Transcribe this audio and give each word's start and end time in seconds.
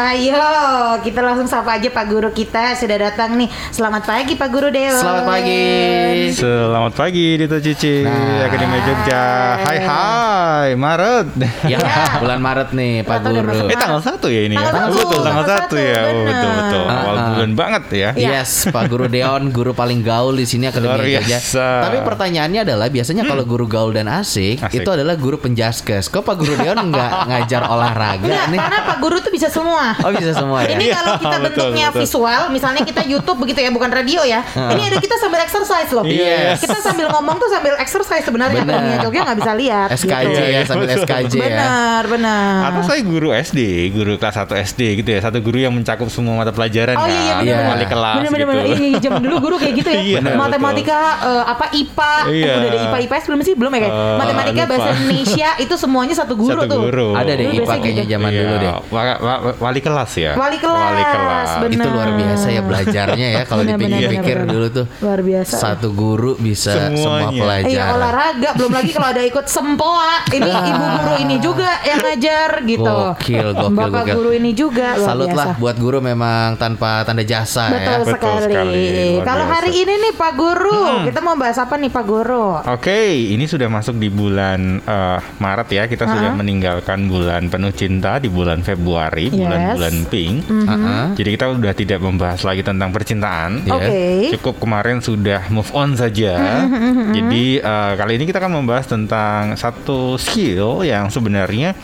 Ayo, 0.00 0.40
kita 1.04 1.20
langsung 1.20 1.44
sapa 1.44 1.76
aja 1.76 1.84
Pak 1.86 2.08
Guru 2.08 2.32
kita 2.32 2.72
sudah 2.72 2.96
datang 2.98 3.36
nih. 3.36 3.44
Selamat 3.68 4.08
pagi 4.08 4.32
Pak 4.32 4.48
Guru 4.48 4.72
Dewa. 4.72 4.96
Selamat 4.96 5.24
pagi. 5.28 5.64
Selamat 6.32 6.92
pagi 6.96 7.26
Dito 7.36 7.60
Cici 7.60 8.00
Nah. 8.00 8.48
Akademi 8.48 8.80
Jogja. 8.80 9.24
Hai 9.60 9.78
hai 9.78 10.68
Maret. 10.72 11.26
Ya, 11.68 11.84
bulan 12.16 12.40
Maret 12.40 12.72
nih 12.72 13.04
Pak 13.04 13.12
udah 13.20 13.28
Guru. 13.44 13.60
Eh 13.66 13.76
tanggal 13.76 14.00
satu 14.00 14.26
ya 14.26 14.40
ini 14.42 14.56
Tanggal 14.56 14.72
ya? 14.72 14.80
satu, 14.80 14.96
betul 14.96 15.20
tanggal 15.20 15.44
tanggal 15.44 15.44
satu 15.60 15.76
ya. 15.76 15.92
satu, 15.92 16.08
Oh, 16.10 16.24
betul 16.24 16.50
betul. 16.50 16.80
benar. 16.80 16.96
Awal 16.96 17.12
Ah, 17.12 17.20
ah. 17.20 17.28
bulan 17.30 17.52
banget 17.54 17.84
ya. 17.92 18.10
Yes, 18.16 18.50
Pak 18.66 18.84
Guru 18.88 19.04
Deon, 19.06 19.42
guru 19.52 19.72
paling 19.74 20.00
gaul 20.00 20.32
di 20.32 20.48
sini 20.48 20.64
Akademi 20.64 20.96
Jogja. 21.12 21.38
Tapi 21.84 22.00
pertanyaannya 22.00 22.60
adalah 22.64 22.88
biasanya 22.88 23.28
kalau 23.28 23.44
guru 23.44 23.68
gaul 23.68 23.92
dan 23.92 24.08
asik, 24.08 24.64
Asik. 24.64 24.80
itu 24.80 24.88
adalah 24.88 25.12
guru 25.14 25.36
penjaskes. 25.36 26.08
Kok 26.08 26.24
Pak 26.24 26.36
Guru 26.36 26.56
Deon 26.56 26.88
nggak 26.88 27.10
ngajar 27.28 27.68
olahraga 27.68 28.24
Enggak, 28.24 28.48
nih? 28.48 28.58
karena 28.58 28.80
Pak 28.86 28.96
Guru 28.98 29.16
tuh 29.20 29.28
bisa 29.28 29.52
semua. 29.52 29.89
Oh 30.04 30.10
bisa 30.10 30.32
semua 30.32 30.58
ya. 30.60 30.72
Ini 30.72 30.84
Iya, 30.84 30.94
kalau 30.96 31.12
kita 31.16 31.28
betul, 31.30 31.44
bentuknya 31.46 31.86
betul. 31.88 32.00
visual, 32.00 32.42
misalnya 32.48 32.82
kita 32.82 33.02
YouTube 33.02 33.38
begitu 33.38 33.60
ya, 33.60 33.70
bukan 33.70 33.90
radio 33.90 34.20
ya. 34.22 34.40
Ini 34.50 34.82
ada 34.86 34.98
kita 34.98 35.14
sambil 35.16 35.40
exercise 35.40 35.90
loh. 35.90 36.04
Yes. 36.04 36.58
Kita 36.58 36.78
sambil 36.78 37.06
ngomong 37.08 37.36
tuh 37.36 37.48
sambil 37.48 37.74
exercise 37.76 38.22
sebenarnya. 38.22 38.60
Benar. 38.60 38.76
Akademi 38.76 38.96
Jogja 39.00 39.20
nggak 39.22 39.38
bisa 39.38 39.52
lihat. 39.54 39.88
SKJ 39.92 40.24
gitu. 40.26 40.42
ya 40.46 40.60
sambil 40.64 40.86
SKJ 40.90 41.34
ya. 41.34 41.44
Benar, 41.44 42.02
benar. 42.06 42.58
Atau 42.66 42.82
saya 42.84 43.00
guru 43.02 43.28
SD, 43.30 43.60
guru 43.90 44.12
kelas 44.16 44.36
1 44.36 44.56
SD 44.64 44.80
gitu 44.98 45.10
ya. 45.10 45.20
Satu 45.20 45.38
guru 45.38 45.58
yang 45.58 45.70
mencakup 45.70 46.08
semua 46.08 46.34
mata 46.34 46.50
pelajaran 46.50 46.94
Oh 46.94 47.02
kan. 47.02 47.10
iya 47.10 47.18
iya 47.20 47.34
Iya. 47.40 47.54
benar. 47.56 47.70
Wali 47.70 47.86
kelas 47.86 48.14
benar, 48.16 48.30
benar, 48.30 48.38
gitu. 48.38 48.50
benar. 48.50 48.64
Iya, 48.80 48.98
jam 48.98 49.12
dulu 49.18 49.36
guru 49.40 49.56
kayak 49.56 49.74
gitu 49.76 49.88
ya. 49.88 50.00
Iya, 50.00 50.18
Matematika 50.34 50.98
eh, 51.20 51.44
apa 51.46 51.64
IPA, 51.72 52.12
eh, 52.26 52.34
Iya. 52.34 52.52
udah 52.52 52.68
ada 52.68 52.78
IPA 52.80 52.98
IPS 53.02 53.24
belum 53.26 53.40
sih? 53.42 53.54
Belum 53.54 53.70
ya 53.70 53.80
kayak. 53.80 53.92
Eh, 53.92 54.16
Matematika 54.16 54.60
lupa. 54.60 54.70
bahasa 54.70 54.88
Indonesia 54.94 55.48
itu 55.58 55.74
semuanya 55.76 56.14
satu 56.14 56.34
guru 56.34 56.58
Satu 56.58 56.68
tuh. 56.68 56.80
guru. 56.82 57.08
Ada 57.12 57.32
deh 57.32 57.46
IPA 57.52 57.74
kayaknya 57.76 57.92
gitu. 58.00 58.12
zaman 58.12 58.30
Iya, 58.30 58.40
dulu 58.40 58.54
deh. 58.56 58.70
wa- 58.70 59.18
wa- 59.18 59.40
wa- 59.42 59.56
wali 59.80 59.88
kelas 59.96 60.12
ya. 60.14 60.32
Wali 60.34 60.58
kelas, 60.58 60.84
Wali 60.84 61.04
kelas. 61.06 61.48
benar. 61.58 61.72
Itu 61.80 61.88
luar 61.90 62.10
biasa 62.12 62.46
ya 62.48 62.60
belajarnya 62.60 63.28
ya 63.30 63.42
kalau 63.44 63.62
dipikir-pikir 63.64 64.36
dulu 64.44 64.66
tuh. 64.68 64.86
Luar 65.00 65.20
biasa. 65.20 65.54
Satu 65.56 65.88
guru 65.90 66.36
bisa 66.36 66.70
semua 66.70 67.00
Semuanya. 67.24 67.40
pelajaran. 67.40 67.70
Iya 67.70 67.84
olahraga 67.90 68.48
belum 68.52 68.72
lagi 68.72 68.90
kalau 68.90 69.08
ada 69.08 69.22
ikut 69.22 69.46
sempoa 69.46 70.12
ini 70.28 70.50
ibu 70.50 70.84
guru 70.84 71.12
ini 71.18 71.36
juga 71.38 71.70
yang 71.82 71.98
ngajar 71.98 72.50
gitu 72.62 72.84
Gokil, 72.90 73.46
gokil, 73.52 73.72
bapak 73.72 73.88
gokil. 74.02 74.14
guru 74.14 74.30
ini 74.32 74.50
juga 74.52 74.88
luar 74.92 75.06
Salut 75.06 75.28
biasa. 75.28 75.38
lah 75.38 75.48
buat 75.56 75.76
guru 75.76 75.98
memang 75.98 76.48
tanpa 76.56 77.02
tanda 77.02 77.22
jasa 77.22 77.64
betul 77.68 77.80
ya. 77.80 77.96
Betul 78.00 78.34
sekali, 78.42 78.88
kalau 79.22 79.44
hari 79.46 79.70
ini 79.74 79.94
nih 79.98 80.12
pak 80.12 80.32
guru 80.34 80.80
kita 81.06 81.20
mau 81.20 81.34
bahas 81.34 81.56
apa 81.56 81.74
nih 81.74 81.88
pak 81.88 82.04
guru 82.04 82.60
Oke, 82.62 82.98
ini 83.30 83.44
sudah 83.44 83.68
masuk 83.68 83.96
di 83.96 84.08
bulan 84.08 84.60
eh, 84.80 85.18
Maret 85.38 85.68
ya. 85.70 85.84
Kita 85.86 86.04
sudah 86.04 86.32
meninggalkan 86.32 87.06
bulan 87.06 87.46
penuh 87.46 87.70
cinta 87.70 88.16
di 88.16 88.28
bulan 88.28 88.60
Februari, 88.60 89.30
Yes. 89.60 89.76
bulan-bulan 89.76 89.96
pink. 90.08 90.34
Heeh. 90.48 91.04
Jadi 91.20 91.28
kita 91.36 91.44
udah 91.52 91.72
tidak 91.76 92.00
membahas 92.00 92.40
lagi 92.42 92.62
tentang 92.64 92.88
percintaan. 92.90 93.50
Iya. 93.68 93.76
oke 93.76 94.00
Cukup 94.40 94.54
kemarin 94.64 95.04
sudah 95.04 95.46
move 95.52 95.68
on 95.76 95.92
saja. 95.94 96.64
Jadi 97.12 97.60
eh, 97.60 97.92
kali 98.00 98.12
ini 98.16 98.24
kita 98.24 98.40
akan 98.40 98.64
membahas 98.64 98.88
tentang 98.88 99.54
satu 99.54 100.16
skill 100.16 100.80
yang 100.80 101.12
sebenarnya 101.12 101.76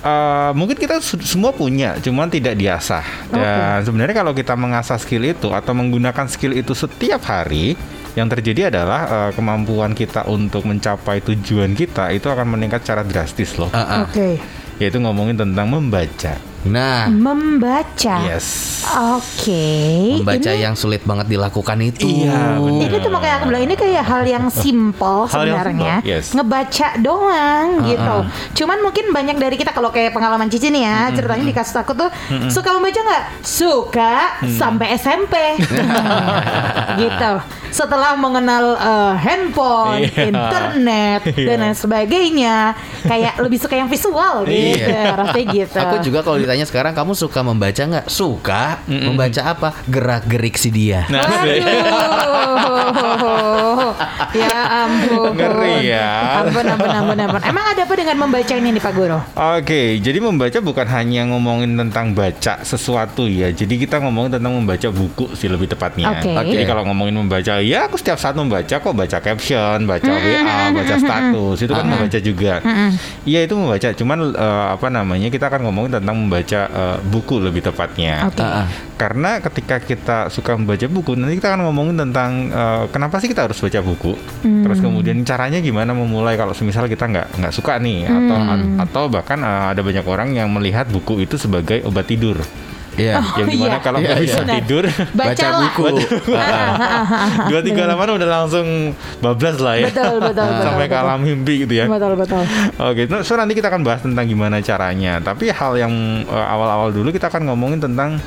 eh, 0.00 0.50
mungkin 0.56 0.76
kita 0.80 1.00
semua 1.04 1.52
punya, 1.52 2.00
cuman 2.00 2.32
tidak 2.32 2.56
diasah. 2.56 3.04
Dan 3.28 3.84
sebenarnya 3.84 4.16
kalau 4.16 4.32
kita 4.32 4.56
mengasah 4.56 4.96
skill 4.96 5.28
itu 5.28 5.52
atau 5.52 5.72
menggunakan 5.76 6.26
skill 6.28 6.56
itu 6.56 6.72
setiap 6.72 7.20
hari, 7.28 7.76
yang 8.14 8.30
terjadi 8.30 8.70
adalah 8.70 9.00
eh, 9.10 9.30
kemampuan 9.34 9.92
kita 9.92 10.26
untuk 10.30 10.64
mencapai 10.70 11.18
tujuan 11.22 11.74
kita 11.74 12.14
itu 12.14 12.30
akan 12.30 12.56
meningkat 12.56 12.86
secara 12.86 13.02
drastis 13.02 13.58
loh. 13.58 13.70
Heeh. 13.74 14.00
oke 14.06 14.28
Yaitu 14.78 14.98
ngomongin 15.02 15.38
tentang 15.38 15.70
membaca. 15.70 16.53
Nah, 16.64 17.08
membaca 17.08 18.16
Yes. 18.24 18.80
oke 18.86 19.68
membaca 20.18 20.48
ini, 20.50 20.60
yang 20.60 20.74
sulit 20.74 21.02
banget 21.02 21.28
dilakukan 21.28 21.76
itu. 21.78 22.04
Iya, 22.24 22.56
benar. 22.56 22.84
ini 22.84 22.96
tuh 22.96 23.10
makanya 23.10 23.34
aku 23.36 23.44
bilang 23.46 23.64
ini 23.64 23.74
kayak 23.74 24.00
hal 24.02 24.22
yang 24.24 24.44
simple 24.48 25.24
yang 25.24 25.30
sebenarnya 25.30 25.94
simple, 25.98 26.10
yes. 26.10 26.26
ngebaca 26.32 26.88
doang 26.98 27.66
gitu 27.82 28.16
cuman 28.54 28.78
mungkin 28.80 29.04
banyak 29.10 29.36
dari 29.36 29.56
kita 29.56 29.70
kalau 29.70 29.90
kayak 29.90 30.12
pengalaman 30.12 30.48
Cici 30.48 30.68
nih 30.68 30.82
ya 30.82 30.98
ceritanya 31.10 31.44
di 31.44 31.52
kasus 31.52 31.74
aku 31.74 31.92
tuh 31.92 32.08
suka 32.48 32.70
membaca 32.70 32.96
nggak 32.98 33.24
suka 33.42 34.14
sampai 34.50 34.86
SMP 34.94 35.34
gitu 37.00 37.32
setelah 37.70 38.14
mengenal 38.14 38.78
eh, 38.78 39.14
handphone 39.18 40.06
Iya. 40.06 40.30
internet 40.30 41.20
Iya. 41.26 41.44
dan 41.44 41.56
lain 41.60 41.74
sebagainya 41.74 42.56
kayak 43.02 43.34
lebih 43.38 43.58
suka 43.58 43.74
yang 43.74 43.90
visual 43.90 44.46
gitu 44.46 44.78
Iya. 44.78 45.12
rasanya 45.12 45.44
gitu 45.50 45.78
Aku 45.80 45.96
juga 46.00 46.22
kalau 46.22 46.38
ditanya 46.38 46.53
sekarang 46.62 46.94
kamu 46.94 47.18
suka 47.18 47.42
membaca 47.42 47.82
nggak? 47.82 48.06
Suka. 48.06 48.78
Membaca 48.86 49.42
apa? 49.42 49.74
Gerak-gerik 49.90 50.54
si 50.54 50.70
dia. 50.70 51.02
Nah, 51.10 51.26
Waduh, 51.26 52.94
ya 54.40 54.86
ampun. 54.86 55.34
Ngeri 55.34 55.90
ya. 55.90 56.44
Ampun, 56.44 56.64
ampun, 56.66 56.90
ampun, 56.90 57.18
ampun. 57.18 57.40
Emang 57.42 57.64
ada 57.74 57.82
apa 57.84 57.94
dengan 57.98 58.16
membaca 58.26 58.54
ini 58.54 58.68
nih 58.74 58.82
Pak 58.82 58.92
Guru? 58.94 59.18
Oke, 59.58 59.98
jadi 59.98 60.18
membaca 60.22 60.58
bukan 60.60 60.86
hanya 60.90 61.22
ngomongin 61.30 61.74
tentang 61.74 62.14
baca 62.14 62.62
sesuatu 62.62 63.26
ya. 63.26 63.50
Jadi 63.50 63.86
kita 63.86 63.98
ngomongin 64.02 64.38
tentang 64.38 64.52
membaca 64.54 64.88
buku 64.90 65.34
sih 65.34 65.50
lebih 65.50 65.70
tepatnya. 65.70 66.20
Oke. 66.20 66.54
Jadi 66.54 66.64
kalau 66.66 66.82
ngomongin 66.86 67.16
membaca, 67.18 67.58
ya 67.60 67.88
aku 67.88 67.98
setiap 67.98 68.18
saat 68.20 68.34
membaca 68.38 68.78
kok 68.78 68.94
baca 68.94 69.18
caption, 69.18 69.78
baca 69.88 70.10
WA, 70.10 70.70
baca 70.70 70.94
status, 70.98 71.56
itu 71.64 71.72
kan 71.72 71.86
membaca 71.86 72.18
juga. 72.20 72.54
Iya 73.24 73.40
itu 73.46 73.54
membaca. 73.56 73.88
Cuman 73.94 74.18
eh, 74.34 74.66
apa 74.74 74.88
namanya 74.90 75.28
kita 75.32 75.48
akan 75.48 75.60
ngomongin 75.68 76.00
tentang 76.00 76.16
membaca 76.18 76.43
eh, 76.52 76.98
buku 77.00 77.40
lebih 77.40 77.64
tepatnya. 77.64 78.28
Oke. 78.28 78.44
Ah, 78.44 78.64
ah. 78.64 78.66
Karena 78.94 79.40
ketika 79.40 79.80
kita 79.80 80.18
suka 80.28 80.54
membaca 80.54 80.84
buku, 80.86 81.16
nanti 81.16 81.40
kita 81.40 81.56
akan 81.56 81.64
ngomongin 81.70 81.96
tentang 82.04 82.52
eh, 82.52 82.84
kenapa 82.92 83.24
sih 83.24 83.32
kita 83.32 83.48
harus 83.48 83.56
baca 83.56 83.80
buku. 83.80 84.12
Terus 84.44 84.78
kemudian 84.84 85.24
caranya 85.24 85.58
gimana 85.64 85.96
memulai 85.96 86.36
kalau 86.36 86.52
semisal 86.52 86.84
kita 86.90 87.08
nggak 87.08 87.40
nggak 87.40 87.54
suka 87.54 87.80
nih, 87.80 88.04
atau 88.04 88.38
atau 88.84 89.02
bahkan 89.08 89.40
eh, 89.40 89.64
ada 89.72 89.80
banyak 89.80 90.04
orang 90.04 90.36
yang 90.36 90.52
melihat 90.52 90.84
buku 90.90 91.24
itu 91.24 91.40
sebagai 91.40 91.80
obat 91.88 92.04
tidur. 92.10 92.36
Iya. 92.94 93.18
yang 93.36 93.48
di 93.48 93.58
mana 93.58 93.76
iya. 93.76 93.78
kalau 93.82 93.98
Iya, 93.98 94.06
nggak 94.06 94.18
iya. 94.18 94.24
bisa 94.24 94.38
Benar. 94.40 94.54
tidur, 94.54 94.84
Baca 95.12 95.46
buku. 95.58 95.84
dua 97.50 97.60
tiga 97.60 97.80
halaman 97.86 98.08
udah 98.16 98.28
langsung 98.28 98.66
bablas 99.18 99.56
lah 99.58 99.74
ya. 99.76 99.86
Betul, 99.90 100.14
betul, 100.22 100.46
betul. 100.46 100.64
Sampai 100.64 100.86
ke 100.86 100.96
alam 100.96 101.18
mimpi 101.20 101.54
gitu 101.66 101.74
ya. 101.74 101.84
Betul, 101.90 102.12
betul. 102.14 102.42
Oke, 102.78 103.02
nah, 103.06 103.20
so 103.20 103.34
nanti 103.34 103.52
kita 103.52 103.68
akan 103.68 103.82
bahas 103.82 104.00
tentang 104.02 104.24
gimana 104.24 104.58
caranya. 104.60 105.18
Tapi 105.18 105.50
hal 105.50 105.72
yang 105.74 105.92
eh, 106.22 106.46
awal-awal 106.46 106.90
dulu 106.90 107.10
kita 107.10 107.26
akan 107.26 107.50
ngomongin 107.50 107.82
tentang 107.82 108.18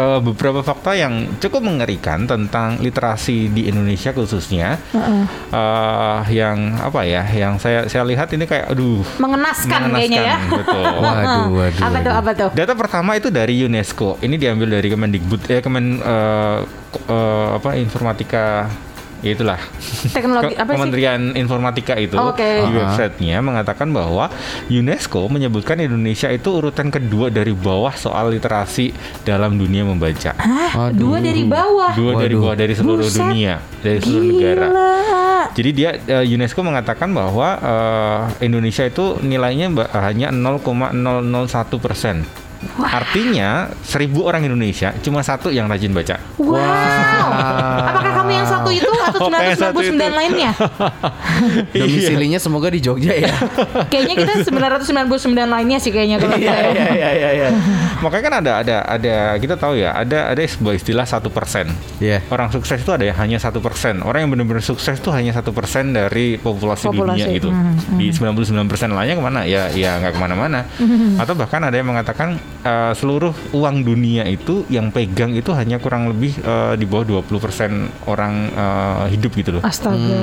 eh, 0.00 0.18
beberapa 0.18 0.60
fakta 0.60 0.96
yang 0.96 1.36
cukup 1.36 1.60
mengerikan 1.60 2.24
tentang 2.24 2.80
literasi 2.80 3.52
di 3.52 3.68
Indonesia 3.68 4.10
khususnya. 4.10 4.80
Heeh. 4.90 5.22
Eh, 5.52 6.20
yang 6.32 6.80
apa 6.80 7.04
ya? 7.04 7.22
Yang 7.26 7.54
saya 7.60 7.80
saya 7.84 8.02
lihat 8.02 8.32
ini 8.32 8.48
kayak 8.48 8.72
aduh. 8.72 9.04
Mengenaskan, 9.20 9.92
kayaknya 9.92 10.22
ya. 10.24 10.38
betul. 10.48 10.84
Waduh, 11.04 11.46
waduh. 11.52 11.82
Apa 11.84 11.98
tuh, 12.00 12.14
apa 12.14 12.30
tuh? 12.32 12.50
Data 12.52 12.72
pertama 12.72 13.10
itu 13.14 13.28
dari 13.28 13.60
UNESCO. 13.60 14.16
Ini 14.20 14.36
diambil 14.36 14.80
dari 14.80 14.88
Kemendikbud 14.88 15.40
eh 15.46 15.60
Kemen 15.60 16.00
ko- 16.90 17.04
eh, 17.06 17.48
apa 17.56 17.76
informatika 17.76 18.66
ya 19.20 19.30
itulah 19.36 19.60
Teknologi 20.16 20.54
apa 20.56 20.70
sih? 20.72 20.76
Kementerian 20.80 21.20
Informatika 21.36 21.94
itu 21.96 22.16
Oke. 22.16 22.64
di 22.64 22.72
websitenya 22.72 23.38
mengatakan 23.44 23.92
bahwa 23.92 24.32
UNESCO 24.72 25.28
menyebutkan 25.28 25.76
Indonesia 25.80 26.32
itu 26.32 26.48
urutan 26.56 26.88
kedua 26.88 27.28
dari 27.28 27.52
bawah 27.52 27.92
soal 27.94 28.32
literasi 28.32 28.92
dalam 29.22 29.60
dunia 29.60 29.84
membaca. 29.84 30.32
Hah? 30.36 30.90
Dua 30.92 31.20
dari 31.20 31.44
bawah. 31.44 31.92
Dua 31.94 32.12
dari 32.16 32.34
Waduh. 32.34 32.42
bawah 32.42 32.56
dari 32.56 32.74
seluruh 32.74 33.06
Buset. 33.06 33.20
dunia, 33.22 33.54
dari 33.84 33.98
seluruh 34.00 34.26
negara. 34.26 34.68
Gila. 34.70 35.10
Jadi 35.50 35.70
dia 35.74 35.90
eh, 35.98 36.24
UNESCO 36.24 36.60
mengatakan 36.62 37.10
bahwa 37.10 37.48
eh, 37.60 38.46
Indonesia 38.46 38.86
itu 38.86 39.18
nilainya 39.20 39.72
hanya 39.98 40.28
0,001 40.30 41.84
persen. 41.84 42.22
Artinya 42.76 43.72
seribu 43.80 44.24
orang 44.24 44.44
Indonesia 44.44 44.92
cuma 45.00 45.24
satu 45.24 45.48
yang 45.48 45.64
rajin 45.64 45.90
baca. 45.90 46.20
Wow. 46.36 46.60
Apakah 47.88 48.12
kamu 48.20 48.30
yang 48.34 48.44
satu 48.44 48.68
itu 48.68 48.84
atau 48.84 49.32
satu 49.56 49.80
999 49.80 49.96
itu. 49.96 50.06
lainnya? 50.12 50.52
Domisilinya 51.72 52.38
semoga 52.38 52.68
di 52.68 52.80
Jogja 52.80 53.16
ya. 53.16 53.32
Kayaknya 53.92 54.14
kita 54.20 54.34
999 54.44 55.32
lainnya 55.36 55.78
sih 55.80 55.88
kayaknya 55.88 56.20
kalau 56.20 56.36
Iya, 56.36 56.56
iya, 56.72 56.86
iya, 56.92 57.10
iya, 57.12 57.30
iya. 57.32 57.48
Makanya 58.00 58.22
kan 58.22 58.34
ada 58.44 58.52
ada 58.60 58.76
ada 58.86 59.16
kita 59.36 59.54
tahu 59.56 59.76
ya 59.76 59.92
ada 59.92 60.28
ada 60.28 60.40
sebuah 60.40 60.74
istilah 60.76 61.04
satu 61.04 61.32
persen. 61.32 61.72
Iya. 61.96 62.20
Orang 62.28 62.52
sukses 62.52 62.76
itu 62.76 62.90
ada 62.92 63.04
ya 63.04 63.14
hanya 63.16 63.40
satu 63.40 63.60
persen. 63.60 64.00
Orang 64.00 64.24
yang 64.24 64.30
benar-benar 64.32 64.60
sukses 64.60 65.00
itu 65.00 65.08
hanya 65.12 65.32
satu 65.32 65.52
persen 65.52 65.92
dari 65.92 66.36
populasi, 66.36 66.88
Populasi. 66.88 67.24
dunia 67.24 67.26
itu. 67.32 67.48
Hmm, 67.48 67.76
Di 67.96 68.12
99 68.12 68.68
persen 68.68 68.92
lainnya 68.92 69.16
ke 69.16 69.24
mana? 69.24 69.40
Ya 69.44 69.68
ya 69.72 69.96
nggak 69.96 70.12
ke 70.16 70.20
mana-mana. 70.20 70.60
Atau 71.16 71.34
bahkan 71.36 71.60
ada 71.64 71.74
yang 71.74 71.88
mengatakan 71.88 72.36
eh, 72.60 72.92
seluruh 72.92 73.32
uang 73.52 73.82
dunia 73.82 74.24
itu 74.24 74.64
yang 74.66 74.88
pegang 74.88 75.32
itu 75.32 75.50
hanya 75.50 75.76
kurang 75.76 76.08
lebih 76.08 76.36
eh, 76.36 76.74
di 76.74 76.84
bawah 76.84 77.24
20 77.24 77.38
persen 77.38 77.70
orang 78.04 78.34
eh, 78.48 79.04
hidup 79.10 79.32
gitu 79.32 79.50
loh. 79.56 79.62
Astaga. 79.62 80.20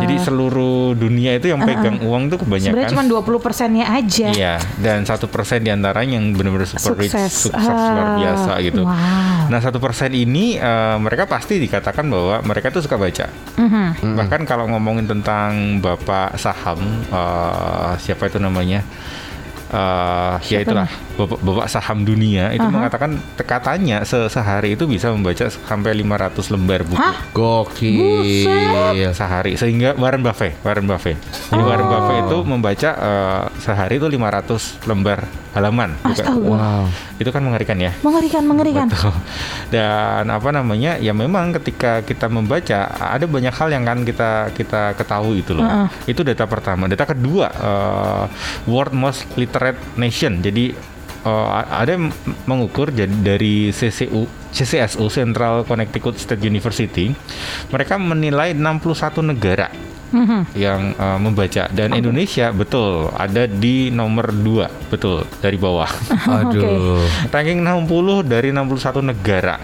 Jadi 0.00 0.14
seluruh 0.20 0.92
dunia 0.92 1.36
itu 1.36 1.48
yang 1.48 1.60
pegang 1.60 2.02
uang 2.02 2.28
itu 2.28 2.36
kebanyakan. 2.36 2.72
Sebenarnya 2.74 2.92
cuma 2.92 3.04
20 3.06 3.40
persennya 3.40 3.86
aja. 3.90 4.28
Iya, 4.30 4.54
dan 4.78 5.04
satu 5.04 5.26
persen 5.26 5.60
di 5.60 5.70
antaranya 5.70 6.16
yang 6.16 6.32
benar-benar 6.32 6.66
super 6.66 6.96
rich 6.96 7.12
Sukses. 7.14 7.48
sukses 7.48 7.64
luar 7.68 8.04
Ah, 8.04 8.16
biasa 8.18 8.52
gitu. 8.60 8.82
wow. 8.84 9.48
Nah 9.48 9.60
satu 9.60 9.78
persen 9.78 10.10
ini 10.10 10.56
eh, 10.56 10.96
mereka 10.96 11.24
pasti 11.24 11.56
dikatakan 11.56 12.04
bahwa 12.04 12.42
mereka 12.42 12.68
tuh 12.68 12.80
suka 12.80 12.96
baca. 12.96 13.26
Mhm. 13.56 14.14
Bahkan 14.14 14.40
kalau 14.44 14.68
ngomongin 14.68 15.06
tentang 15.06 15.78
bapak 15.78 16.36
saham, 16.36 16.80
eh, 17.06 17.92
siapa 17.98 18.26
itu 18.26 18.36
namanya? 18.36 18.82
Eh, 19.74 20.34
ya 20.48 20.62
itulah 20.62 20.86
bapak, 21.14 21.38
bapak 21.40 21.66
saham 21.66 22.02
dunia 22.02 22.54
itu 22.54 22.62
mengatakan 22.64 23.18
katanya 23.36 24.02
se- 24.02 24.30
sehari 24.30 24.74
itu 24.74 24.86
bisa 24.86 25.10
membaca 25.10 25.50
sampai 25.50 25.90
500 25.96 26.46
lembar 26.48 26.80
buku 26.84 26.94
Hah? 26.94 27.16
Gokil. 27.34 29.10
sehari 29.10 29.54
sehingga 29.54 29.94
Warren 29.94 30.22
Buffett 30.22 30.54
Warren 30.60 30.86
Buffett 30.86 31.18
jadi 31.50 31.58
Warren 31.60 31.88
Buffett 31.88 32.18
itu 32.24 32.36
membaca 32.44 32.90
eh, 32.94 33.42
sehari 33.58 33.98
itu 33.98 34.06
500 34.06 34.86
lembar 34.86 35.26
halaman 35.50 35.94
Astaga. 36.02 36.34
Wow. 36.34 36.86
itu 37.16 37.30
kan 37.30 37.38
mengerikan 37.40 37.78
ya 37.78 37.94
Mengerikan, 38.02 38.42
mengerikan. 38.42 38.86
Betul. 38.86 39.14
Dan 39.70 40.26
apa 40.26 40.50
namanya? 40.50 40.98
Ya 40.98 41.10
memang 41.10 41.54
ketika 41.54 42.02
kita 42.02 42.26
membaca 42.26 42.90
ada 42.90 43.22
banyak 43.24 43.50
hal 43.50 43.70
yang 43.70 43.82
kan 43.82 44.02
kita 44.02 44.50
kita 44.50 44.94
ketahui 44.94 45.40
itu 45.40 45.54
loh. 45.54 45.62
Heeh. 45.62 46.10
Itu 46.10 46.20
data 46.20 46.42
pertama. 46.44 46.90
Data 46.90 47.06
kedua, 47.06 47.46
eh, 47.48 48.24
World 48.66 48.92
Most 48.92 49.30
Literate 49.64 49.96
Nation. 49.96 50.32
Jadi 50.44 50.76
eh, 51.24 51.48
ada 51.64 51.96
yang 51.96 52.12
mengukur 52.44 52.92
jadi 52.92 53.10
dari 53.16 53.72
CCU 53.72 54.28
CCSU 54.52 55.08
Central 55.08 55.64
Connecticut 55.64 56.20
State 56.20 56.44
University. 56.44 57.10
Mereka 57.72 57.96
menilai 57.96 58.52
61 58.52 59.24
negara 59.24 59.68
Mhm. 60.14 60.54
yang 60.54 60.94
eh, 60.94 61.18
membaca 61.18 61.66
dan 61.72 61.90
Indonesia 61.90 62.54
betul 62.54 63.10
ada 63.10 63.50
di 63.50 63.90
nomor 63.90 64.30
2 64.30 64.86
betul 64.86 65.26
dari 65.40 65.58
bawah. 65.58 65.90
Aduh. 66.38 67.02
ranking 67.34 67.64
60 67.64 68.22
dari 68.22 68.54
61 68.54 69.02
negara 69.02 69.58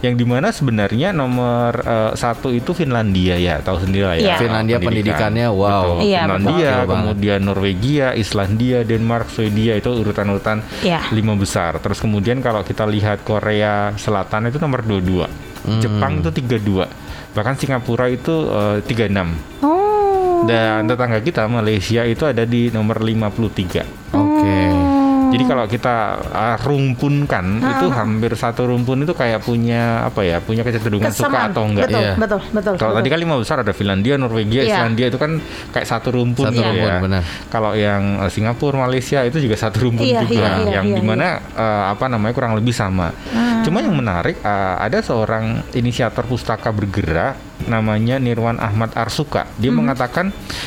yang 0.00 0.14
di 0.14 0.22
mana 0.22 0.48
sebenarnya 0.48 1.10
nomor 1.10 1.72
eh, 1.76 2.12
satu 2.12 2.48
itu 2.48 2.70
Finlandia 2.70 3.34
ya 3.34 3.58
tahu 3.58 3.80
sendiri 3.80 4.04
lah 4.04 4.14
ya 4.14 4.22
Iya. 4.24 4.36
Finlandia 4.36 4.76
Pendidikan. 4.76 4.88
pendidikannya, 5.30 5.46
wow. 5.48 5.82
Betul. 5.94 5.96
Iya, 6.04 6.20
Finlandia 6.20 6.70
betul. 6.74 6.88
Kemudian 6.90 7.40
Norwegia 7.40 8.06
Islandia 8.14 8.78
Denmark 8.82 9.26
Swedia 9.28 9.72
itu 9.74 9.90
urutan-urutan 9.90 10.58
Iya. 10.80 11.00
lima 11.10 11.34
besar 11.34 11.76
terus 11.76 11.98
kemudian 11.98 12.38
kalau 12.38 12.60
kita 12.60 12.84
lihat 12.84 13.22
Korea 13.22 13.74
Selatan 13.94 14.48
itu 14.48 14.56
nomor 14.56 14.80
22 14.80 15.26
Hmm. 15.64 15.80
Jepang 15.80 16.20
itu 16.20 16.28
32 16.30 16.84
bahkan 17.30 17.54
Singapura 17.54 18.06
itu 18.06 18.46
eh, 18.46 18.78
36 18.82 19.32
Oh. 19.60 20.44
dan 20.44 20.84
tetangga 20.84 21.18
kita 21.18 21.46
Malaysia 21.46 22.04
itu 22.04 22.20
ada 22.22 22.44
di 22.44 22.68
nomor 22.68 23.00
53 23.00 23.80
Oke. 24.12 24.83
Jadi 25.34 25.44
kalau 25.44 25.64
kita 25.66 25.96
uh, 26.30 26.56
rumpunkan 26.62 27.44
itu 27.58 27.86
hampir 27.90 28.32
satu 28.38 28.70
rumpun 28.70 29.02
itu 29.02 29.10
kayak 29.12 29.42
punya 29.42 30.06
apa 30.06 30.22
ya, 30.22 30.38
punya 30.38 30.62
kecenderungan 30.62 31.10
suka 31.10 31.50
atau 31.50 31.66
enggak. 31.66 31.90
Betul, 31.90 32.02
Iya. 32.04 32.14
betul, 32.14 32.40
betul. 32.54 32.74
Kalau 32.78 32.92
betul. 32.94 32.98
tadi 33.02 33.08
kan 33.10 33.18
lima 33.18 33.34
besar 33.42 33.56
ada 33.60 33.72
Finlandia, 33.74 34.14
Norwegia, 34.14 34.62
Iya. 34.62 34.78
Islandia 34.78 35.06
itu 35.10 35.18
kan 35.18 35.42
kayak 35.74 35.86
satu 35.90 36.08
rumpun 36.14 36.46
Satu 36.48 36.56
gitu 36.56 36.70
rumpun, 36.70 36.90
ya. 36.90 36.98
benar. 37.02 37.22
Kalau 37.50 37.72
yang 37.74 38.02
uh, 38.22 38.30
Singapura, 38.30 38.86
Malaysia 38.86 39.20
itu 39.26 39.42
juga 39.42 39.56
satu 39.58 39.90
rumpun 39.90 40.06
Iya, 40.06 40.22
juga, 40.22 40.34
iya, 40.34 40.50
iya, 40.62 40.72
yang 40.78 40.86
iya, 40.86 40.96
di 40.98 41.02
mana 41.02 41.26
uh, 41.58 41.84
apa 41.90 42.06
namanya 42.06 42.34
kurang 42.36 42.54
lebih 42.54 42.70
sama. 42.70 43.10
Hmm. 43.34 43.66
Cuma 43.66 43.82
yang 43.82 43.96
menarik 43.96 44.38
uh, 44.44 44.78
ada 44.78 45.02
seorang 45.02 45.66
inisiator 45.74 46.22
pustaka 46.28 46.70
bergerak 46.70 47.53
namanya 47.64 48.18
Nirwan 48.18 48.58
Ahmad 48.58 48.92
Arsuka. 48.92 49.48
Dia 49.56 49.70
Hmm. 49.70 49.86
mengatakan 49.86 50.26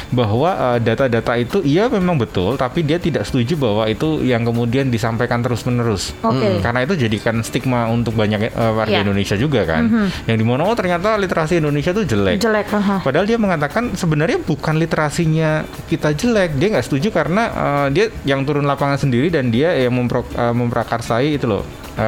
bahwa 0.10 0.50
uh, 0.52 0.78
data-data 0.78 1.36
itu 1.36 1.62
iya 1.62 1.88
memang 1.88 2.18
betul, 2.18 2.56
tapi 2.56 2.84
dia 2.84 2.98
tidak 2.98 3.24
setuju 3.24 3.56
bahwa 3.56 3.86
itu 3.86 4.24
yang 4.24 4.44
kemudian 4.44 4.88
disampaikan 4.88 5.44
terus-menerus. 5.44 6.12
Oke. 6.24 6.60
Karena 6.60 6.84
itu 6.84 6.96
jadikan 6.96 7.40
stigma 7.42 7.88
untuk 7.88 8.16
banyak 8.16 8.52
uh, 8.52 8.74
warga 8.76 9.00
Iya. 9.00 9.06
Indonesia 9.06 9.36
juga 9.36 9.62
kan. 9.64 10.10
Yang 10.26 10.38
di 10.42 10.46
mana 10.48 10.66
oh 10.66 10.76
ternyata 10.76 11.16
literasi 11.16 11.60
Indonesia 11.60 11.92
itu 11.94 12.04
jelek. 12.04 12.40
Jelek, 12.42 12.68
aha. 12.74 13.00
Padahal 13.04 13.24
dia 13.24 13.38
mengatakan 13.38 13.94
sebenarnya 13.94 14.42
bukan 14.42 14.76
literasinya 14.76 15.64
kita 15.88 16.12
jelek, 16.12 16.58
dia 16.58 16.68
nggak 16.74 16.86
setuju 16.86 17.14
karena 17.14 17.44
uh, 17.52 17.88
dia 17.88 18.10
yang 18.24 18.44
turun 18.44 18.66
lapangan 18.66 18.98
sendiri 18.98 19.30
dan 19.30 19.48
dia 19.48 19.72
yang 19.72 19.94
mempro, 19.94 20.26
uh, 20.34 20.52
memprakarsai 20.52 21.38
itu 21.38 21.48
loh 21.48 21.64
uh, 21.98 22.04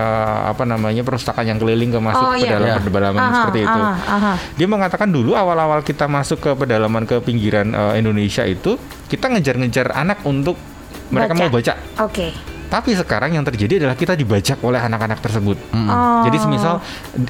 apa 0.47 0.63
namanya 0.63 1.01
perpustakaan 1.01 1.45
yang 1.45 1.57
keliling 1.57 1.89
ke 1.89 1.99
masuk 1.99 2.23
Oh, 2.23 2.33
ke 2.33 2.45
iya. 2.45 2.55
dalam 2.55 2.67
Iya. 2.71 2.77
pedalaman 2.79 3.19
Aha, 3.19 3.33
seperti 3.35 3.59
itu. 3.61 3.79
aha, 3.81 3.93
aha. 4.07 4.33
Dia 4.53 4.67
mengatakan 4.67 5.09
dulu 5.09 5.33
awal-awal 5.33 5.81
kita 5.81 6.05
masuk 6.05 6.39
ke 6.39 6.51
pedalaman 6.55 7.03
ke 7.03 7.19
pinggiran 7.19 7.71
uh, 7.71 7.93
Indonesia 7.93 8.41
itu 8.43 8.77
kita 9.05 9.27
ngejar-ngejar 9.27 9.91
anak 9.91 10.21
untuk 10.23 10.55
mereka 11.09 11.33
Baca. 11.33 11.41
mau 11.41 11.49
baca. 11.49 11.73
Oke. 11.99 12.27
Tapi 12.69 12.93
sekarang 12.93 13.33
yang 13.33 13.41
terjadi 13.41 13.81
adalah 13.81 13.97
kita 13.97 14.13
dibajak 14.13 14.61
oleh 14.61 14.77
anak-anak 14.77 15.17
tersebut. 15.19 15.57
Oh. 15.73 16.21
Jadi 16.21 16.37
semisal 16.37 16.77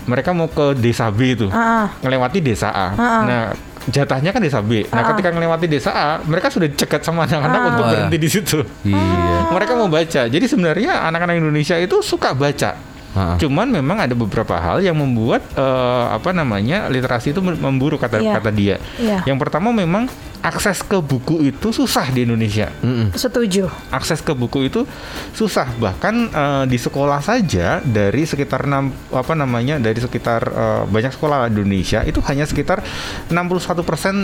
mereka 0.03 0.35
mau 0.35 0.45
ke 0.45 0.75
desa 0.75 1.07
B 1.07 1.31
itu, 1.31 1.47
Ah, 1.47 1.57
ah. 1.57 1.85
ngelewati 2.03 2.43
desa 2.43 2.67
A. 2.67 2.87
Ah. 2.91 3.21
Nah, 3.23 3.43
jatahnya 3.87 4.35
kan 4.35 4.43
desa 4.43 4.59
B. 4.59 4.83
Nah, 4.85 4.99
Ah. 4.99 5.15
ketika 5.15 5.31
ngelewati 5.31 5.65
desa 5.65 5.91
A, 5.91 6.09
mereka 6.19 6.51
sudah 6.51 6.67
cekat 6.67 6.99
sama 6.99 7.23
anak-anak 7.23 7.59
Ah. 7.59 7.69
untuk 7.71 7.83
Wah. 7.85 7.91
berhenti 7.95 8.17
di 8.19 8.29
situ. 8.29 8.59
Iya. 8.83 9.47
Mereka 9.49 9.71
mau 9.73 9.87
baca. 9.87 10.21
Jadi 10.25 10.45
sebenarnya 10.45 11.07
anak-anak 11.07 11.39
Indonesia 11.39 11.79
itu 11.79 12.03
suka 12.03 12.35
baca. 12.35 12.88
Ha. 13.09 13.35
Cuman 13.35 13.65
memang 13.65 13.97
ada 13.97 14.13
beberapa 14.13 14.53
hal 14.53 14.79
yang 14.79 14.93
membuat 14.93 15.41
eh, 15.51 16.05
apa 16.09 16.29
namanya 16.29 16.85
literasi 16.87 17.31
itu 17.31 17.41
memburuk 17.41 17.97
kata 17.97 18.21
Iya. 18.21 18.37
kata 18.37 18.49
dia. 18.49 18.77
Iya. 18.95 19.25
Yang 19.25 19.37
pertama 19.39 19.73
memang 19.73 20.05
akses 20.39 20.79
ke 20.79 20.95
buku 20.97 21.43
itu 21.43 21.67
susah 21.69 22.07
di 22.07 22.23
Indonesia 22.23 22.71
Mm-mm. 22.79 23.11
Setuju. 23.11 23.67
akses 23.89 24.21
ke 24.21 24.31
buku 24.31 24.71
itu 24.71 24.87
susah 25.33 25.67
bahkan 25.75 26.15
eh, 26.27 26.63
di 26.65 26.77
sekolah 26.77 27.19
saja 27.19 27.81
dari 27.81 28.23
sekitar 28.23 28.63
enam 28.63 28.87
apa 29.09 29.33
namanya 29.33 29.75
dari 29.77 29.97
sekitar 29.97 30.41
eh, 30.45 30.81
banyak 30.85 31.11
sekolah 31.11 31.49
di 31.49 31.59
Indonesia 31.59 32.05
itu 32.05 32.23
hanya 32.23 32.45
sekitar 32.45 32.79
61% 33.27 33.67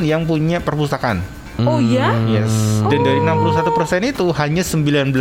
yang 0.03 0.23
punya 0.23 0.59
perpustakaan. 0.59 1.19
Oh 1.57 1.79
iya? 1.79 2.11
Yes. 2.27 2.83
Dan 2.85 2.99
dari 3.01 3.19
61% 3.19 3.71
itu 4.05 4.25
hanya 4.35 4.61
19% 4.61 5.11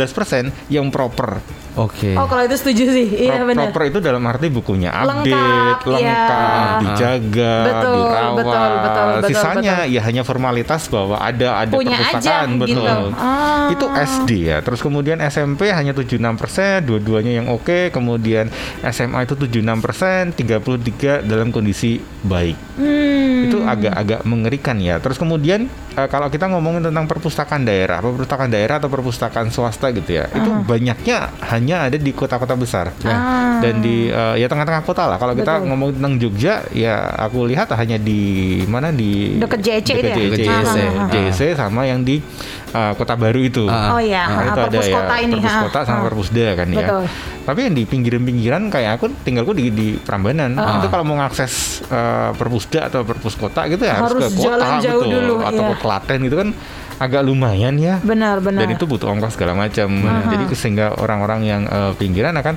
yang 0.67 0.87
proper. 0.89 1.39
Oke. 1.75 2.15
Oh 2.15 2.23
kalau 2.25 2.43
itu 2.43 2.55
setuju 2.55 2.83
sih. 2.87 3.07
Iya 3.27 3.43
Pro- 3.43 3.47
benar. 3.51 3.63
Proper 3.67 3.83
itu 3.85 3.99
dalam 3.99 4.23
arti 4.23 4.47
bukunya 4.47 4.89
update, 4.89 5.27
Lengkap, 5.27 5.79
lengkap, 5.85 5.99
iya. 5.99 6.79
dijaga, 6.79 7.55
Betul, 7.61 7.93
dirawat. 7.93 8.31
betul, 8.33 8.71
betul, 8.79 9.05
betul, 9.11 9.29
Sisanya 9.29 9.75
ya 9.83 10.01
hanya 10.01 10.23
formalitas 10.23 10.81
bahwa 10.87 11.19
ada 11.19 11.49
ada 11.59 11.73
Punya 11.75 11.99
perpustakaan, 11.99 12.47
aja, 12.47 12.59
betul. 12.59 12.79
gitu. 12.79 13.05
Ah. 13.19 13.67
Itu 13.69 13.85
SD 13.91 14.29
ya. 14.45 14.57
Terus 14.63 14.79
kemudian 14.79 15.17
SMP 15.19 15.67
hanya 15.67 15.91
76%, 15.91 16.79
dua-duanya 16.81 17.43
yang 17.43 17.47
oke. 17.49 17.91
Kemudian 17.91 18.47
SMA 18.81 19.27
itu 19.27 19.35
76%, 19.35 20.31
33 20.31 21.21
dalam 21.21 21.51
kondisi 21.51 21.97
baik. 22.23 22.55
Hmm. 22.79 23.51
Itu 23.51 23.57
agak-agak 23.61 24.23
mengerikan 24.23 24.79
ya. 24.79 24.97
Terus 24.97 25.19
kemudian 25.19 25.67
eh, 25.93 26.07
kalau 26.07 26.29
kita 26.29 26.47
ngomongin 26.47 26.87
tentang 26.87 27.03
perpustakaan 27.05 27.61
daerah, 27.61 27.99
perpustakaan 27.99 28.47
daerah 28.47 28.79
atau 28.79 28.87
perpustakaan 28.87 29.49
swasta 29.49 29.91
gitu 29.91 30.21
ya, 30.21 30.25
itu 30.29 30.49
banyaknya 30.63 31.29
hanya 31.45 31.64
ada 31.73 31.97
di 31.97 32.11
kota-kota 32.13 32.53
besar 32.53 32.93
Ah. 33.01 33.57
dan 33.57 33.81
di 33.81 34.05
eh, 34.07 34.35
ya 34.37 34.45
tengah-tengah 34.45 34.85
kota 34.85 35.09
lah. 35.09 35.17
Kalau 35.17 35.33
kita 35.33 35.65
ngomong 35.65 35.97
tentang 35.97 36.13
Jogja, 36.21 36.61
ya 36.69 37.09
aku 37.17 37.49
lihat 37.49 37.73
hanya 37.73 37.97
di 37.97 38.61
mana 38.69 38.93
di 38.93 39.41
Deket 39.41 39.59
JEC 39.65 39.89
itu 39.89 40.05
ya? 40.05 40.15
deket 40.15 40.21
Deket 40.29 40.39
JEC, 40.45 40.65
JEC. 41.09 41.33
JEC 41.33 41.41
sama 41.57 41.89
yang 41.89 42.05
di 42.05 42.21
eh, 42.69 42.93
kota 42.93 43.17
baru 43.17 43.41
itu. 43.41 43.65
Ah. 43.65 43.97
Oh 43.97 44.01
iya, 44.03 44.29
Nah, 44.29 44.37
ah, 44.37 44.45
itu 44.45 44.61
ada 44.61 44.79
ya 44.83 44.95
kota 45.01 45.15
ini. 45.17 45.33
perpus 45.39 45.49
ah, 45.49 45.61
kota 45.65 45.79
sama 45.81 45.97
ah. 45.97 46.05
perpusda 46.05 46.45
kan 46.53 46.67
ya. 46.69 46.77
Betul. 46.85 47.03
Tapi 47.45 47.59
yang 47.61 47.73
di 47.77 47.83
pinggiran-pinggiran 47.85 48.61
kayak 48.73 48.91
aku 48.97 49.05
tinggalku 49.21 49.53
di 49.53 49.69
di 49.69 49.87
Prambanan. 49.97 50.57
Ah. 50.57 50.77
Itu 50.77 50.87
kalau 50.91 51.05
mau 51.07 51.17
ngakses 51.17 51.81
eh, 51.87 52.29
perpusda 52.35 52.91
atau 52.93 53.01
perpus 53.01 53.33
kota 53.33 53.65
gitu 53.65 53.81
ya 53.81 53.97
harus, 53.97 54.13
Harus 54.17 54.33
ke 54.33 54.37
kota 54.37 54.45
jalan 54.45 54.69
jauh 54.83 55.01
betul 55.01 55.13
dulu, 55.13 55.35
atau 55.41 55.63
iya. 55.63 55.71
ke 55.71 55.75
Klaten 55.81 56.19
gitu 56.21 56.37
kan 56.37 56.49
agak 56.99 57.21
lumayan 57.27 57.75
ya. 57.75 57.99
Benar, 57.99 58.39
benar. 58.39 58.63
Dan 58.63 58.75
itu 58.75 58.87
butuh 58.87 59.11
ongkos 59.11 59.35
segala 59.35 59.55
macam. 59.55 59.87
Jadi 60.31 60.43
sehingga 60.55 60.95
orang-orang 60.95 61.39
yang 61.43 61.61
eh, 61.67 61.91
pinggiran 61.99 62.35
akan 62.39 62.55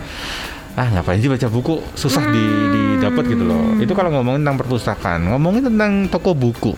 ah 0.78 0.86
ngapain 0.94 1.18
sih 1.18 1.26
baca 1.26 1.50
buku 1.50 1.82
susah 1.98 2.22
di 2.30 2.42
didapat 2.72 3.24
gitu 3.26 3.42
loh. 3.42 3.74
Itu 3.82 3.98
kalau 3.98 4.14
ngomongin 4.14 4.46
tentang 4.46 4.58
perpustakaan, 4.62 5.26
ngomongin 5.26 5.66
tentang 5.66 6.06
toko 6.06 6.38
buku. 6.38 6.72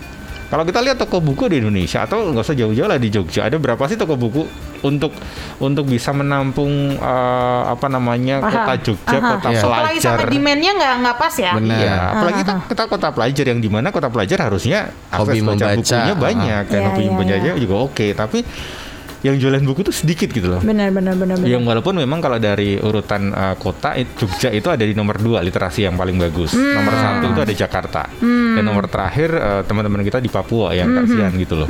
Kalau 0.51 0.67
kita 0.67 0.83
lihat 0.83 0.97
toko 0.99 1.21
buku 1.23 1.47
di 1.47 1.63
Indonesia 1.63 2.03
atau 2.03 2.33
nggak 2.33 2.43
usah 2.43 2.57
jauh-jauh 2.57 2.89
lah 2.89 2.99
di 2.99 3.07
Jogja, 3.07 3.47
ada 3.47 3.55
berapa 3.55 3.79
sih 3.87 3.95
toko 3.95 4.19
buku 4.19 4.43
untuk 4.81 5.13
untuk 5.57 5.85
bisa 5.85 6.09
menampung 6.09 6.71
eh, 6.93 7.61
apa 7.65 7.85
namanya 7.85 8.41
Paham. 8.41 8.53
kota 8.55 8.73
Jogja, 8.81 9.15
Aha. 9.15 9.29
kota. 9.31 9.47
Supply 9.53 9.81
pelajar. 9.93 10.17
sama 10.17 10.23
demand-nya 10.27 10.71
nggak 10.73 10.93
nggak 10.99 11.15
pas 11.15 11.35
ya. 11.35 11.51
Benar. 11.53 11.77
Iya, 11.77 11.93
apalagi 12.11 12.37
kita, 12.41 12.55
kita 12.67 12.83
kota 12.85 13.07
pelajar 13.09 13.45
yang 13.47 13.59
di 13.59 13.69
mana 13.69 13.87
kota 13.89 14.07
pelajar 14.07 14.37
harusnya 14.41 14.79
akses 15.07 15.21
Hobi 15.31 15.39
baca 15.39 15.49
membaca. 15.55 15.75
bukunya 15.77 16.15
banyak 16.15 16.63
dan 16.65 16.79
Iya, 16.79 16.87
hobi 16.87 16.99
iya, 16.99 17.09
membaca 17.09 17.35
iya. 17.35 17.53
juga 17.55 17.75
oke, 17.79 18.07
tapi 18.11 18.39
yang 19.21 19.37
jualan 19.37 19.61
buku 19.61 19.85
tuh 19.85 19.93
sedikit 19.93 20.29
gitu 20.29 20.49
loh. 20.49 20.61
Benar 20.61 20.89
benar 20.89 21.13
benar 21.13 21.37
benar. 21.37 21.47
Yang 21.49 21.61
walaupun 21.61 21.93
memang 21.97 22.19
kalau 22.19 22.37
dari 22.37 22.77
urutan 22.77 23.29
uh, 23.29 23.53
kota 23.55 23.93
it- 23.93 24.09
Jogja 24.17 24.49
itu 24.49 24.67
ada 24.67 24.81
di 24.81 24.93
nomor 24.93 25.17
dua 25.17 25.41
literasi 25.41 25.85
yang 25.85 25.93
paling 25.93 26.17
bagus. 26.17 26.53
Hmm. 26.53 26.81
Nomor 26.81 26.93
satu 26.93 27.25
itu 27.29 27.41
ada 27.41 27.53
Jakarta. 27.53 28.01
Dan 28.21 28.63
nomor 28.65 28.89
terakhir 28.89 29.29
uh, 29.31 29.61
teman-teman 29.63 30.01
kita 30.01 30.17
di 30.17 30.27
Papua 30.27 30.73
yang 30.73 30.89
Hmm. 30.91 31.05
kasihan 31.05 31.31
gitu 31.37 31.55
loh. 31.55 31.69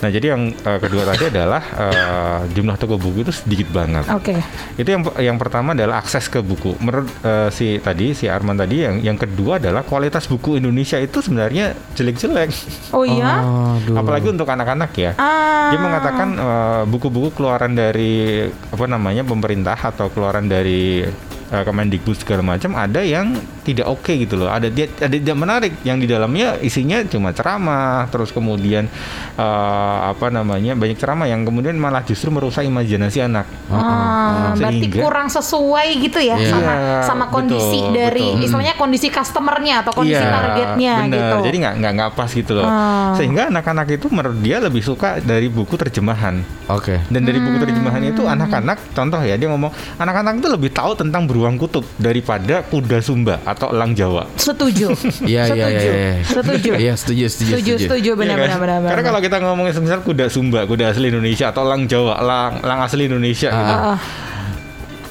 Nah 0.00 0.08
jadi 0.08 0.32
yang 0.32 0.48
uh, 0.48 0.78
kedua 0.80 1.02
tadi 1.04 1.28
adalah 1.28 1.62
uh, 1.76 2.40
jumlah 2.48 2.78
toko 2.78 2.96
buku 2.96 3.20
itu 3.20 3.32
sedikit 3.34 3.68
banget. 3.68 4.06
Oke. 4.08 4.38
Itu 4.78 4.88
yang 4.88 5.02
yang 5.20 5.36
pertama 5.36 5.76
adalah 5.76 6.00
akses 6.00 6.30
ke 6.30 6.40
buku. 6.40 6.78
Menurut 6.80 7.10
uh, 7.20 7.50
si 7.50 7.76
tadi 7.82 8.14
si 8.14 8.30
Arman 8.30 8.56
tadi 8.56 8.86
yang 8.86 9.02
yang 9.02 9.18
kedua 9.18 9.58
adalah 9.60 9.82
kualitas 9.82 10.24
buku 10.24 10.56
Indonesia 10.56 10.96
itu 10.96 11.20
sebenarnya 11.20 11.74
jelek-jelek. 11.98 12.48
Oh 12.96 13.04
iya. 13.04 13.42
Aduh. 13.42 14.00
Apalagi 14.00 14.32
untuk 14.32 14.48
anak-anak 14.48 14.90
ya. 14.96 15.12
Ah. 15.20 15.68
Dia 15.74 15.78
mengatakan 15.82 16.28
eh, 16.32 16.75
buku-buku 16.84 17.32
keluaran 17.32 17.72
dari 17.72 18.44
apa 18.44 18.84
namanya 18.84 19.24
pemerintah 19.24 19.78
atau 19.78 20.12
keluaran 20.12 20.50
dari 20.50 21.00
eh, 21.48 21.62
Kemendikbud 21.62 22.16
segala 22.16 22.42
macam 22.42 22.72
ada 22.72 23.00
yang 23.00 23.34
tidak 23.62 23.86
oke 23.86 24.12
gitu 24.12 24.36
loh. 24.36 24.46
Ada 24.46 24.68
dia 24.68 24.86
ada 24.96 25.10
tidak 25.10 25.34
menarik 25.34 25.72
yang 25.82 25.96
di 25.96 26.06
dalamnya 26.06 26.54
isinya 26.58 27.02
cuma 27.02 27.30
ceramah, 27.30 28.06
terus 28.08 28.30
kemudian 28.30 28.86
eh, 29.34 29.98
apa 30.06 30.28
namanya 30.28 30.72
banyak 30.72 30.96
ceramah 30.96 31.26
yang 31.26 31.42
kemudian 31.42 31.74
malah 31.74 32.02
justru 32.02 32.30
merusak 32.30 32.62
imajinasi 32.62 33.20
anak. 33.20 33.46
Ah, 33.68 34.54
berarti 34.54 34.86
Sehingga- 34.86 35.02
kurang 35.02 35.28
sesuai 35.28 35.88
gitu 35.98 36.18
ya 36.18 36.36
Iya. 36.36 36.48
sama 36.48 36.72
sama 37.02 37.24
kondisi 37.26 37.78
betul, 37.80 37.92
dari 37.92 38.26
betul. 38.28 38.44
istilahnya 38.44 38.74
kondisi 38.76 39.08
customernya 39.08 39.74
atau 39.82 39.92
kondisi 39.92 40.18
Iya, 40.18 40.30
targetnya 40.30 40.94
bener. 41.02 41.14
gitu. 41.14 41.36
Jadi 41.44 41.56
nggak 41.58 41.74
nggak 41.76 41.92
nggak 41.92 42.10
pas 42.12 42.30
gitu 42.30 42.52
loh. 42.54 42.64
Ah. 42.64 43.14
Sehingga 43.14 43.48
anak-anak 43.48 43.86
itu 43.92 44.06
menurut 44.08 44.38
dia 44.38 44.58
lebih 44.58 44.80
suka 44.80 45.18
dari 45.18 45.46
buku 45.46 45.74
terjemahan. 45.74 46.40
Oke. 46.66 47.02
Dan 47.08 47.22
dari 47.22 47.38
buku 47.38 47.58
terjemahan 47.58 48.02
itu 48.02 48.22
Hmm. 48.22 48.34
anak-anak, 48.34 48.78
contoh 48.92 49.20
ya 49.20 49.34
dia 49.34 49.46
ngomong, 49.46 49.70
anak-anak 49.96 50.38
itu 50.38 50.48
lebih 50.48 50.70
tahu 50.70 50.94
tentang 50.94 51.26
beruang 51.36 51.60
kutub 51.60 51.84
daripada 52.00 52.64
kuda 52.64 53.04
Sumba 53.04 53.44
atau 53.44 53.68
elang 53.68 53.92
Jawa. 53.92 54.24
Setuju. 54.40 54.88
Iya 55.26 55.52
iya 55.52 55.66
iya. 55.68 55.80
iya. 55.82 56.14
Setuju. 56.24 56.70
Iya 56.78 56.94
setuju 56.96 57.24
setuju 57.28 57.52
Setuju, 57.58 57.72
setuju, 57.82 58.10
Iya 58.14 58.14
benar, 58.16 58.36
kan? 58.38 58.56
benar, 58.62 58.78
benar, 58.80 58.90
Karena 58.94 59.02
kalau 59.10 59.20
kita 59.20 59.36
ngomongin 59.42 59.72
misal 59.84 60.00
kuda 60.00 60.26
Sumba, 60.32 60.64
kuda 60.64 60.94
asli 60.94 61.12
Indonesia 61.12 61.52
atau 61.52 61.66
elang 61.68 61.84
Jawa, 61.84 62.16
elang, 62.22 62.52
elang 62.64 62.80
asli 62.86 63.04
Indonesia 63.04 63.50
gitu. 63.52 63.76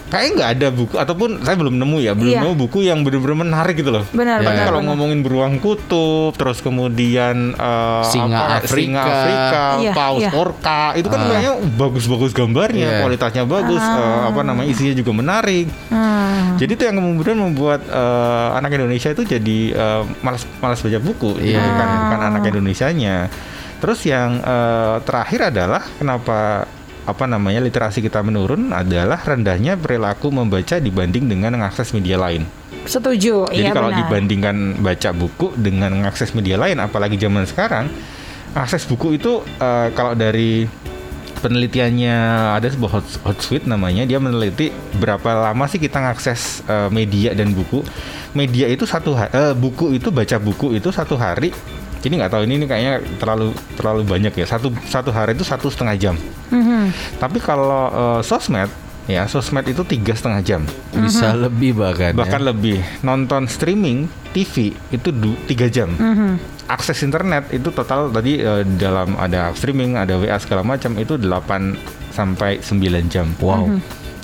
Kayaknya 0.06 0.32
nggak 0.38 0.52
ada 0.54 0.68
buku 0.70 0.96
ataupun 0.96 1.30
saya 1.42 1.58
belum 1.58 1.76
nemu 1.82 1.98
ya, 1.98 2.14
belum 2.14 2.30
Iya. 2.30 2.42
nemu 2.46 2.54
buku 2.56 2.86
yang 2.86 3.02
benar-benar 3.02 3.38
menarik 3.42 3.74
gitu 3.74 3.90
loh. 3.90 4.06
Benar. 4.14 4.38
Tapi 4.38 4.54
benar. 4.54 4.66
kalau 4.70 4.80
benar. 4.80 4.90
ngomongin 4.94 5.20
beruang 5.26 5.54
kutub, 5.58 6.38
terus 6.38 6.62
kemudian 6.62 7.58
eh, 7.58 8.04
Singa 8.06 8.38
apa, 8.38 8.70
singa 8.70 9.02
Afrika. 9.02 9.02
Afrika, 9.02 9.64
Iya, 9.82 9.92
paus 9.98 10.22
iya. 10.22 10.32
orca, 10.32 10.82
itu 10.94 11.08
kan 11.10 11.20
kayaknya 11.26 11.54
bagus-bagus 11.74 12.32
gambarnya, 12.32 12.88
Iya. 12.88 13.00
kualitasnya 13.02 13.44
bagus, 13.44 13.82
eh, 13.82 14.22
apa 14.30 14.42
namanya 14.42 14.70
isinya 14.70 14.94
juga 14.94 15.12
menarik. 15.12 15.68
Hmm. 15.90 16.54
Jadi 16.56 16.72
itu 16.72 16.84
yang 16.86 16.96
kemudian 16.96 17.38
membuat 17.42 17.82
eh, 17.84 18.50
anak 18.56 18.78
Indonesia 18.78 19.10
itu 19.10 19.26
jadi 19.26 19.58
eh, 19.74 20.02
malas 20.22 20.46
malas 20.62 20.80
baca 20.80 21.00
buku, 21.02 21.42
Iya. 21.42 21.58
Jadi 21.58 21.68
bukan 21.68 21.88
bukan 22.06 22.20
anak 22.22 22.42
Indonesianya. 22.46 23.18
Terus 23.76 24.00
yang 24.06 24.38
eh, 24.38 24.96
terakhir 25.02 25.50
adalah 25.50 25.82
kenapa 25.98 26.70
apa 27.06 27.30
namanya 27.30 27.62
literasi 27.62 28.02
kita 28.02 28.26
menurun 28.26 28.74
adalah 28.74 29.22
rendahnya 29.22 29.78
perilaku 29.78 30.34
membaca 30.34 30.82
dibanding 30.82 31.30
dengan 31.30 31.54
mengakses 31.54 31.94
media 31.94 32.18
lain. 32.18 32.50
Setuju. 32.86 33.50
Jadi 33.50 33.62
iya 33.66 33.74
kalau 33.74 33.94
benar. 33.94 34.06
dibandingkan 34.06 34.56
baca 34.82 35.10
buku 35.14 35.54
dengan 35.58 35.94
mengakses 35.94 36.34
media 36.34 36.58
lain, 36.58 36.78
apalagi 36.82 37.18
zaman 37.18 37.46
sekarang, 37.46 37.90
akses 38.58 38.86
buku 38.90 39.18
itu 39.18 39.42
eh, 39.62 39.90
kalau 39.94 40.18
dari 40.18 40.66
penelitiannya 41.42 42.18
ada 42.58 42.66
sebuah 42.66 43.02
hot, 43.02 43.08
Hotsuite 43.22 43.70
namanya, 43.70 44.02
dia 44.10 44.18
meneliti 44.18 44.74
berapa 44.98 45.50
lama 45.50 45.66
sih 45.70 45.78
kita 45.78 46.02
ngakses 46.02 46.66
eh, 46.66 46.90
media 46.90 47.38
dan 47.38 47.54
buku. 47.54 47.86
Media 48.34 48.66
itu 48.66 48.90
satu 48.90 49.14
eh, 49.18 49.54
buku 49.54 49.94
itu 49.98 50.10
baca 50.10 50.38
buku 50.42 50.78
itu 50.78 50.90
satu 50.90 51.18
hari. 51.18 51.54
Ini 52.06 52.14
nggak 52.16 52.32
tahu 52.32 52.46
ini, 52.46 52.54
ini 52.56 52.66
kayaknya 52.66 52.94
terlalu 53.18 53.50
terlalu 53.74 54.06
banyak 54.06 54.32
ya. 54.32 54.46
Satu 54.46 54.70
satu 54.86 55.10
hari 55.10 55.34
itu 55.34 55.42
satu 55.42 55.68
setengah 55.68 55.96
jam. 55.96 56.16
Mhm. 56.48 56.94
Tapi 57.18 57.38
kalau 57.40 57.90
eh, 57.90 58.22
sosmed 58.22 58.70
ya 59.06 59.26
sosmed 59.26 59.62
itu 59.64 59.82
tiga 59.84 60.14
setengah 60.14 60.42
jam 60.42 60.62
Bisa 60.92 61.34
lebih 61.36 61.78
bahkan. 61.78 62.14
bahkan 62.14 62.42
ya. 62.42 62.50
lebih 62.50 62.82
nonton 63.02 63.46
streaming 63.46 64.06
TV 64.32 64.74
itu 64.90 65.10
du- 65.10 65.38
tiga 65.46 65.70
jam 65.70 65.94
Mhm. 65.94 66.42
akses 66.66 67.02
internet 67.02 67.46
itu 67.52 67.70
total 67.70 68.10
tadi 68.10 68.42
eh, 68.42 68.66
dalam 68.66 69.14
ada 69.16 69.54
streaming 69.54 69.94
ada 69.94 70.18
WA 70.18 70.34
segala 70.38 70.66
macam 70.66 70.98
itu 70.98 71.18
8 71.18 71.78
sampai 72.10 72.58
9 72.60 72.82
jam 73.06 73.30
wow 73.38 73.70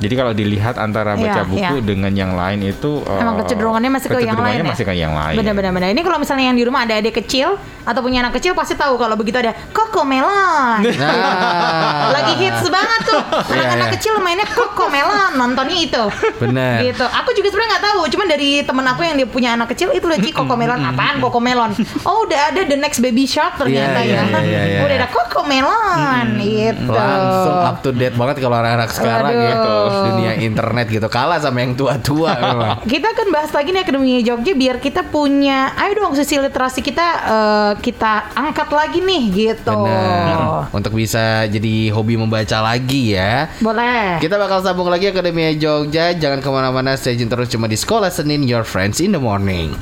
jadi 0.02 0.14
kalau 0.18 0.34
dilihat 0.34 0.76
antara 0.82 1.14
Iya, 1.14 1.22
baca 1.22 1.42
buku 1.46 1.76
iya. 1.78 1.86
dengan 1.86 2.12
yang 2.18 2.34
lain 2.34 2.66
itu 2.66 3.06
Emang 3.06 3.38
kecenderungannya 3.46 3.92
masih 3.94 4.10
ke 4.10 4.20
yang 4.26 4.40
lain 4.42 4.58
ya? 4.58 4.66
masih 4.66 4.86
ke 4.90 4.94
yang 4.98 5.14
lain 5.14 5.38
Benar-benar 5.38 5.72
benar. 5.78 5.88
Ini 5.94 6.02
kalau 6.02 6.18
misalnya 6.18 6.46
yang 6.50 6.58
di 6.58 6.66
rumah 6.66 6.82
ada 6.88 6.98
adik 6.98 7.22
kecil 7.22 7.62
atau 7.82 8.00
punya 8.06 8.22
anak 8.22 8.38
kecil 8.38 8.54
pasti 8.54 8.78
tahu 8.78 8.98
kalau 8.98 9.18
begitu 9.18 9.42
ada 9.42 9.58
Koko 9.74 10.06
Melon. 10.06 10.86
Nah. 10.86 12.14
Lagi 12.16 12.34
hits 12.38 12.66
banget 12.70 13.02
tuh. 13.10 13.22
Anak-anak 13.52 13.90
iya. 13.90 13.96
kecil 13.98 14.14
mainnya 14.22 14.46
Koko 14.46 14.86
Melon, 14.90 15.32
nontonnya 15.38 15.78
itu. 15.78 16.04
Bener. 16.38 16.86
Gitu. 16.86 17.02
Aku 17.02 17.30
juga 17.34 17.48
sebenarnya 17.50 17.70
nggak 17.78 17.86
tahu, 17.90 18.02
cuman 18.14 18.28
dari 18.30 18.50
temen 18.62 18.86
aku 18.86 19.02
yang 19.02 19.16
dia 19.18 19.28
punya 19.28 19.50
anak 19.58 19.74
kecil 19.74 19.90
itu 19.94 20.06
lagi 20.06 20.30
Koko 20.30 20.54
Melon 20.54 20.78
apaan 20.82 21.18
Koko 21.18 21.40
Melon. 21.42 21.74
Oh, 22.06 22.26
udah 22.30 22.54
ada 22.54 22.62
The 22.66 22.78
Next 22.78 23.02
Baby 23.02 23.26
Shark 23.26 23.58
ternyata 23.58 24.02
Iya, 24.06 24.14
ya. 24.14 24.24
iya, 24.30 24.42
iya, 24.46 24.62
iya. 24.78 24.80
Udah 24.86 24.96
ada 25.02 25.10
Koko 25.10 25.42
Melon 25.50 26.26
gitu. 26.38 26.92
Langsung 26.94 27.58
up 27.66 27.78
to 27.82 27.90
date 27.94 28.14
banget 28.14 28.36
kalau 28.42 28.58
anak-anak 28.62 28.90
sekarang 28.94 29.34
ya. 29.34 29.54
Aduh. 29.58 29.91
Dunia 29.92 30.32
internet 30.40 30.88
gitu 30.90 31.08
kalah 31.08 31.38
sama 31.38 31.62
yang 31.64 31.74
tua-tua 31.76 32.32
memang. 32.44 32.78
Kita 32.88 33.08
akan 33.12 33.28
bahas 33.30 33.52
lagi 33.52 33.70
nih 33.76 33.82
Akademi 33.84 34.24
Jogja 34.24 34.54
biar 34.56 34.78
kita 34.80 35.02
punya 35.08 35.76
ayo 35.78 35.92
dong 35.98 36.14
sisi 36.16 36.40
literasi 36.40 36.80
kita 36.80 37.08
eh, 37.24 37.72
kita 37.80 38.34
angkat 38.34 38.70
lagi 38.72 39.00
nih 39.04 39.24
gitu. 39.32 39.76
Benar. 39.76 40.72
Untuk 40.72 40.96
bisa 40.96 41.46
jadi 41.46 41.92
hobi 41.92 42.16
membaca 42.16 42.58
lagi 42.64 43.16
ya. 43.16 43.52
Boleh. 43.60 44.18
Kita 44.20 44.40
bakal 44.40 44.64
sambung 44.64 44.88
lagi 44.88 45.12
Akademi 45.12 45.56
Jogja. 45.60 46.16
Jangan 46.16 46.40
ke 46.40 46.50
mana-mana, 46.50 46.96
stay 46.96 47.16
tune 47.20 47.30
terus 47.30 47.52
cuma 47.52 47.68
di 47.68 47.76
Sekolah 47.76 48.10
Senin 48.10 48.44
Your 48.48 48.64
Friends 48.64 49.04
in 49.04 49.12
the 49.12 49.22
Morning. 49.22 49.74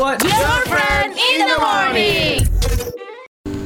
Your 0.00 0.16
friend 0.66 1.12
in 1.12 1.46
the 1.46 1.58
morning. 1.60 2.39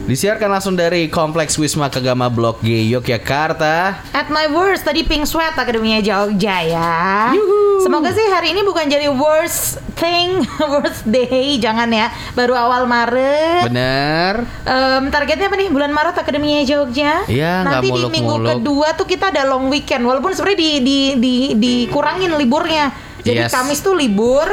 Disiarkan 0.04 0.52
langsung 0.52 0.76
dari 0.76 1.08
Kompleks 1.08 1.56
Wisma 1.56 1.88
Kegama 1.88 2.28
Blok 2.28 2.60
G 2.60 2.92
Yogyakarta. 2.92 4.04
At 4.12 4.28
my 4.28 4.52
worst 4.52 4.84
tadi 4.84 5.00
Pink 5.00 5.24
Sweat 5.24 5.56
Akademi 5.56 5.96
Jogja 6.04 6.60
ya. 6.60 7.32
Semoga 7.80 8.12
sih 8.12 8.28
hari 8.28 8.52
ini 8.52 8.60
bukan 8.68 8.84
jadi 8.84 9.08
worst 9.08 9.80
thing, 9.96 10.44
worst 10.76 11.08
day, 11.08 11.56
jangan 11.56 11.88
ya. 11.88 12.12
Baru 12.36 12.52
awal 12.52 12.84
Maret. 12.84 13.64
Bener. 13.64 14.44
Em, 14.68 15.08
targetnya 15.08 15.48
apa 15.48 15.56
nih 15.56 15.72
bulan 15.72 15.88
Maret 15.88 16.20
Akademi 16.20 16.60
Jogja? 16.68 17.24
Iya, 17.24 17.64
Nanti 17.64 17.88
di 17.88 18.04
minggu 18.04 18.44
kedua 18.44 18.92
tuh 18.92 19.08
kita 19.08 19.32
ada 19.32 19.48
long 19.48 19.72
weekend. 19.72 20.04
Walaupun 20.04 20.36
sebenarnya 20.36 20.60
di, 20.60 20.70
di, 20.84 20.98
di, 21.16 21.34
dikurangin 21.56 22.36
liburnya. 22.36 22.92
Jadi 23.24 23.48
Yes. 23.48 23.56
Kamis 23.56 23.80
tuh 23.80 23.96
libur, 23.96 24.44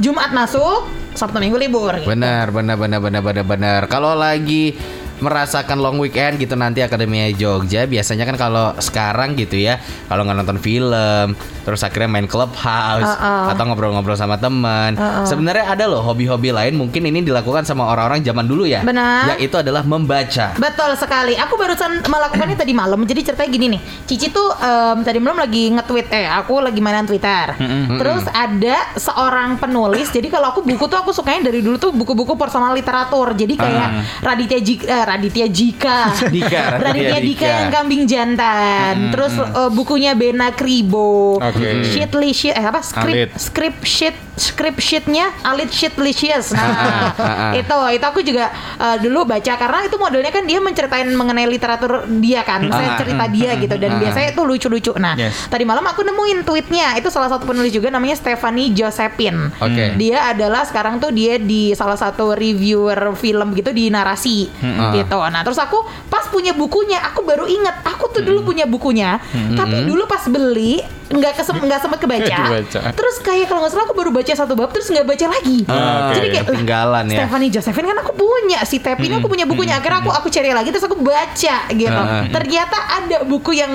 Jumat 0.00 0.32
masuk, 0.32 1.03
Sabtu 1.14 1.38
Minggu 1.38 1.56
libur. 1.56 1.94
gitu. 1.98 2.10
Benar, 2.10 2.50
benar, 2.50 2.76
benar, 2.76 3.00
benar, 3.00 3.22
benar, 3.22 3.44
benar. 3.46 3.80
Kalau 3.86 4.18
lagi 4.18 4.74
merasakan 5.18 5.78
long 5.78 5.98
weekend 5.98 6.36
gitu 6.36 6.54
nanti 6.54 6.82
Akademi 6.82 7.34
Jogja 7.34 7.86
biasanya 7.86 8.26
kan 8.26 8.36
kalau 8.36 8.74
sekarang 8.78 9.34
gitu 9.34 9.54
ya 9.56 9.78
kalau 10.06 10.26
nggak 10.26 10.42
nonton 10.42 10.58
film 10.58 11.34
terus 11.62 11.80
akhirnya 11.80 12.10
main 12.10 12.26
clubhouse 12.26 13.08
Uh-uh. 13.08 13.52
atau 13.54 13.62
ngobrol-ngobrol 13.66 14.14
sama 14.14 14.36
teman 14.36 14.98
Uh-uh. 14.98 15.24
sebenarnya 15.24 15.70
ada 15.70 15.86
loh 15.86 16.02
hobi-hobi 16.02 16.50
lain 16.50 16.74
mungkin 16.74 17.06
ini 17.06 17.22
dilakukan 17.22 17.62
sama 17.62 17.88
orang-orang 17.88 18.20
zaman 18.20 18.44
dulu 18.44 18.66
ya 18.66 18.82
Benar. 18.82 19.36
yaitu 19.36 19.56
adalah 19.56 19.82
membaca 19.84 20.52
Betul 20.54 20.96
sekali. 20.96 21.34
Aku 21.36 21.54
barusan 21.56 22.04
melakukannya 22.04 22.56
tadi 22.56 22.72
malam. 22.72 23.02
Jadi 23.04 23.20
ceritanya 23.20 23.50
gini 23.50 23.66
nih. 23.76 23.80
Cici 24.06 24.28
tuh 24.30 24.48
em, 24.54 25.02
tadi 25.02 25.18
malam 25.18 25.38
lagi 25.38 25.70
nge-tweet 25.70 26.06
eh 26.10 26.26
aku 26.26 26.60
lagi 26.60 26.80
mainan 26.80 27.04
Twitter. 27.04 27.54
Terus 28.00 28.24
ada 28.30 28.76
seorang 28.96 29.58
penulis. 29.58 30.08
Jadi 30.10 30.28
kalau 30.30 30.54
aku 30.54 30.62
buku 30.62 30.84
tuh 30.86 30.98
aku 30.98 31.10
sukanya 31.10 31.50
dari 31.50 31.60
dulu 31.60 31.76
tuh 31.76 31.90
buku-buku 31.90 32.34
personal 32.34 32.72
literatur. 32.72 33.34
Jadi 33.34 33.54
kayak 33.54 33.88
Raditya 34.22 34.60
Jika, 34.60 34.84
eh, 34.84 35.03
Raditya 35.04 35.46
Jika. 35.46 35.98
Dika, 36.34 36.80
Raditya 36.80 37.18
Dika 37.20 37.44
Dika. 37.44 37.46
yang 37.60 37.70
kambing 37.70 38.02
jantan. 38.04 39.12
Terus 39.12 39.34
eh, 39.36 39.70
bukunya 39.70 40.16
Bena 40.16 40.50
Kribo. 40.50 41.36
Oke. 41.38 41.84
Shitly 41.84 42.30
shit 42.32 42.54
eh 42.56 42.64
apa? 42.64 42.80
Script 42.80 43.12
Alit. 43.12 43.30
script 43.36 43.80
shit 43.84 44.16
script 44.34 44.82
sheetnya 44.82 45.30
Alit 45.42 45.70
Sheetlicious. 45.70 46.50
Nah, 46.52 46.62
Ah, 46.64 47.10
ah, 47.14 47.24
ah. 47.24 47.52
itu 47.54 47.76
itu 47.94 48.04
aku 48.04 48.20
juga 48.20 48.50
eh, 48.78 48.96
dulu 48.98 49.24
baca 49.24 49.52
karena 49.54 49.86
itu 49.86 49.96
modelnya 49.96 50.30
kan 50.30 50.42
dia 50.42 50.58
menceritain 50.58 51.06
mengenai 51.10 51.46
literatur 51.46 52.06
dia 52.18 52.42
kan, 52.42 52.66
saya 52.66 52.98
cerita 52.98 53.24
dia 53.30 53.54
gitu 53.56 53.74
dan 53.78 53.98
biasanya 53.98 54.34
itu 54.34 54.42
lucu-lucu. 54.42 54.92
Nah, 54.98 55.14
Yes. 55.14 55.46
tadi 55.46 55.62
malam 55.62 55.86
aku 55.86 56.02
nemuin 56.02 56.42
tweetnya 56.42 56.98
itu 56.98 57.08
salah 57.08 57.30
satu 57.30 57.46
penulis 57.46 57.70
juga 57.70 57.88
namanya 57.88 58.18
Stephanie 58.18 58.74
Josephine. 58.74 59.54
Oke. 59.62 59.94
Dia 59.96 60.34
adalah 60.34 60.66
sekarang 60.66 60.98
tuh 60.98 61.14
dia 61.14 61.38
di 61.38 61.70
salah 61.72 61.94
satu 61.94 62.34
reviewer 62.34 63.14
film 63.14 63.54
gitu 63.54 63.70
di 63.70 63.88
narasi 63.88 64.50
gitu. 64.94 65.18
Nah, 65.22 65.40
terus 65.46 65.58
aku 65.58 65.78
pas 66.10 66.26
punya 66.28 66.50
bukunya, 66.50 66.98
aku 67.00 67.22
baru 67.22 67.46
inget 67.46 67.76
aku 67.86 68.10
tuh 68.10 68.22
dulu 68.26 68.50
punya 68.50 68.66
bukunya, 68.66 69.22
tapi 69.54 69.86
dulu 69.86 70.04
pas 70.10 70.26
beli 70.26 70.82
nggak 71.04 71.32
kesem 71.36 71.56
nggak 71.56 71.80
sempet 71.80 71.98
kebaca. 72.00 72.36
Kebaca. 72.48 72.80
Terus 72.92 73.16
kayak 73.20 73.46
kalau 73.46 73.60
nggak 73.60 73.72
salah 73.72 73.84
aku 73.84 73.94
baru 73.94 74.10
baca 74.10 74.32
satu 74.32 74.54
bab 74.54 74.70
terus 74.72 74.88
nggak 74.88 75.04
baca 75.04 75.26
lagi. 75.28 75.58
Ah, 75.66 76.10
Jadi 76.10 76.26
oke, 76.26 76.32
kayak 76.32 76.32
lah, 76.34 76.44
ketinggalan 76.50 77.04
ya. 77.06 77.18
Stephanie 77.20 77.50
Josephine 77.50 77.86
kan 77.86 77.98
aku 78.00 78.12
punya 78.14 78.58
si 78.64 78.76
Tep 78.78 78.98
ini 78.98 79.14
aku 79.14 79.28
punya 79.28 79.44
bukunya. 79.44 79.76
Akhirnya 79.76 80.00
aku 80.00 80.10
aku 80.10 80.28
cari 80.28 80.50
lagi 80.50 80.68
terus 80.72 80.84
aku 80.84 80.96
baca 80.96 81.56
gitu. 81.68 82.00
Ah. 82.00 82.24
Ternyata 82.26 82.78
ada 82.78 83.16
buku 83.22 83.52
yang 83.52 83.72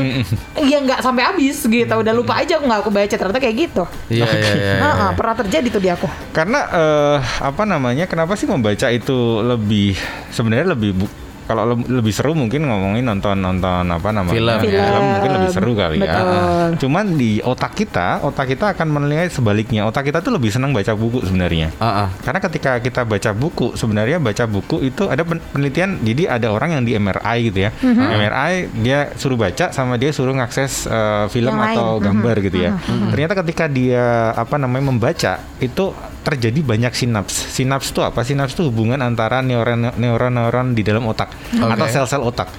yang 0.59 0.81
nggak 0.83 0.99
sampai 0.99 1.23
habis 1.23 1.61
gitu. 1.61 1.93
Udah 1.93 2.13
lupa 2.13 2.37
aja 2.37 2.57
aku 2.57 2.65
nggak 2.65 2.81
aku 2.81 2.91
baca 2.91 3.15
ternyata 3.15 3.39
kayak 3.39 3.55
gitu. 3.59 3.83
Iya 4.09 4.25
iya 4.25 4.51
iya. 4.55 4.73
Ah, 4.79 4.87
ah, 4.89 5.09
pernah 5.13 5.35
terjadi 5.37 5.67
tuh 5.69 5.81
di 5.81 5.89
aku. 5.89 6.07
Karena 6.31 6.59
eh, 6.65 7.17
apa 7.39 7.63
namanya? 7.63 8.05
Kenapa 8.05 8.33
sih 8.33 8.45
membaca 8.45 8.89
itu 8.89 9.17
lebih 9.39 9.93
sebenarnya 10.29 10.73
lebih 10.73 10.91
bu- 10.95 11.28
kalau 11.49 11.73
le- 11.73 11.89
lebih 11.89 12.13
seru 12.13 12.31
mungkin 12.31 12.61
ngomongin 12.61 13.01
nonton 13.01 13.33
nonton 13.35 13.89
apa 13.89 14.09
namanya 14.13 14.37
Film. 14.37 14.57
Film. 14.61 15.01
mungkin 15.09 15.31
lebih 15.33 15.49
seru 15.49 15.71
kali 15.73 15.97
ya. 15.97 16.05
Betul. 16.05 16.69
Cuman 16.79 17.05
di 17.15 17.41
otak 17.41 17.73
kita, 17.73 18.21
otak 18.21 18.45
kita 18.47 18.77
akan 18.77 18.87
menilai 18.87 19.25
sebaliknya. 19.27 19.81
Otak 19.83 20.05
kita 20.05 20.21
tuh 20.21 20.29
lebih 20.29 20.53
senang 20.53 20.69
baca 20.69 20.93
buku 20.93 21.25
sebenarnya. 21.25 21.73
Ah, 21.75 22.05
ah. 22.05 22.07
Karena 22.21 22.37
ketika 22.39 22.77
kita 22.77 23.01
baca 23.01 23.33
buku, 23.33 23.73
sebenarnya 23.73 24.21
baca 24.21 24.45
buku 24.45 24.85
itu 24.85 25.03
ada 25.03 25.25
pen- 25.25 25.41
penelitian. 25.49 25.97
Jadi 25.99 26.23
ada 26.25 26.47
orang 26.49 26.69
yang 26.71 26.83
di 26.83 26.93
MRI 26.93 27.37
gitu 27.43 27.59
ya. 27.59 27.73
Mhm. 27.75 28.05
MRI 28.13 28.53
dia 28.79 28.99
suruh 29.15 29.35
baca 29.35 29.71
sama 29.71 29.97
dia 29.97 30.11
suruh 30.11 30.31
ngakses 30.31 30.85
eh, 30.85 31.25
film 31.27 31.49
Yang 31.51 31.65
lain. 31.65 31.73
atau 31.73 31.89
Mhm. 31.95 32.03
gambar 32.05 32.35
gitu 32.41 32.57
ya. 32.59 32.71
Ternyata 33.09 33.33
ketika 33.41 33.65
dia 33.65 34.05
apa 34.31 34.55
namanya 34.55 34.85
membaca 34.85 35.33
itu 35.57 35.89
terjadi 36.19 36.59
banyak 36.61 36.93
sinaps. 36.93 37.31
Sinaps 37.51 37.89
itu 37.89 38.03
apa? 38.03 38.21
Sinaps 38.21 38.53
itu 38.53 38.67
hubungan 38.67 38.99
antara 38.99 39.39
neuron 39.39 39.91
neuron-neuron 39.95 40.75
di 40.75 40.83
dalam 40.83 41.07
otak 41.07 41.31
atau 41.55 41.85
sel-sel 41.87 42.21
otak. 42.21 42.51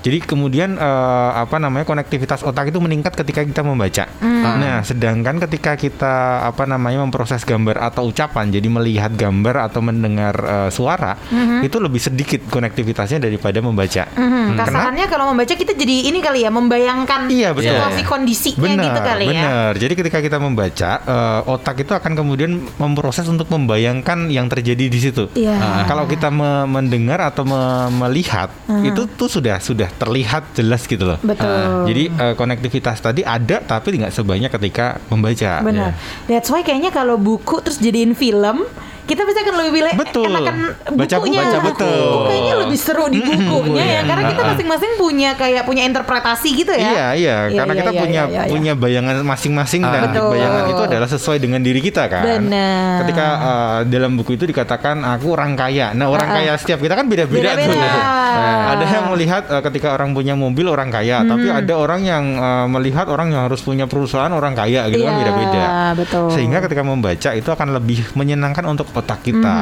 Jadi 0.00 0.20
kemudian 0.22 0.76
eh, 0.76 1.30
apa 1.34 1.56
namanya 1.56 1.84
konektivitas 1.84 2.42
otak 2.42 2.70
itu 2.70 2.78
meningkat 2.78 3.16
ketika 3.16 3.40
kita 3.42 3.62
membaca. 3.62 4.04
Nah, 4.20 4.82
sedangkan 4.84 5.40
ketika 5.48 5.74
kita 5.74 6.14
apa 6.44 6.64
namanya 6.64 7.00
memproses 7.02 7.42
gambar 7.44 7.80
atau 7.80 8.08
ucapan, 8.08 8.48
jadi 8.50 8.68
melihat 8.68 9.12
gambar 9.12 9.70
atau 9.70 9.80
mendengar 9.80 10.34
eh, 10.36 10.70
suara, 10.70 11.16
itu 11.60 11.76
lebih 11.76 12.00
sedikit 12.00 12.40
konektivitasnya 12.48 13.20
daripada 13.20 13.58
membaca. 13.60 14.04
Hmm, 14.12 14.56
kasarannya 14.56 15.06
kalau 15.08 15.32
membaca 15.32 15.52
kita 15.52 15.72
jadi 15.72 16.10
ini 16.12 16.18
kali 16.20 16.44
ya 16.44 16.50
membayangkan 16.50 17.30
Iya, 17.30 17.52
betul. 17.54 17.72
situasi 17.72 18.02
kondisinya 18.04 18.60
Benar, 18.60 18.84
gitu 18.84 19.00
kali 19.00 19.24
ya. 19.24 19.32
benar. 19.32 19.72
Jadi 19.78 19.94
ketika 19.96 20.18
kita 20.20 20.36
membaca, 20.36 20.90
eh, 21.00 21.40
otak 21.48 21.76
itu 21.82 21.92
akan 21.94 22.12
kemudian 22.14 22.50
memproses 22.90 23.24
untuk 23.30 23.46
membayangkan 23.46 24.26
yang 24.26 24.50
terjadi 24.50 24.90
di 24.90 24.98
situ. 24.98 25.30
Iya. 25.38 25.54
Nah, 25.54 25.82
kalau 25.86 26.10
kita 26.10 26.26
me- 26.28 26.66
mendengar 26.66 27.22
atau 27.22 27.46
me- 27.46 27.88
melihat, 28.06 28.50
itu 28.82 29.06
tuh 29.14 29.30
sudah 29.30 29.62
sudah 29.62 29.86
terlihat 29.94 30.50
jelas 30.58 30.84
gitu 30.84 31.06
loh. 31.06 31.18
Betul. 31.22 31.86
Jadi 31.86 32.10
eh, 32.10 32.34
konektivitas 32.34 32.98
tadi 32.98 33.22
ada, 33.22 33.62
tapi 33.62 33.94
tidak 33.94 34.10
sebanyak 34.10 34.50
ketika 34.50 34.98
membaca. 35.06 35.62
Benar. 35.62 35.94
That's 36.26 36.50
why 36.50 36.66
kayaknya 36.66 36.90
kalau 36.90 37.14
buku 37.14 37.62
terus 37.62 37.78
jadiin 37.78 38.18
film, 38.18 38.66
kita 39.10 39.26
pasti 39.26 39.40
akan 39.42 39.54
lebih 39.58 39.72
pilih 39.74 39.92
Betul. 39.98 40.30
enakan 40.30 40.56
Baca 40.94 41.16
buku, 41.18 41.26
bukunya. 41.26 41.40
baca 41.42 41.58
betul. 41.66 42.14
Kayaknya 42.30 42.54
lebih 42.62 42.78
seru 42.78 43.04
di 43.10 43.18
bukunya 43.18 43.84
ya, 43.84 44.00
karena 44.06 44.22
kita 44.30 44.42
masing-masing 44.54 44.92
punya 44.94 45.30
kayak 45.34 45.62
punya 45.66 45.82
interpretasi 45.82 46.48
gitu 46.54 46.72
ya. 46.78 46.90
Iya, 46.94 47.06
iya, 47.18 47.36
karena 47.50 47.74
iya, 47.74 47.80
kita 47.82 47.92
iya, 47.92 48.00
punya 48.00 48.22
iya, 48.30 48.40
iya. 48.46 48.52
punya 48.52 48.72
bayangan 48.78 49.16
masing-masing 49.26 49.82
Ah. 49.82 49.90
dan 49.90 50.02
Betul. 50.14 50.30
bayangan 50.38 50.62
itu 50.70 50.82
adalah 50.86 51.08
sesuai 51.10 51.38
dengan 51.42 51.60
diri 51.64 51.80
kita 51.82 52.06
kan. 52.06 52.22
Benar. 52.22 52.96
Ketika 53.02 53.26
uh, 53.26 53.78
dalam 53.90 54.14
buku 54.14 54.38
itu 54.38 54.44
dikatakan 54.46 55.02
aku 55.02 55.34
orang 55.34 55.58
kaya. 55.58 55.90
Nah, 55.96 56.06
orang 56.06 56.28
ah. 56.30 56.34
kaya 56.38 56.52
setiap 56.54 56.78
kita 56.78 56.94
kan 56.94 57.10
beda-beda 57.10 57.58
tuh. 57.58 57.66
Beda-beda. 57.66 57.90
Nah, 58.30 58.78
ada 58.78 58.84
yang 58.86 59.04
melihat 59.10 59.42
uh, 59.50 59.62
ketika 59.66 59.98
orang 59.98 60.14
punya 60.14 60.38
mobil 60.38 60.70
orang 60.70 60.92
kaya, 60.92 61.26
tapi 61.26 61.50
ada 61.50 61.74
orang 61.74 62.00
yang 62.06 62.24
uh, 62.38 62.66
melihat 62.70 63.10
orang 63.10 63.34
yang 63.34 63.50
harus 63.50 63.58
punya 63.64 63.90
perusahaan 63.90 64.30
orang 64.30 64.54
kaya 64.54 64.86
gitu 64.86 65.02
kan 65.02 65.10
Iya, 65.10 65.20
beda-beda. 65.26 65.62
betul. 65.98 66.28
Sehingga 66.30 66.58
ketika 66.62 66.82
membaca 66.86 67.30
itu 67.34 67.48
akan 67.50 67.68
lebih 67.74 68.04
menyenangkan 68.14 68.62
untuk 68.68 68.86
otak 69.00 69.20
kita. 69.22 69.54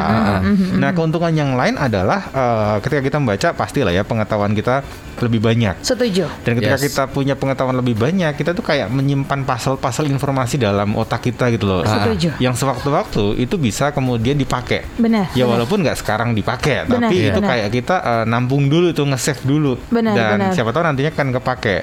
Nah, 0.77 0.91
keuntungan 0.93 1.31
yang 1.31 1.55
lain 1.55 1.75
adalah 1.75 2.21
uh, 2.31 2.77
ketika 2.79 3.01
kita 3.01 3.17
membaca 3.17 3.49
pastilah 3.53 3.91
ya 3.91 4.03
pengetahuan 4.03 4.53
kita 4.53 4.83
lebih 5.19 5.43
banyak. 5.43 5.75
Setuju. 5.83 6.31
Dan 6.47 6.55
ketika 6.55 6.79
Yes. 6.79 6.85
kita 6.87 7.03
punya 7.07 7.35
pengetahuan 7.35 7.75
lebih 7.75 7.99
banyak, 7.99 8.39
kita 8.39 8.55
tuh 8.55 8.63
kayak 8.63 8.87
menyimpan 8.87 9.43
pasal-pasal 9.43 10.07
informasi 10.07 10.55
dalam 10.57 10.95
otak 10.95 11.27
kita 11.27 11.51
gitu 11.51 11.67
loh. 11.67 11.83
Setuju. 11.83 12.39
Yang 12.39 12.63
sewaktu-waktu 12.63 13.35
itu 13.37 13.59
bisa 13.59 13.91
kemudian 13.91 14.39
dipakai. 14.39 14.87
Benar, 14.95 15.35
Ya 15.35 15.43
benar. 15.43 15.59
walaupun 15.59 15.83
nggak 15.83 15.99
sekarang 15.99 16.39
dipakai, 16.39 16.87
Benar, 16.87 17.11
tapi 17.11 17.15
iya. 17.19 17.35
itu 17.35 17.41
benar. 17.43 17.51
kayak 17.51 17.69
kita 17.73 17.97
eh, 17.99 18.25
nampung 18.31 18.71
dulu 18.71 18.95
tuh 18.95 19.11
nge-save 19.11 19.43
dulu. 19.43 19.75
Benar, 19.91 20.15
Dan 20.15 20.31
benar. 20.39 20.51
siapa 20.55 20.71
tahu 20.71 20.83
nantinya 20.87 21.11
akan 21.11 21.29
kepake. 21.35 21.77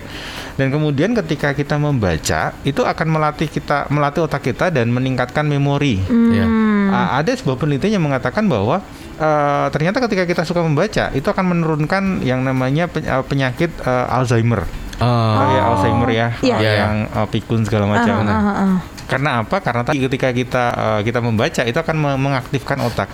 Dan 0.56 0.72
kemudian 0.72 1.12
ketika 1.12 1.52
kita 1.52 1.76
membaca, 1.76 2.56
itu 2.64 2.80
akan 2.80 3.08
melatih 3.12 3.52
kita 3.52 3.92
melatih 3.92 4.24
otak 4.24 4.40
kita 4.42 4.72
dan 4.72 4.88
meningkatkan 4.88 5.44
memori. 5.44 6.00
Iya. 6.00 6.48
Ah, 6.88 7.20
ada 7.20 7.36
sebuah 7.46 7.56
penelitian 7.56 8.02
yang 8.02 8.04
mengatakan 8.04 8.50
bahwa 8.50 8.82
eh, 9.16 9.68
ternyata 9.70 10.02
ketika 10.02 10.26
kita 10.26 10.42
suka 10.42 10.60
membaca 10.60 11.14
itu 11.14 11.24
akan 11.24 11.46
menurunkan 11.48 12.04
yang 12.20 12.42
namanya 12.42 12.90
eh, 12.90 13.22
penyakit 13.22 13.70
eh, 13.80 14.06
Alzheimer 14.10 14.66
Oh. 14.96 15.36
kayak 15.36 15.64
Alzheimer 15.68 16.08
ya 16.10 16.28
Iya. 16.40 16.56
eh, 16.56 16.58
Iya, 16.58 16.58
iya. 16.58 16.74
yang 16.82 16.96
eh, 17.06 17.28
pikun 17.30 17.62
segala 17.62 17.84
macam. 17.86 18.16
Nah, 18.18 18.32
ah, 18.32 18.48
ah, 18.48 18.60
ah. 18.72 18.78
karena 19.06 19.30
apa? 19.38 19.60
Karena 19.60 19.84
tadi 19.84 20.00
ketika 20.00 20.32
kita 20.32 20.64
eh, 20.72 21.02
kita 21.04 21.20
membaca 21.20 21.62
itu 21.62 21.76
akan 21.76 21.96
me- 21.96 22.16
mengaktifkan 22.18 22.80
otak. 22.80 23.12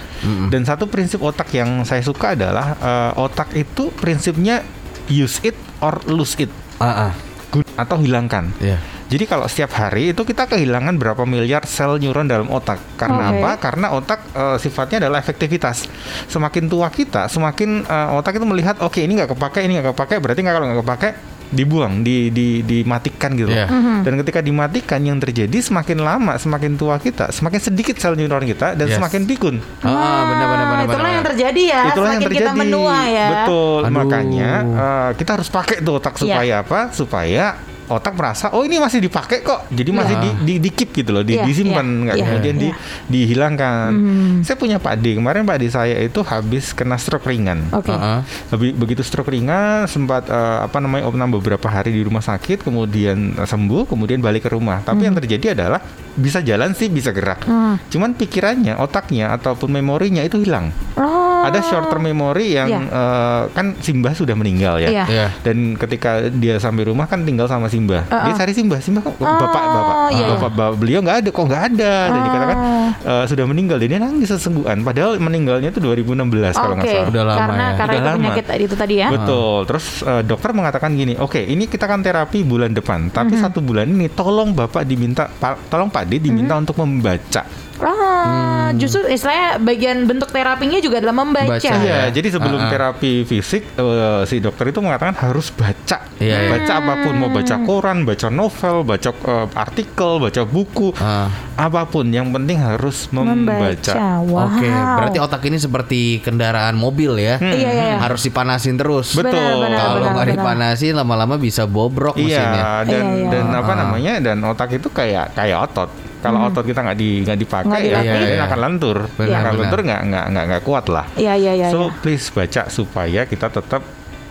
Dan 0.47 0.61
satu 0.61 0.85
prinsip 0.85 1.19
otak 1.19 1.49
yang 1.51 1.81
saya 1.81 1.99
suka 1.99 2.37
adalah 2.37 2.77
eh, 2.77 3.11
otak 3.17 3.51
itu 3.53 3.89
prinsipnya 3.91 4.61
use 5.07 5.41
it 5.43 5.57
or 5.79 5.97
lose 6.05 6.37
it 6.37 6.53
Ah, 6.77 7.09
ah. 7.09 7.11
Gun- 7.49 7.65
atau 7.75 7.97
hilangkan. 7.97 8.53
Iya. 8.57 8.77
Jadi 9.11 9.27
kalau 9.27 9.43
setiap 9.43 9.75
hari 9.75 10.15
itu 10.15 10.23
kita 10.23 10.47
kehilangan 10.47 10.95
berapa 10.95 11.27
miliar 11.27 11.67
sel 11.67 11.99
neuron 11.99 12.31
dalam 12.31 12.47
otak. 12.47 12.79
Karena 12.95 13.27
Oke. 13.27 13.37
apa? 13.37 13.51
Karena 13.59 13.87
otak 13.91 14.23
eh, 14.31 14.55
sifatnya 14.55 15.03
adalah 15.03 15.19
efektivitas. 15.19 15.91
Semakin 16.31 16.71
tua 16.71 16.87
kita, 16.87 17.27
semakin 17.27 17.83
eh, 17.83 18.09
otak 18.15 18.39
itu 18.39 18.47
melihat, 18.47 18.79
oke 18.79 18.97
ini 18.97 19.19
nggak 19.19 19.35
kepake, 19.35 19.67
ini 19.67 19.75
nggak 19.77 19.91
kepake, 19.91 20.15
berarti 20.17 20.39
nggak 20.39 20.55
kalau 20.55 20.67
nggak 20.71 20.81
kepake 20.87 21.09
dibuang, 21.51 21.99
di, 21.99 22.31
di 22.31 22.63
dimatikan 22.63 23.35
gitu. 23.35 23.51
Iya. 23.51 23.67
Dan 24.07 24.15
ketika 24.23 24.39
dimatikan 24.39 25.03
yang 25.03 25.19
terjadi 25.19 25.59
semakin 25.59 25.99
lama, 25.99 26.39
semakin 26.39 26.79
tua 26.79 26.95
kita, 26.95 27.27
semakin 27.35 27.59
sedikit 27.59 27.99
sel 27.99 28.15
neuron 28.15 28.47
kita 28.47 28.79
dan 28.79 28.87
Yes. 28.87 28.95
semakin 28.95 29.27
pikun. 29.27 29.59
Ah, 29.83 30.31
benar 30.31 30.47
benar 30.47 30.65
benar 30.65 30.79
itulah 30.87 30.95
benar. 31.03 31.11
yang 31.11 31.25
terjadi 31.27 31.61
ya. 31.67 31.81
Itulah 31.91 32.09
yang 32.15 32.23
semakin 32.23 32.27
terjadi. 32.31 32.47
kita 32.47 32.51
menua 32.55 32.97
ya. 33.03 33.27
Betul. 33.43 33.79
Aduh. 33.83 33.95
Makanya 33.99 34.51
eh, 34.63 35.09
kita 35.19 35.31
harus 35.35 35.49
pakai 35.51 35.83
tuh 35.83 35.93
otak 35.99 36.15
Iya. 36.15 36.21
supaya 36.23 36.53
apa? 36.63 36.79
Supaya 36.95 37.45
otak 37.91 38.13
merasa 38.13 38.49
oh 38.49 38.61
ini 38.61 38.77
masih 38.77 38.99
dipakai 38.99 39.41
kok. 39.41 39.67
Jadi 39.67 39.89
masih 39.89 40.09
Iya. 40.13 40.23
di, 40.23 40.29
di, 40.41 40.53
di 40.59 40.69
keep 40.69 40.89
gitu 40.93 41.11
loh, 41.11 41.21
di, 41.21 41.35
Iya, 41.35 41.43
disimpan 41.43 41.83
iya, 41.83 41.99
nggak 42.01 42.15
iya, 42.15 42.23
kemudian 42.25 42.55
di, 42.55 42.67
iya. 42.67 42.75
dihilangkan. 43.05 43.89
Hmm. 43.91 44.35
Saya 44.41 44.55
punya 44.55 44.77
Pak 44.77 44.95
D 44.97 45.15
kemarin 45.15 45.43
Pak 45.43 45.57
D 45.57 45.63
saya 45.67 45.95
itu 45.97 46.19
habis 46.21 46.71
kena 46.71 46.95
stroke 46.95 47.25
ringan. 47.25 47.67
Oke. 47.71 47.91
Ah, 47.91 48.19
ah. 48.19 48.19
Bebi- 48.49 48.73
Begitu 48.73 49.01
stroke 49.01 49.29
ringan 49.29 49.85
sempat 49.85 50.25
eh, 50.25 50.59
apa 50.61 50.77
namanya 50.77 51.05
opnam 51.05 51.29
beberapa 51.31 51.67
hari 51.67 51.91
di 51.91 52.01
rumah 52.01 52.21
sakit 52.21 52.61
kemudian 52.61 53.35
eh, 53.35 53.45
sembuh 53.45 53.85
kemudian 53.85 54.17
balik 54.17 54.45
ke 54.45 54.49
rumah. 54.49 54.79
Tapi 54.81 55.03
yang 55.03 55.13
terjadi 55.13 55.53
adalah 55.53 55.83
bisa 56.11 56.39
jalan 56.39 56.71
sih 56.71 56.87
bisa 56.87 57.11
gerak. 57.11 57.43
Hmm. 57.43 57.75
Cuman 57.87 58.13
pikirannya, 58.13 58.75
otaknya 58.75 59.31
ataupun 59.31 59.69
memorinya 59.69 60.21
itu 60.21 60.39
hilang 60.39 60.71
Oh. 60.93 61.20
Ada 61.43 61.59
short 61.61 61.87
term 61.87 62.03
memory 62.03 62.53
yang 62.53 62.69
Iya. 62.69 62.79
eh, 62.83 63.41
kan 63.51 63.65
Simba 63.77 64.11
sudah 64.11 64.33
meninggal 64.33 64.77
ya. 64.77 64.89
Iya. 64.91 65.05
Iya. 65.05 65.27
Dan 65.41 65.75
ketika 65.75 66.09
dia 66.27 66.55
sampai 66.57 66.85
rumah 66.85 67.05
kan 67.05 67.21
tinggal 67.21 67.45
sama 67.45 67.67
Simba. 67.67 68.03
Uh-uh. 68.03 68.23
Dia 68.23 68.33
cari 68.35 68.51
Simba, 68.51 68.77
Simba 68.77 69.01
kok 69.01 69.13
Oh, 69.13 69.25
bapak 69.27 69.51
bapak, 69.61 69.95
iya, 70.09 70.19
iya. 70.19 70.25
bapak, 70.33 70.51
bapak 70.51 70.75
beliau 70.75 70.99
nggak 70.99 71.17
ada, 71.17 71.29
kok 71.29 71.43
nggak 71.43 71.63
ada. 71.69 71.93
Dan 72.07 72.19
dikatakan 72.23 72.57
eh, 73.01 73.25
sudah 73.25 73.45
meninggal. 73.45 73.77
Dan 73.77 73.87
dia 73.87 73.99
nangis 73.99 74.29
sesungguhan. 74.29 74.77
Padahal 74.81 75.17
meninggalnya 75.17 75.69
itu 75.69 75.79
2016 75.79 76.13
kalau 76.53 76.75
nggak 76.75 76.87
salah. 76.87 77.07
Udah 77.07 77.23
lama 77.23 77.39
karena 77.39 77.63
ya. 77.63 77.71
karena 77.71 77.91
Udah 77.91 77.97
itu 77.97 78.07
lama. 78.07 78.17
penyakit 78.21 78.45
itu 78.61 78.75
tadi 78.75 78.95
ya. 78.95 79.07
Betul. 79.09 79.57
Terus 79.65 79.85
eh, 80.01 80.21
dokter 80.23 80.49
mengatakan 80.51 80.89
gini, 80.91 81.13
oke 81.15 81.39
ini 81.39 81.65
kita 81.65 81.85
kan 81.85 81.99
terapi 81.99 82.41
bulan 82.41 82.71
depan, 82.71 83.09
tapi 83.09 83.33
satu 83.33 83.59
bulan 83.59 83.85
ini 83.85 84.07
tolong 84.07 84.51
bapak 84.51 84.83
diminta, 84.83 85.27
pa- 85.27 85.57
tolong 85.65 85.87
Pak 85.87 86.03
D 86.05 86.19
diminta 86.19 86.53
untuk 86.53 86.77
membaca. 86.77 87.43
Ah, 87.81 88.60
justru 88.73 89.01
istilahnya 89.05 89.57
bagian 89.57 90.03
bentuk 90.03 90.29
terapinya 90.29 90.77
juga 90.77 90.99
adalah 90.99 91.15
membaca. 91.17 91.49
Baca. 91.51 91.71
Iya, 91.73 91.81
Ya. 91.81 92.01
jadi 92.09 92.27
sebelum 92.31 92.57
Ah, 92.57 92.65
ah. 92.65 92.71
terapi 92.71 93.11
fisik 93.23 93.63
eh, 93.71 94.21
si 94.23 94.37
dokter 94.37 94.69
itu 94.69 94.79
mengatakan 94.79 95.15
harus 95.15 95.49
baca. 95.49 95.97
Iya, 96.17 96.37
iya. 96.37 96.49
Baca 96.49 96.73
apa 96.75 96.93
pun, 97.01 97.13
mau 97.15 97.29
baca 97.29 97.55
koran, 97.59 98.03
baca 98.03 98.27
novel, 98.27 98.75
baca 98.81 99.09
eh, 99.09 99.47
artikel, 99.53 100.11
baca 100.19 100.41
buku, 100.43 100.93
Ah. 100.97 101.27
apa 101.55 101.85
pun 101.85 102.07
yang 102.07 102.29
penting 102.29 102.57
harus 102.57 103.07
membaca. 103.09 103.93
Wow. 104.21 104.47
Oke, 104.49 104.67
berarti 104.67 105.17
otak 105.17 105.41
ini 105.43 105.57
seperti 105.57 106.01
kendaraan 106.19 106.73
mobil 106.73 107.17
ya. 107.17 107.35
Iya, 107.37 107.53
iya, 107.53 107.69
iya. 107.71 107.97
Harus 107.99 108.21
dipanasin 108.21 108.75
terus. 108.75 109.13
Betul. 109.13 109.31
Benar, 109.31 109.57
benar, 109.61 109.79
Kalau 109.81 110.07
nggak 110.13 110.27
dipanasin 110.31 110.93
lama-lama 110.93 111.35
bisa 111.35 111.63
bobrok 111.63 112.15
mesinnya. 112.15 112.85
Iya, 112.85 112.87
dan 112.87 113.03
Iya, 113.03 113.15
iya. 113.17 113.29
dan 113.29 113.45
apa 113.51 113.73
namanya? 113.73 114.13
Dan 114.19 114.37
otak 114.41 114.69
itu 114.71 114.87
kayak 114.87 115.33
kayak 115.33 115.57
otot. 115.63 115.89
Kalau 116.21 116.39
otot 116.47 116.65
kita 116.65 116.79
nggak 116.85 116.97
di 116.97 117.09
nggak 117.25 117.39
dipakai 117.41 117.69
Nggak 117.69 117.81
ya, 117.81 117.99
Iya, 118.01 118.13
iya. 118.21 118.43
akan 118.45 118.59
lentur. 118.61 118.97
Benar, 119.17 119.37
akan 119.41 119.51
benar. 119.51 119.61
lentur 119.65 119.79
nggak 119.81 120.01
nggak 120.47 120.61
kuat 120.63 120.85
lah. 120.87 121.05
Iya 121.17 121.33
iya 121.35 121.51
iya. 121.57 121.67
so 121.73 121.89
iya. 121.89 121.97
please 122.01 122.27
baca 122.29 122.61
supaya 122.69 123.21
kita 123.25 123.47
tetap 123.49 123.81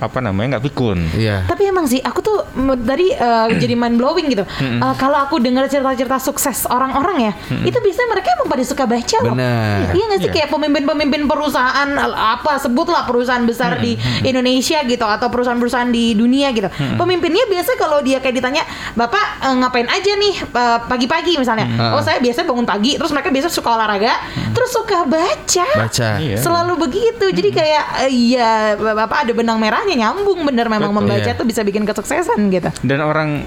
apa 0.01 0.19
namanya 0.19 0.57
nggak 0.57 0.65
pikun. 0.73 0.99
Iya. 1.15 1.45
Tapi 1.45 1.69
emang 1.69 1.85
sih 1.85 2.01
aku 2.01 2.21
tuh 2.21 2.39
tadi 2.83 3.13
uh, 3.13 3.53
jadi 3.53 3.77
mind 3.77 4.01
blowing 4.01 4.33
gitu. 4.33 4.45
Uh, 4.81 4.97
kalau 4.97 5.21
aku 5.21 5.37
dengar 5.39 5.69
cerita-cerita 5.69 6.17
sukses 6.17 6.65
orang-orang 6.67 7.31
ya, 7.31 7.33
itu 7.63 7.77
biasanya 7.77 8.09
mereka 8.09 8.29
emang 8.35 8.49
pada 8.49 8.65
suka 8.65 8.85
baca 8.89 9.17
loh. 9.21 9.37
Benar. 9.37 9.93
Iya 9.93 10.05
nggak 10.09 10.19
sih 10.19 10.29
Iya. 10.31 10.37
kayak 10.37 10.49
pemimpin-pemimpin 10.51 11.23
perusahaan 11.27 11.89
apa 12.15 12.57
sebutlah 12.57 13.03
perusahaan 13.05 13.43
besar 13.43 13.77
di 13.77 13.95
Indonesia 14.23 14.81
gitu 14.83 15.03
atau 15.03 15.27
perusahaan-perusahaan 15.29 15.91
di 15.91 16.15
dunia 16.15 16.55
gitu. 16.55 16.71
Pemimpinnya 16.97 17.45
biasa 17.45 17.75
kalau 17.77 18.01
dia 18.01 18.23
kayak 18.23 18.39
ditanya, 18.39 18.63
"Bapak 18.95 19.43
eh, 19.43 19.55
ngapain 19.59 19.89
aja 19.91 20.13
nih 20.17 20.35
eh, 20.41 20.79
pagi-pagi 20.87 21.37
misalnya?" 21.37 21.67
Oh, 21.93 22.01
saya 22.01 22.23
biasa 22.23 22.47
bangun 22.47 22.65
pagi, 22.65 22.95
terus 22.97 23.11
mereka 23.11 23.29
biasa 23.29 23.49
suka 23.51 23.75
olahraga, 23.75 24.13
terus 24.55 24.71
suka 24.71 25.05
baca. 25.05 25.67
Baca. 25.77 26.09
Iya. 26.23 26.39
Selalu 26.39 26.73
begitu. 26.79 27.27
Jadi 27.29 27.51
kayak 27.51 27.85
eh, 28.07 28.11
iya 28.11 28.51
Bapak 28.79 29.27
ada 29.27 29.33
benang 29.35 29.59
merahnya 29.59 29.90
nyambung 29.93 30.41
bener 30.43 30.67
memang 30.67 30.91
Betul. 30.91 31.01
membaca 31.03 31.27
Iya. 31.27 31.35
tuh 31.35 31.45
bisa 31.45 31.61
bikin 31.61 31.83
kesuksesan 31.83 32.39
gitu. 32.49 32.71
Dan 32.81 33.01
orang 33.01 33.45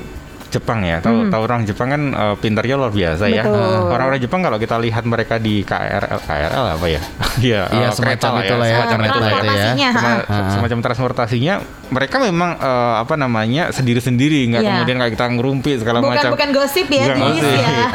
Jepang 0.48 0.86
ya, 0.86 1.02
tahu 1.02 1.34
tahu 1.34 1.42
orang 1.42 1.66
Jepang 1.66 1.90
kan 1.90 2.02
eh, 2.08 2.36
pintarnya 2.38 2.78
luar 2.78 2.94
biasa 2.94 3.26
ya. 3.26 3.42
Hmm. 3.42 3.50
Betul. 3.50 3.90
Orang-orang 3.90 4.20
Jepang 4.22 4.40
kalau 4.40 4.58
kita 4.58 4.78
lihat 4.78 5.02
mereka 5.04 5.42
di 5.42 5.66
KRL, 5.66 6.22
KRL 6.22 6.66
apa 6.78 6.86
ya? 6.88 7.02
Iya, 7.42 7.62
Iya, 7.74 7.88
eh, 7.90 7.92
semacam 7.92 8.30
kereta 8.38 8.46
itulah 8.46 8.68
ya, 8.70 8.76
semacam 8.78 8.98
kereta 9.00 9.10
itulah 9.10 9.30
itu 9.34 9.46
ya. 9.50 9.92
Semacam 10.54 10.78
transportasinya 10.80 11.54
mereka 11.90 12.22
memang 12.22 12.54
eh, 12.56 12.96
apa 13.02 13.16
namanya 13.16 13.74
sendiri-sendiri 13.74 14.46
nggak 14.48 14.62
Iya. 14.62 14.70
kemudian 14.72 14.98
kayak 15.00 15.12
kita 15.12 15.26
ngerumpi 15.34 15.72
segala 15.76 15.98
Bukan 16.00 16.14
macam 16.14 16.30
bukan 16.32 16.50
gosip 16.54 16.86
ya, 16.88 17.02
Bukan 17.04 17.18
gosip. 17.34 17.50
ya. 17.50 17.88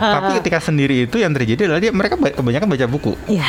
tapi 0.00 0.28
ketika 0.40 0.58
sendiri 0.58 0.96
itu 1.04 1.16
yang 1.16 1.30
terjadi 1.30 1.68
adalah 1.68 1.80
dia 1.80 1.92
mereka 1.92 2.16
ba- 2.16 2.32
kebanyakan 2.32 2.64
baca 2.66 2.86
buku 2.88 3.12
Iya. 3.28 3.44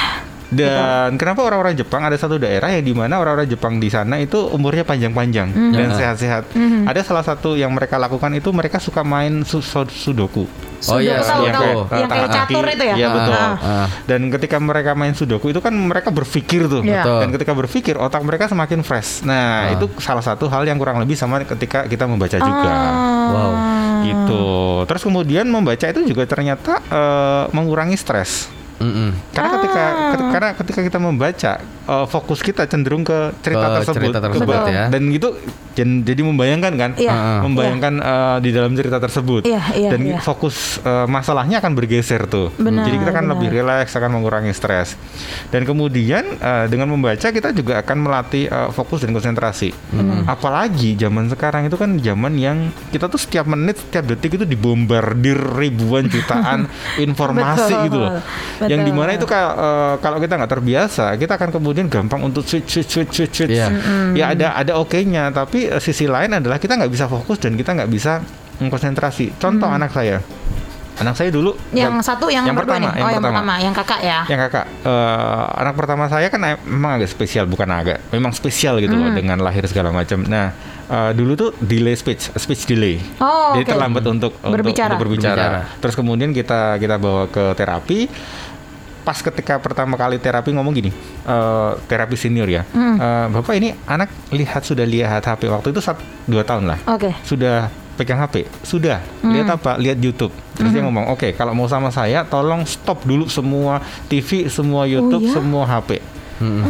Dan 0.50 1.16
kenapa 1.16 1.44
orang-orang 1.44 1.76
Jepang 1.76 2.02
ada 2.02 2.16
satu 2.16 2.36
daerah 2.36 2.72
yang 2.72 2.82
di 2.82 2.92
mana 2.92 3.18
orang-orang 3.18 3.48
Jepang 3.48 3.78
di 3.78 3.88
sana 3.88 4.16
itu 4.16 4.40
umurnya 4.48 4.82
panjang-panjang 4.82 5.50
Mhm. 5.50 5.74
dan 5.74 5.88
sehat-sehat 5.92 6.44
ada 6.86 7.02
salah 7.02 7.22
satu 7.22 7.54
yang 7.54 7.70
mereka 7.70 7.96
lakukan 7.96 8.32
itu 8.32 8.50
mereka 8.50 8.78
suka 8.78 9.02
main 9.02 9.44
su- 9.44 9.60
su- 9.60 9.88
sudoku 9.90 10.48
Oh 10.86 11.02
iya, 11.02 11.18
Sudoku 11.18 11.26
tahu, 11.26 11.42
sudoku. 11.42 11.58
tahu. 11.58 11.66
eh, 11.66 11.74
Yang 11.74 11.90
kayak 11.90 12.08
tangan 12.14 12.30
catur 12.30 12.66
itu 12.70 12.84
ya? 12.86 12.94
Iya 12.94 13.08
betul. 13.10 13.34
Ah. 13.34 13.56
Ah. 13.58 13.88
Dan 14.06 14.22
ketika 14.30 14.58
mereka 14.62 14.92
main 14.94 15.10
sudoku 15.12 15.50
itu 15.50 15.58
kan 15.58 15.74
mereka 15.74 16.14
berpikir 16.14 16.70
tuh. 16.70 16.86
Iya. 16.86 17.02
Betul. 17.02 17.18
Dan 17.18 17.30
ketika 17.34 17.54
berpikir 17.56 17.96
otak 17.98 18.22
mereka 18.22 18.46
semakin 18.46 18.80
fresh. 18.82 19.26
Nah, 19.26 19.34
Ah. 19.64 19.74
itu 19.74 19.90
salah 19.98 20.22
satu 20.22 20.46
hal 20.46 20.64
yang 20.64 20.78
kurang 20.78 21.02
lebih 21.02 21.18
sama 21.18 21.42
ketika 21.42 21.82
kita 21.84 22.06
membaca 22.06 22.38
juga. 22.38 22.70
Ah. 22.70 22.94
Wow. 23.28 23.52
Gitu. 24.06 24.46
Terus 24.86 25.02
kemudian 25.02 25.46
membaca 25.48 25.82
itu 25.84 26.02
juga 26.06 26.24
ternyata 26.24 26.78
eh, 26.84 27.44
mengurangi 27.52 27.98
stres. 27.98 28.46
Mm-mm. 28.78 29.10
Karena 29.32 29.50
ketika 29.56 29.82
Ah. 29.82 30.12
ket- 30.12 30.30
karena 30.30 30.50
ketika 30.54 30.82
kita 30.84 30.98
membaca 30.98 31.52
eh, 31.88 32.06
fokus 32.06 32.40
kita 32.40 32.66
cenderung 32.66 33.02
ke 33.02 33.32
cerita 33.40 33.64
Ke 33.64 33.76
tersebut, 33.80 34.12
cerita 34.12 34.20
tersebut 34.22 34.56
ya. 34.68 34.86
dan 34.88 35.02
gitu 35.08 35.40
jen- 35.74 36.04
jadi 36.04 36.20
membayangkan 36.22 36.74
kan, 36.76 36.92
Iya. 36.94 37.10
Ah. 37.10 37.40
membayangkan 37.42 37.94
eh, 37.98 38.38
di 38.40 38.52
dalam 38.52 38.74
cerita 38.74 38.98
tersebut, 38.98 39.42
Iya, 39.44 39.62
iya, 39.74 39.90
dan 39.90 40.02
iya. 40.06 40.20
fokus 40.20 40.56
eh, 40.80 41.06
masalahnya 41.06 41.58
akan 41.58 41.74
bergeser 41.74 42.26
tuh. 42.26 42.52
Benar, 42.54 42.84
jadi 42.84 42.98
kita 43.00 43.12
kan 43.12 43.24
benar. 43.24 43.34
lebih 43.34 43.48
rileks, 43.52 43.94
akan 43.94 44.12
mengurangi 44.14 44.52
stres, 44.52 45.00
dan 45.48 45.64
kemudian 45.64 46.28
eh, 46.36 46.66
dengan 46.68 46.90
membaca 46.90 47.24
kita 47.26 47.50
juga 47.52 47.80
akan 47.80 47.98
melatih 48.00 48.46
eh, 48.46 48.70
fokus 48.70 49.02
dan 49.02 49.12
konsentrasi. 49.12 49.72
Apalagi 50.26 50.94
zaman 50.96 51.28
sekarang 51.28 51.66
itu 51.66 51.76
kan 51.76 51.96
zaman 51.96 52.36
yang 52.36 52.58
kita 52.90 53.08
tuh 53.08 53.18
setiap 53.18 53.46
menit, 53.46 53.80
setiap 53.80 54.06
detik 54.08 54.36
itu 54.36 54.44
dibombardir 54.44 55.40
ribuan 55.56 56.06
jutaan 56.06 56.68
informasi 57.00 57.72
Betul, 57.72 57.86
gitu 57.86 57.98
loh, 57.98 58.12
betul. 58.74 58.84
di 58.84 58.94
mana 58.94 59.12
itu 59.14 59.24
kayak 59.24 59.52
eh, 59.54 59.94
kalau 59.98 60.18
kita 60.18 60.34
nggak 60.36 60.52
terbiasa, 60.52 61.06
kita 61.16 61.34
akan 61.34 61.50
kemudian 61.50 61.88
gampang 61.88 62.20
untuk 62.22 62.44
switch 62.44 62.68
switch 62.68 62.92
switch 62.92 63.14
switch. 63.14 63.36
switch. 63.38 63.54
Iya. 63.54 63.68
Ya 64.12 64.26
ada 64.30 64.48
ada 64.54 64.74
oke-nya, 64.76 65.32
tapi 65.32 65.66
eh, 65.66 65.80
sisi 65.80 66.04
lain 66.04 66.34
adalah 66.34 66.58
kita 66.58 66.74
nggak 66.74 66.90
bisa 66.90 67.06
fokus 67.06 67.38
dan 67.38 67.54
kita 67.54 67.72
nggak 67.74 67.88
bisa 67.88 68.20
mm, 68.58 68.68
konsentrasi. 68.68 69.32
Contoh 69.34 69.66
anak 69.66 69.90
saya, 69.90 70.20
anak 70.98 71.14
saya 71.14 71.30
dulu 71.30 71.54
Yang 71.72 71.94
nggak- 71.94 72.04
satu 72.04 72.26
yang, 72.28 72.44
yang 72.44 72.58
pertama, 72.58 72.82
nih. 72.82 72.90
yang 72.90 72.98
oh, 72.98 73.08
yang 73.08 73.22
pertama. 73.22 73.38
pertama, 73.38 73.54
yang 73.60 73.74
kakak 73.74 74.00
ya. 74.02 74.20
yang 74.26 74.40
kakak 74.44 74.66
eh, 74.82 75.44
anak 75.56 75.74
pertama 75.74 76.04
saya 76.08 76.28
kan 76.28 76.42
em- 76.44 76.64
memang 76.66 76.92
agak 76.98 77.08
spesial 77.08 77.46
bukan 77.46 77.70
agak 77.70 77.98
memang 78.10 78.32
spesial 78.32 78.76
gitu 78.78 78.92
loh 78.92 79.12
dengan 79.12 79.38
lahir 79.38 79.62
segala 79.64 79.90
macam 79.92 80.26
nah 80.26 80.50
eh, 80.88 81.12
dulu 81.14 81.38
tuh 81.38 81.50
delay 81.60 81.94
speech 81.94 82.34
speech 82.34 82.66
delay 82.66 82.98
Oh, 83.20 83.54
jadi 83.54 83.62
oke. 83.64 83.72
terlambat 83.72 84.04
untuk 84.06 84.34
untuk- 84.36 84.50
Berbicara. 84.52 84.90
untuk 84.90 85.02
berbicara. 85.06 85.38
Berbicara. 85.38 85.78
terus 85.78 85.94
kemudian 85.94 86.30
kita 86.32 86.60
kita 86.76 86.98
bawa 86.98 87.30
ke 87.30 87.54
terapi 87.54 88.00
pas 89.08 89.16
ketika 89.24 89.56
pertama 89.64 89.96
kali 89.96 90.20
terapi 90.20 90.52
ngomong 90.52 90.76
gini 90.76 90.92
eh, 91.24 91.72
terapi 91.88 92.20
senior 92.20 92.52
ya. 92.52 92.68
Eh, 92.76 93.26
bapak 93.32 93.56
ini 93.56 93.72
anak 93.88 94.12
lihat 94.36 94.68
sudah 94.68 94.84
lihat 94.84 95.24
HP 95.24 95.48
waktu 95.48 95.72
itu 95.72 95.80
satu 95.80 96.04
dua 96.28 96.44
tahun 96.44 96.68
lah. 96.68 96.80
Oke. 96.92 97.16
sudah 97.24 97.72
pegang 97.96 98.20
HP 98.20 98.44
sudah. 98.68 99.00
Lihat 99.24 99.48
apa? 99.48 99.80
Lihat 99.80 99.98
YouTube. 100.04 100.36
Terus 100.60 100.76
dia 100.76 100.84
ngomong 100.84 101.08
oke 101.16 101.32
kalau 101.40 101.56
mau 101.56 101.72
sama 101.72 101.88
saya 101.88 102.28
tolong 102.28 102.68
stop 102.68 103.08
dulu 103.08 103.32
semua 103.32 103.80
TV 104.12 104.52
semua 104.52 104.84
YouTube 104.84 105.32
ya? 105.32 105.40
semua 105.40 105.64
HP 105.64 106.04
Hmm. 106.38 106.62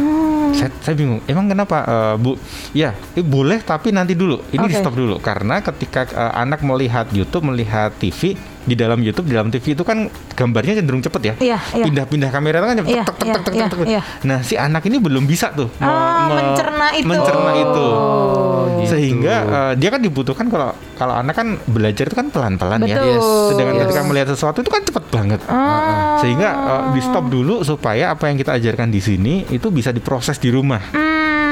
saya, 0.56 0.72
saya 0.80 0.96
bingung 0.96 1.20
emang 1.28 1.44
kenapa 1.44 1.84
eh, 1.84 2.14
bu? 2.16 2.40
Ya 2.72 2.96
eh, 3.12 3.20
boleh 3.20 3.60
tapi 3.60 3.92
nanti 3.92 4.16
dulu. 4.16 4.40
Ini 4.48 4.64
Oke. 4.64 4.72
di 4.72 4.74
stop 4.80 4.96
dulu. 4.96 5.20
Karena 5.20 5.60
ketika 5.60 6.08
eh, 6.08 6.32
anak 6.40 6.64
melihat 6.64 7.12
YouTube 7.12 7.52
melihat 7.52 7.92
TV 8.00 8.32
di 8.68 8.76
dalam 8.76 9.00
YouTube 9.00 9.24
di 9.24 9.34
dalam 9.34 9.48
TV 9.48 9.72
itu 9.72 9.82
kan 9.82 10.06
gambarnya 10.30 10.76
cenderung 10.76 11.00
cepet 11.00 11.22
ya 11.22 11.34
Iya, 11.40 11.58
iya. 11.72 11.84
pindah-pindah 11.84 12.28
kamera 12.28 12.56
itu 12.56 12.66
kan 12.66 12.76
cepet 12.76 12.90
Iya, 12.90 13.02
tek, 13.02 13.14
tek, 13.14 13.24
iya, 13.24 13.34
tek, 13.34 13.42
tek, 13.42 13.54
iya, 13.54 13.66
tek, 13.66 13.78
iya. 13.88 14.00
nah 14.22 14.38
si 14.40 14.54
anak 14.54 14.84
ini 14.84 14.96
belum 14.98 15.24
bisa 15.24 15.50
tuh 15.50 15.72
Ah, 15.78 16.28
me- 16.28 16.36
mencerna 16.38 16.86
itu. 16.92 17.06
mencerna 17.06 17.50
itu 17.56 17.86
Oh, 17.88 18.64
gitu. 18.78 18.90
sehingga 18.90 19.34
eh, 19.42 19.72
dia 19.74 19.88
kan 19.88 20.00
dibutuhkan 20.00 20.46
kalau 20.46 20.68
kalau 20.94 21.14
anak 21.14 21.34
kan 21.34 21.48
belajar 21.64 22.04
itu 22.04 22.14
kan 22.14 22.28
pelan-pelan 22.28 22.84
ya. 22.84 23.00
Yes. 23.00 23.24
sedangkan 23.48 23.74
Yes. 23.74 23.82
ketika 23.86 24.00
melihat 24.04 24.28
sesuatu 24.28 24.58
itu 24.58 24.68
kan 24.68 24.82
cepet 24.82 25.04
banget 25.08 25.40
Ah. 25.46 26.18
sehingga 26.18 26.48
eh, 26.50 26.82
di 26.92 27.00
stop 27.00 27.24
dulu 27.26 27.62
supaya 27.62 28.12
apa 28.12 28.28
yang 28.28 28.36
kita 28.36 28.52
ajarkan 28.54 28.88
di 28.88 29.00
sini 29.00 29.46
itu 29.48 29.68
bisa 29.68 29.88
diproses 29.88 30.36
di 30.36 30.48
rumah 30.48 30.82
Hmm. 30.90 31.06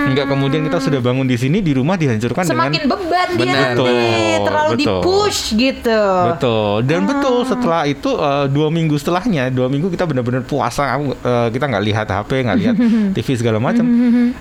Enggak 0.06 0.26
kemudian 0.30 0.62
kita 0.64 0.78
sudah 0.78 1.00
bangun 1.02 1.26
di 1.26 1.34
sini 1.34 1.58
di 1.58 1.72
rumah 1.74 1.98
dihancurkan 1.98 2.46
Semakin 2.46 2.86
dengan 2.86 2.88
beban 2.94 3.28
dia 3.34 3.52
nanti 3.52 3.82
Betul, 3.82 4.46
terlalu 4.46 4.70
betul. 4.70 4.80
di-push 4.80 5.40
gitu. 5.58 6.02
betul. 6.30 6.74
Dan 6.86 7.00
betul 7.04 7.36
setelah 7.44 7.82
itu 7.84 8.10
eh, 8.14 8.46
dua 8.46 8.68
minggu 8.70 8.94
setelahnya 8.96 9.50
dua 9.50 9.66
minggu 9.66 9.90
kita 9.90 10.06
benar-benar 10.06 10.46
puasa. 10.46 10.96
Eh, 10.96 11.48
kita 11.50 11.64
nggak 11.66 11.84
lihat 11.84 12.06
HP 12.06 12.30
nggak 12.46 12.58
lihat 12.62 12.74
TV 13.18 13.28
segala 13.34 13.58
macam. 13.58 13.84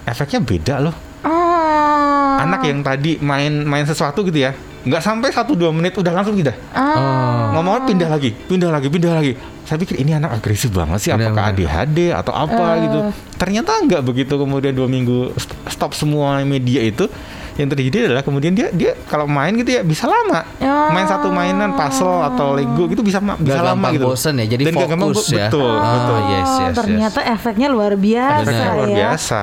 Efeknya 0.06 0.40
beda 0.42 0.76
loh. 0.80 0.96
Oh. 1.26 2.38
anak 2.38 2.62
yang 2.70 2.86
tadi 2.86 3.18
main 3.18 3.66
main 3.66 3.82
sesuatu 3.82 4.22
gitu 4.22 4.46
ya 4.46 4.54
nggak 4.86 5.02
sampai 5.02 5.30
satu 5.30 5.58
dua 5.58 5.74
menit 5.74 5.92
udah 5.92 6.14
langsung 6.14 6.38
pindah. 6.38 6.54
Ah. 6.72 7.52
ngomongnya 7.52 7.84
pindah 7.84 8.10
lagi 8.10 8.30
pindah 8.32 8.70
lagi 8.70 8.88
pindah 8.88 9.14
lagi. 9.14 9.34
Saya 9.66 9.82
pikir 9.82 9.98
ini 9.98 10.14
anak 10.14 10.38
agresif 10.38 10.70
banget 10.70 11.02
sih 11.02 11.10
Benar, 11.10 11.34
apakah. 11.34 11.50
ADHD 11.50 12.14
atau 12.14 12.32
apa? 12.32 12.66
Gitu. 12.80 13.00
Ternyata 13.36 13.82
nggak 13.82 14.02
begitu 14.02 14.38
kemudian 14.38 14.72
dua 14.72 14.86
minggu 14.86 15.34
st- 15.34 15.58
stop 15.68 15.98
semua 15.98 16.38
media 16.46 16.86
itu 16.86 17.10
yang 17.56 17.68
terjadi 17.68 17.98
adalah 18.06 18.22
kemudian 18.22 18.52
dia 18.52 18.68
dia 18.70 18.92
kalau 19.06 19.24
main 19.26 19.52
gitu 19.54 19.70
ya 19.70 19.82
bisa 19.82 20.06
lama 20.06 20.44
Oh. 20.58 20.90
main 20.92 21.06
satu 21.06 21.30
mainan 21.30 21.72
puzzle 21.72 22.20
atau 22.22 22.52
Lego 22.52 22.86
gitu 22.86 23.00
bisa 23.00 23.18
ma- 23.18 23.36
bisa 23.36 23.58
lama 23.58 23.80
gampang 23.80 23.94
gitu 23.94 24.06
bosen 24.08 24.34
ya, 24.36 24.46
jadi 24.46 24.62
Dan 24.62 24.72
nggak 24.74 24.90
gampang 24.92 25.10
fokus 25.10 25.26
bo- 25.26 25.32
ya. 25.32 25.48
betul 25.48 25.74
Ah, 25.74 25.92
betul 25.94 26.18
yes, 26.20 26.28
yes, 26.28 26.50
yes. 26.60 26.76
ternyata 26.76 27.20
efeknya 27.24 27.68
luar 27.68 27.94
biasa 27.96 28.42
efeknya 28.42 28.68
luar 28.70 28.86
ya. 28.86 28.98
biasa 28.98 29.42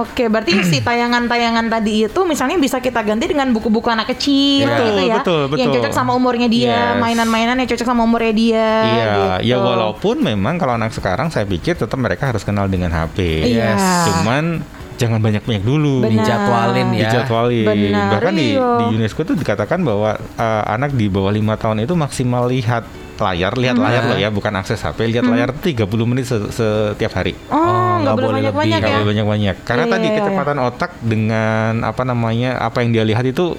Oke, 0.00 0.24
berarti 0.26 0.52
si 0.70 0.78
tayangan-tayangan 0.80 1.66
tadi 1.68 1.92
itu 2.04 2.20
misalnya 2.22 2.56
bisa 2.56 2.78
kita 2.78 3.00
ganti 3.00 3.24
dengan 3.26 3.50
buku-buku 3.50 3.88
anak 3.88 4.08
kecil 4.08 4.64
Betul, 4.64 4.86
gitu 4.86 5.02
ya. 5.02 5.16
betul, 5.18 5.40
betul. 5.46 5.58
Yang 5.58 5.68
cocok 5.76 5.92
sama 5.92 6.12
umurnya 6.12 6.46
dia, 6.46 6.94
Yes. 6.94 6.98
mainan-mainan 6.98 7.56
yang 7.56 7.68
cocok 7.68 7.84
sama 7.84 8.02
umurnya 8.02 8.32
dia. 8.32 8.68
Iya, 8.84 9.04
gitu. 9.04 9.22
ya 9.44 9.56
walaupun 9.58 10.16
memang 10.20 10.54
kalau 10.54 10.74
anak 10.74 10.90
sekarang 10.90 11.28
saya 11.28 11.44
pikir 11.44 11.74
tetap 11.74 11.96
mereka 11.96 12.28
harus 12.28 12.42
kenal 12.42 12.66
dengan 12.66 12.88
HP. 12.88 13.18
Iya. 13.48 13.74
Cuman 14.06 14.62
jangan 14.94 15.18
banyak-banyak 15.18 15.60
dulu. 15.60 16.02
Benar. 16.02 16.12
Dijadwalin 16.16 16.88
ya. 16.90 17.00
Dijadwalin. 17.02 17.66
Benar, 17.66 18.10
Bahkan 18.12 18.32
di, 18.32 18.48
iya. 18.52 18.68
di 18.76 18.84
UNESCO 18.92 19.20
itu 19.22 19.34
dikatakan 19.34 19.80
bahwa 19.80 20.10
uh, 20.16 20.62
anak 20.66 20.92
di 20.92 21.06
bawah 21.06 21.30
lima 21.30 21.54
tahun 21.54 21.82
itu 21.82 21.92
maksimal 21.92 22.46
lihat 22.46 22.86
layar, 23.14 23.54
lihat 23.54 23.76
layar 23.76 24.02
loh 24.04 24.18
ya, 24.18 24.26
bukan 24.26 24.50
akses 24.54 24.78
HP, 24.78 25.06
lihat 25.08 25.22
layar 25.24 25.54
30 25.54 25.86
menit 26.02 26.26
se- 26.26 26.50
setiap 26.50 27.14
hari. 27.14 27.38
Oh, 27.46 27.54
nggak 27.54 28.02
nggak 28.02 28.14
boleh 28.14 28.26
boleh 28.26 28.34
banyak-banyak 28.50 28.74
lebih. 28.74 28.82
ya. 28.82 28.90
Kalau 28.90 29.06
banyak-banyak. 29.06 29.56
Karena 29.62 29.84
Iya, 29.84 29.92
tadi 29.92 30.02
iya, 30.02 30.10
iya. 30.10 30.18
kecepatan 30.20 30.58
otak 30.58 30.90
dengan 30.98 31.72
apa 31.82 32.02
namanya 32.02 32.50
apa 32.58 32.82
yang 32.82 32.90
dia 32.90 33.04
lihat 33.06 33.22
itu 33.22 33.54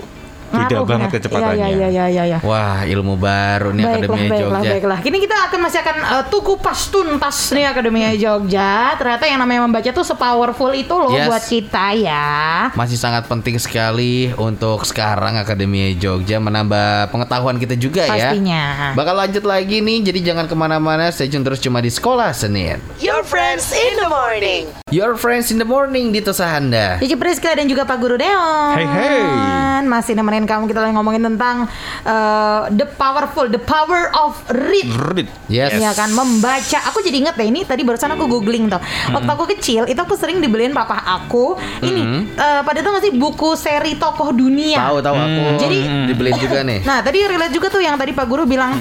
beda 0.57 0.75
Ngaruh 0.75 0.87
banget 0.87 1.07
ya. 1.07 1.13
kecepatannya. 1.15 1.55
Iya, 1.55 1.67
iya, 1.67 1.87
iya, 1.87 2.05
iya, 2.07 2.23
iya. 2.25 2.37
Wah, 2.39 2.83
ilmu 2.83 3.15
baru 3.15 3.69
nih 3.71 3.83
Baiklah, 3.83 3.99
Akademi 3.99 4.27
baiklah, 4.27 4.39
Jogja. 4.61 4.71
baiklah. 4.71 4.99
Kini 5.01 5.17
kita 5.19 5.35
akan 5.45 5.59
masih 5.59 5.79
akan 5.79 5.97
uh, 6.01 6.23
tuku 6.25 6.53
pas 6.57 6.79
tuntas 6.85 7.37
nih 7.51 7.65
Akademi 7.65 7.99
Jogja. 8.15 8.71
Ternyata 8.95 9.23
yang 9.25 9.39
namanya 9.39 9.61
membaca 9.63 9.89
tuh 9.89 10.05
sepowerful 10.05 10.71
itu 10.71 10.93
loh 10.93 11.11
Yes. 11.11 11.27
buat 11.27 11.43
kita 11.43 11.85
ya. 11.95 12.27
Masih 12.73 12.95
sangat 12.95 13.25
penting 13.25 13.55
sekali 13.55 14.05
untuk 14.33 14.83
sekarang 14.83 15.35
Akademi 15.35 15.95
Jogja 15.95 16.37
menambah 16.37 17.09
pengetahuan 17.09 17.55
kita 17.55 17.75
juga 17.75 18.03
ya. 18.03 18.31
Pastinya. 18.31 18.63
Bakal 18.93 19.15
lanjut 19.17 19.43
lagi 19.43 19.79
nih, 19.79 20.03
jadi 20.03 20.19
jangan 20.25 20.45
ke 20.45 20.53
mana-mana, 20.53 21.09
stay 21.09 21.25
tune 21.25 21.41
terus 21.41 21.59
cuma 21.59 21.79
di 21.79 21.89
Sekolah 21.89 22.31
Senin. 22.31 22.79
Your 22.97 23.21
friends 23.21 23.71
in 23.71 23.93
the 23.95 24.07
morning. 24.07 24.63
Your 24.87 25.13
friends 25.13 25.49
in 25.49 25.57
the 25.57 25.65
morning 25.65 26.09
di 26.09 26.19
Tosahanda. 26.19 26.97
Cici 26.97 27.15
Priska 27.15 27.51
dan 27.51 27.65
juga 27.65 27.83
Pak 27.83 27.97
Guru 27.97 28.15
Deon. 28.15 28.73
Hey, 28.73 28.85
hey. 28.85 29.23
Masih 29.83 30.13
nemenin 30.13 30.44
kamu 30.45 30.69
kita 30.69 30.79
lagi 30.81 30.93
ngomongin 30.93 31.25
tentang 31.33 31.65
uh, 32.05 32.69
the 32.71 32.85
powerful, 32.85 33.45
the 33.45 33.59
power 33.59 34.09
of 34.13 34.37
read. 34.49 34.87
Read. 35.13 35.27
Yes. 35.49 35.75
Iya 35.75 35.91
kan 35.93 36.13
membaca. 36.13 36.79
Aku 36.89 37.01
jadi 37.01 37.25
inget 37.25 37.35
deh 37.35 37.49
ini 37.49 37.65
tadi 37.65 37.81
barusan 37.83 38.13
aku 38.13 38.25
googling 38.29 38.69
tuh. 38.69 38.81
Waktu 39.11 39.29
aku 39.29 39.45
kecil 39.57 39.89
itu 39.89 39.99
aku 39.99 40.15
sering 40.15 40.39
dibeliin 40.39 40.71
papa 40.71 41.01
aku 41.01 41.57
ini 41.81 42.29
eh, 42.33 42.61
pada 42.61 42.77
itu 42.79 42.89
masih 42.89 43.11
buku 43.17 43.57
seri 43.57 43.97
tokoh 43.97 44.31
dunia. 44.31 44.89
Tahu 44.89 44.97
tahu 45.01 45.15
aku. 45.17 45.43
Jadi- 45.61 45.85
dibeliin 46.05 46.37
juga 46.37 46.59
nih. 46.61 46.79
Nah 46.85 47.01
tadi 47.01 47.19
relate 47.25 47.53
juga 47.53 47.67
tuh 47.73 47.81
yang 47.81 47.97
tadi 47.97 48.13
Pak 48.13 48.25
Guru 48.29 48.45
bilang 48.45 48.77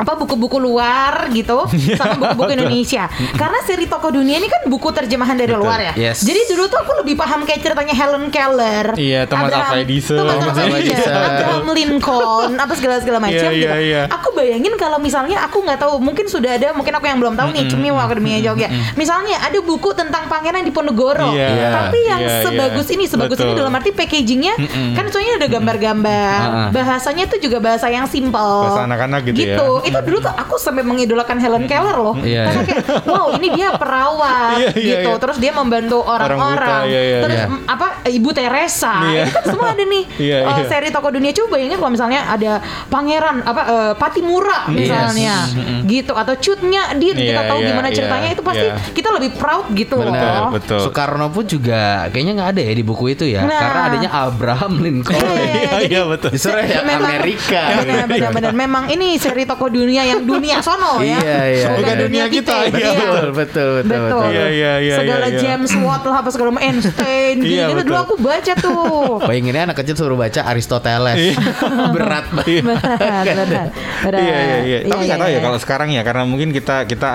apa 0.00 0.16
buku-buku 0.16 0.56
luar 0.56 1.28
gitu 1.30 1.68
sama 1.94 2.16
buku-buku 2.16 2.52
Indonesia 2.56 3.04
karena 3.34 3.58
seri 3.62 3.84
tokoh 3.84 4.10
dunia 4.10 4.36
ini 4.36 4.48
kan 4.48 4.64
buku 4.64 4.88
terjemahan 4.90 5.36
dari 5.36 5.52
Betul. 5.52 5.62
luar 5.62 5.78
ya 5.78 5.92
Yes. 5.92 6.22
jadi 6.22 6.40
dulu 6.46 6.64
tuh 6.66 6.78
aku 6.78 6.92
lebih 6.98 7.14
paham 7.14 7.44
kayak 7.44 7.60
ceritanya 7.60 7.92
Helen 7.92 8.28
Keller 8.28 8.96
Iya, 8.96 9.26
Thomas 9.26 9.50
Abraham- 9.50 9.68
Alva 9.70 9.82
Edison. 9.82 10.16
Thomas 10.18 10.36
Alva 10.56 10.78
Edison 10.78 10.96
Edison. 10.96 11.12
Abraham 11.12 11.66
Lincoln 11.70 12.50
apa 12.56 12.72
segala 12.72 12.94
segala 12.98 13.18
macam 13.20 13.36
Iya, 13.44 13.52
gitu 13.52 13.68
iya, 13.68 13.76
iya. 13.78 14.02
aku 14.08 14.32
bayangin 14.32 14.72
kalau 14.74 14.96
misalnya 14.96 15.42
aku 15.42 15.60
nggak 15.60 15.76
tahu 15.78 15.98
mungkin 15.98 16.24
sudah 16.24 16.50
ada 16.52 16.72
mungkin 16.72 16.92
aku 16.92 17.04
yang 17.04 17.18
belum 17.18 17.34
tahu 17.34 17.48
nih 17.50 17.68
cumi 17.68 17.88
Akademi 17.92 18.40
Jogja 18.40 18.66
misalnya 18.94 19.36
ada 19.38 19.58
buku 19.60 19.92
tentang 19.92 20.24
Pangeran 20.26 20.64
Diponegoro 20.64 21.28
Iya, 21.30 21.46
Iya. 21.50 21.68
tapi 21.70 21.98
yang 22.02 22.20
iya, 22.20 22.40
sebagus 22.40 22.86
iya. 22.86 22.94
ini 22.94 23.04
sebagus 23.04 23.36
ini 23.36 23.50
Betul. 23.50 23.60
dalam 23.60 23.72
arti 23.74 23.90
packagingnya 23.92 24.54
kan 24.94 25.04
soalnya 25.06 25.34
ada 25.36 25.48
gambar-gambar 25.50 26.38
Mm-mm. 26.40 26.68
bahasanya 26.72 27.24
tuh 27.26 27.38
juga 27.38 27.58
bahasa 27.58 27.86
yang 27.86 28.06
simple 28.06 28.32
Bahasa 28.62 28.86
anak-anak 28.86 29.20
gitu 29.26 29.42
ya. 29.42 29.56
Itu 29.92 30.00
dulu 30.00 30.18
tuh 30.20 30.32
aku 30.32 30.54
sampai 30.56 30.82
mengidolakan 30.82 31.36
Helen 31.36 31.64
Keller 31.64 31.96
loh. 31.96 32.16
Iya, 32.16 32.42
karena 32.46 32.62
kayak 32.62 32.84
wow 33.04 33.26
ini 33.32 33.48
dia 33.50 33.68
perawat 33.74 34.56
Iya, 34.56 34.68
iya, 34.70 34.88
gitu. 34.96 35.10
iya. 35.10 35.18
terus 35.18 35.36
dia 35.36 35.52
membantu 35.52 35.98
Orang 36.00 36.26
orang-orang. 36.32 36.80
buta, 36.80 36.88
iya, 36.88 37.00
iya, 37.02 37.18
terus 37.20 37.36
iya. 37.36 37.46
mm, 37.46 37.60
apa 37.66 37.86
Ibu 38.04 38.30
Teresa. 38.30 38.94
Iya. 39.04 39.22
itu 39.22 39.32
kan 39.32 39.44
semua 39.46 39.68
ada 39.70 39.84
nih. 39.84 40.04
Iya, 40.20 40.36
Eh, 40.42 40.54
iya. 40.54 40.64
seri 40.66 40.88
toko 40.88 41.08
dunia. 41.08 41.30
Coba 41.32 41.48
bayangin 41.52 41.76
kalau 41.76 41.90
misalnya 41.90 42.20
ada 42.24 42.52
pangeran 42.86 43.36
apa 43.42 43.62
eh, 43.64 43.92
Patimura 43.94 44.68
misalnya. 44.68 45.34
Gitu. 45.82 46.12
Atau 46.12 46.34
cutnya 46.36 46.92
dia 46.94 47.12
kita 47.12 47.22
Iya, 47.36 47.48
tahu 47.48 47.58
iya, 47.58 47.68
gimana 47.68 47.88
iya, 47.88 47.96
ceritanya. 47.96 48.28
Itu 48.28 48.42
pasti 48.42 48.66
iya. 48.66 48.74
kita 48.90 49.08
lebih 49.10 49.30
proud 49.34 49.66
gitu 49.72 49.96
Betul, 49.96 50.12
loh 50.12 50.50
betul. 50.50 50.80
Soekarno 50.82 51.26
pun 51.28 51.44
juga 51.44 51.80
kayaknya 52.08 52.32
nggak 52.36 52.50
ada 52.50 52.62
ya 52.62 52.72
di 52.72 52.84
buku 52.84 53.04
itu 53.08 53.24
ya, 53.24 53.40
Nah. 53.40 53.56
karena 53.56 53.80
adanya 53.86 54.10
Abraham 54.12 54.72
Lincoln. 54.78 55.16
Iya, 55.16 55.40
Iya, 55.40 55.72
iya. 55.80 56.00
Betul. 56.04 56.30
Justru 56.32 56.58
ya 56.58 56.82
Memang- 56.82 57.08
Amerika. 57.10 57.62
Benar-benar 58.04 58.52
memang 58.52 58.84
ini 58.88 59.16
seri 59.16 59.44
toko 59.44 59.69
dunia 59.70 60.02
yang 60.04 60.20
dunia 60.22 60.58
sono 60.58 60.98
ya. 61.00 61.18
Iya, 61.18 61.40
iya, 61.48 61.66
Bukan 61.72 61.94
iya. 61.94 62.02
dunia 62.02 62.24
kita. 62.26 62.54
Iya, 62.66 62.70
Iya. 62.70 62.90
betul, 62.92 63.26
betul, 63.32 63.68
betul, 63.80 64.00
Betul. 64.00 64.24
Iya, 64.30 64.46
iya, 64.50 64.72
iya, 64.78 64.94
Segala 64.96 65.24
iya, 65.24 65.30
iya. 65.30 65.40
James 65.40 65.72
Watt 65.78 66.02
lah 66.02 66.16
apa 66.18 66.28
segala 66.28 66.48
macam 66.50 66.62
Einstein 66.62 67.36
Iya, 67.40 67.64
gitu. 67.68 67.82
Dulu 67.82 67.96
aku 67.96 68.14
baca 68.18 68.52
tuh. 68.54 69.18
Bayanginnya 69.22 69.62
anak 69.64 69.76
kecil 69.78 69.94
suruh 69.96 70.14
baca 70.14 70.40
Aristoteles. 70.44 71.38
Berat 71.94 72.26
banget. 72.30 72.62
benar, 72.62 73.24
benar, 73.24 73.46
benar. 73.46 73.66
Iya 74.12 74.36
iya 74.36 74.58
iya. 74.60 74.78
Tapi 74.82 75.00
Iya, 75.00 75.06
nggak 75.06 75.18
tahu 75.18 75.28
iya, 75.28 75.30
ya 75.30 75.30
iya. 75.32 75.40
kalau 75.40 75.58
sekarang 75.58 75.88
ya 75.90 76.02
karena 76.02 76.22
mungkin 76.24 76.48
kita 76.50 76.76
kita 76.84 77.08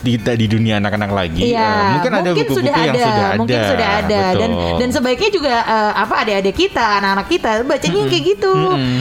tidak 0.00 0.34
di 0.34 0.46
dunia 0.46 0.74
anak-anak 0.78 1.10
lagi. 1.10 1.42
Iya, 1.46 1.64
Eh, 1.66 1.88
mungkin 1.92 2.12
ada 2.12 2.30
buku-buku 2.30 2.54
sudah 2.56 2.72
yang 2.78 2.94
ada, 2.94 3.02
sudah 3.02 3.26
ada. 3.26 3.36
mungkin 3.36 3.58
sudah 3.60 3.88
ada 3.96 4.20
dan 4.32 4.50
Betul. 4.50 4.76
dan 4.76 4.88
sebaiknya 4.90 5.30
juga 5.30 5.54
eh, 5.58 5.92
apa 5.96 6.14
adik-adik 6.18 6.54
kita, 6.56 6.84
anak-anak 6.96 7.26
kita 7.28 7.50
bacanya 7.62 8.02
kayak 8.06 8.24
gitu. 8.26 8.54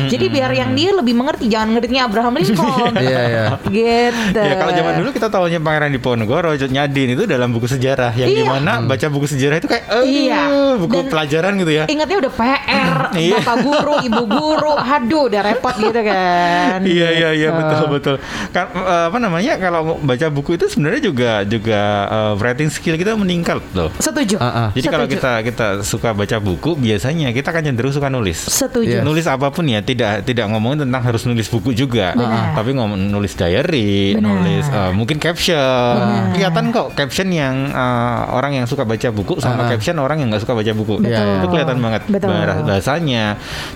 Jadi 0.07 0.25
biar 0.27 0.51
yang 0.51 0.71
dia 0.71 0.89
lebih 0.91 1.13
mengerti, 1.13 1.45
jangan 1.47 1.69
ngertinya 1.71 2.01
Abraham 2.05 2.33
Lincoln. 2.39 2.93
Iya, 2.95 3.19
iya. 3.25 3.43
Gitu. 3.61 4.39
Ya 4.39 4.55
kalau 4.55 4.71
zaman 4.71 4.93
dulu 4.97 5.09
kita 5.11 5.27
tahunya 5.27 5.59
Pangeran 5.59 5.91
Diponegoro, 5.91 6.51
Nyadin 6.55 7.13
itu 7.13 7.23
dalam 7.25 7.51
buku 7.51 7.67
sejarah 7.67 8.11
yang 8.11 8.27
Iya. 8.27 8.39
di 8.39 8.43
mana 8.43 8.79
baca 8.81 9.07
buku 9.07 9.27
sejarah 9.27 9.59
itu 9.59 9.67
kayak 9.67 9.85
aduh, 9.85 10.05
Iya. 10.05 10.41
buku 10.77 10.95
Dan- 10.97 11.09
pelajaran 11.09 11.51
gitu 11.57 11.71
ya. 11.71 11.83
Ingatnya 11.85 12.17
udah 12.19 12.31
PR, 12.31 12.95
Iya. 13.25 13.37
bapak 13.39 13.57
guru, 13.61 13.93
ibu 14.01 14.23
guru, 14.25 14.73
aduh 14.73 15.21
udah 15.27 15.41
repot 15.43 15.75
gitu 15.75 16.01
kan. 16.01 16.79
Iya 16.95 17.07
iya 17.11 17.29
iya 17.33 17.49
Gitu. 17.49 17.59
betul 17.59 17.87
betul. 17.89 18.15
Kan 18.49 18.65
eh, 18.71 19.05
apa 19.07 19.17
namanya 19.19 19.53
kalau 19.57 19.97
baca 19.97 20.27
buku 20.27 20.55
itu 20.55 20.65
sebenarnya 20.67 21.01
juga 21.03 21.31
juga 21.43 21.81
eh, 22.07 22.31
writing 22.37 22.69
skill 22.69 22.95
kita 22.95 23.13
meningkat 23.13 23.59
loh. 23.73 23.91
Setuju. 23.99 24.39
Ah, 24.39 24.47
ah. 24.47 24.69
Jadi 24.71 24.87
kalau 24.87 25.05
kita 25.05 25.31
kita 25.41 25.67
suka 25.81 26.11
baca 26.11 26.37
buku, 26.37 26.75
biasanya 26.75 27.29
kita 27.29 27.51
akan 27.51 27.63
cenderung 27.65 27.91
suka 27.91 28.07
nulis. 28.07 28.39
Setuju. 28.41 28.99
Iya. 28.99 29.01
Nulis 29.01 29.25
apa 29.25 29.49
pun 29.49 29.65
ya, 29.65 29.81
tidak 29.81 30.23
tidak 30.23 30.45
ngomongin 30.47 30.87
tentang 30.87 31.01
harus 31.01 31.25
nulis 31.25 31.47
buku 31.47 31.71
juga, 31.71 32.13
Benar. 32.13 32.53
tapi 32.53 32.71
ngomong 32.71 32.84
nulis 32.87 33.33
diary, 33.33 34.13
Benar. 34.13 34.21
nulis 34.21 34.65
eh, 34.65 34.91
mungkin 34.91 35.17
caption. 35.17 35.57
Benar. 35.97 36.31
Kelihatan 36.31 36.65
kok 36.69 36.87
caption 36.93 37.27
yang 37.29 37.55
eh, 37.67 38.19
orang 38.29 38.53
yang 38.53 38.65
suka 38.65 38.83
baca 38.83 39.09
buku 39.09 39.39
sama 39.39 39.65
Ah. 39.65 39.69
caption 39.71 39.97
orang 39.97 40.21
yang 40.21 40.29
nggak 40.29 40.41
suka 40.41 40.53
baca 40.53 40.71
buku. 40.71 40.99
Betul. 40.99 41.09
Iya, 41.09 41.41
Itu 41.41 41.47
kelihatan 41.49 41.77
banget 41.79 42.01
Betul. 42.05 42.29
Bahasanya, 42.63 43.23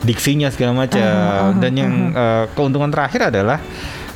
diksinya 0.01 0.47
segala 0.49 0.77
macam. 0.77 1.01
Ah, 1.01 1.49
Dan 1.51 1.73
yang 1.73 1.93
eh, 2.11 2.45
keuntungan 2.53 2.87
terakhir 2.87 3.29
adalah 3.29 3.57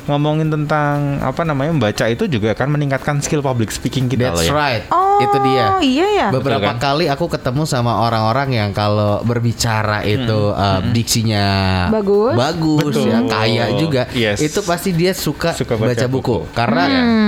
ngomongin 0.04 0.52
tentang 0.52 1.16
apa 1.18 1.42
namanya 1.42 1.72
membaca 1.72 2.04
itu 2.04 2.28
juga 2.28 2.52
akan 2.52 2.76
meningkatkan 2.76 3.24
skill 3.24 3.40
public 3.40 3.72
speaking 3.72 4.04
kita 4.04 4.28
That's 4.28 4.44
loh 4.44 4.44
ya. 4.44 4.52
right. 4.52 4.82
Oh, 4.92 5.03
itu 5.16 5.36
dia. 5.42 5.66
iya 5.80 6.06
ya. 6.16 6.28
Beberapa 6.30 6.60
Betul 6.64 6.70
kan? 6.70 6.78
kali 6.80 7.04
aku 7.06 7.26
ketemu 7.28 7.62
sama 7.64 8.00
orang-orang 8.00 8.48
yang 8.52 8.70
kalau 8.70 9.20
berbicara 9.20 10.02
itu 10.02 10.50
uh, 10.50 10.80
diksinya 10.84 11.46
Bagus. 11.90 12.32
bagus 12.34 12.82
Betul. 12.90 13.06
ya 13.06 13.18
kaya 13.24 13.64
juga. 13.76 14.02
Yes. 14.10 14.40
Itu 14.40 14.62
pasti 14.62 14.90
dia 14.90 15.12
suka, 15.12 15.52
Suka 15.52 15.74
baca, 15.74 15.92
baca 15.92 16.06
buku. 16.06 16.38
buku. 16.42 16.52
Karena 16.52 16.84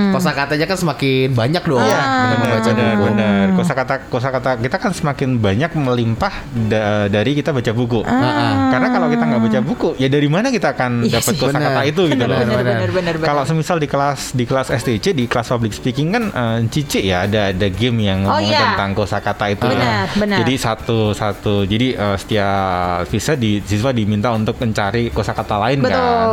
kosakatanya 0.09 0.65
kan 0.65 0.77
semakin 0.77 1.27
banyak 1.31 1.63
dong 1.63 1.79
Iya. 1.79 2.01
membaca 2.33 2.69
benar, 2.69 2.93
buku. 2.93 3.05
benar. 3.07 3.45
Kosakata 3.53 3.95
kosakata 4.07 4.49
kita 4.57 4.77
kan 4.77 4.91
semakin 4.91 5.29
banyak 5.37 5.71
melimpah 5.73 6.33
da- 6.65 7.07
dari 7.07 7.31
kita 7.33 7.51
baca 7.51 7.71
buku. 7.71 8.01
Ah. 8.03 8.69
Karena 8.69 8.87
kalau 8.89 9.07
kita 9.07 9.23
nggak 9.23 9.41
baca 9.43 9.59
buku, 9.61 9.89
ya 9.95 10.07
dari 10.07 10.27
mana 10.27 10.49
kita 10.49 10.73
akan 10.73 11.03
Iya 11.03 11.19
dapat 11.19 11.33
kosakata 11.35 11.69
Benar. 11.77 11.85
itu 11.85 12.01
gitu 12.07 12.15
Benar, 12.17 12.27
loh. 12.27 12.37
benar, 12.37 12.55
benar. 12.55 12.65
benar, 12.67 12.89
benar, 12.91 13.13
benar. 13.15 13.27
Kalau 13.27 13.43
semisal 13.43 13.77
di 13.77 13.87
kelas 13.87 14.19
di 14.33 14.43
kelas 14.43 14.67
STC 14.69 15.05
di 15.13 15.25
kelas 15.25 15.47
public 15.47 15.73
speaking 15.73 16.07
kan 16.09 16.23
eh, 16.27 16.57
Cici 16.67 16.99
ya 17.05 17.23
ada 17.23 17.49
ada 17.49 17.67
game 17.77 17.97
yang 18.01 18.25
Oh, 18.25 18.35
ngomongin 18.35 18.49
iya. 18.51 18.73
tentang 18.73 18.91
kosakata 18.91 19.45
itu 19.47 19.63
ya. 19.63 19.77
Benar, 19.77 20.05
benar. 20.17 20.37
Jadi 20.41 20.53
satu 20.57 20.97
satu 21.13 21.53
jadi 21.63 21.87
eh, 21.93 22.17
setiap 22.17 23.05
visa 23.07 23.33
di 23.33 23.61
siswa 23.61 23.93
diminta 23.93 24.33
untuk 24.33 24.57
mencari 24.57 25.13
kosakata 25.13 25.61
lain 25.61 25.79
Betul. 25.79 25.93
kan. 25.93 26.25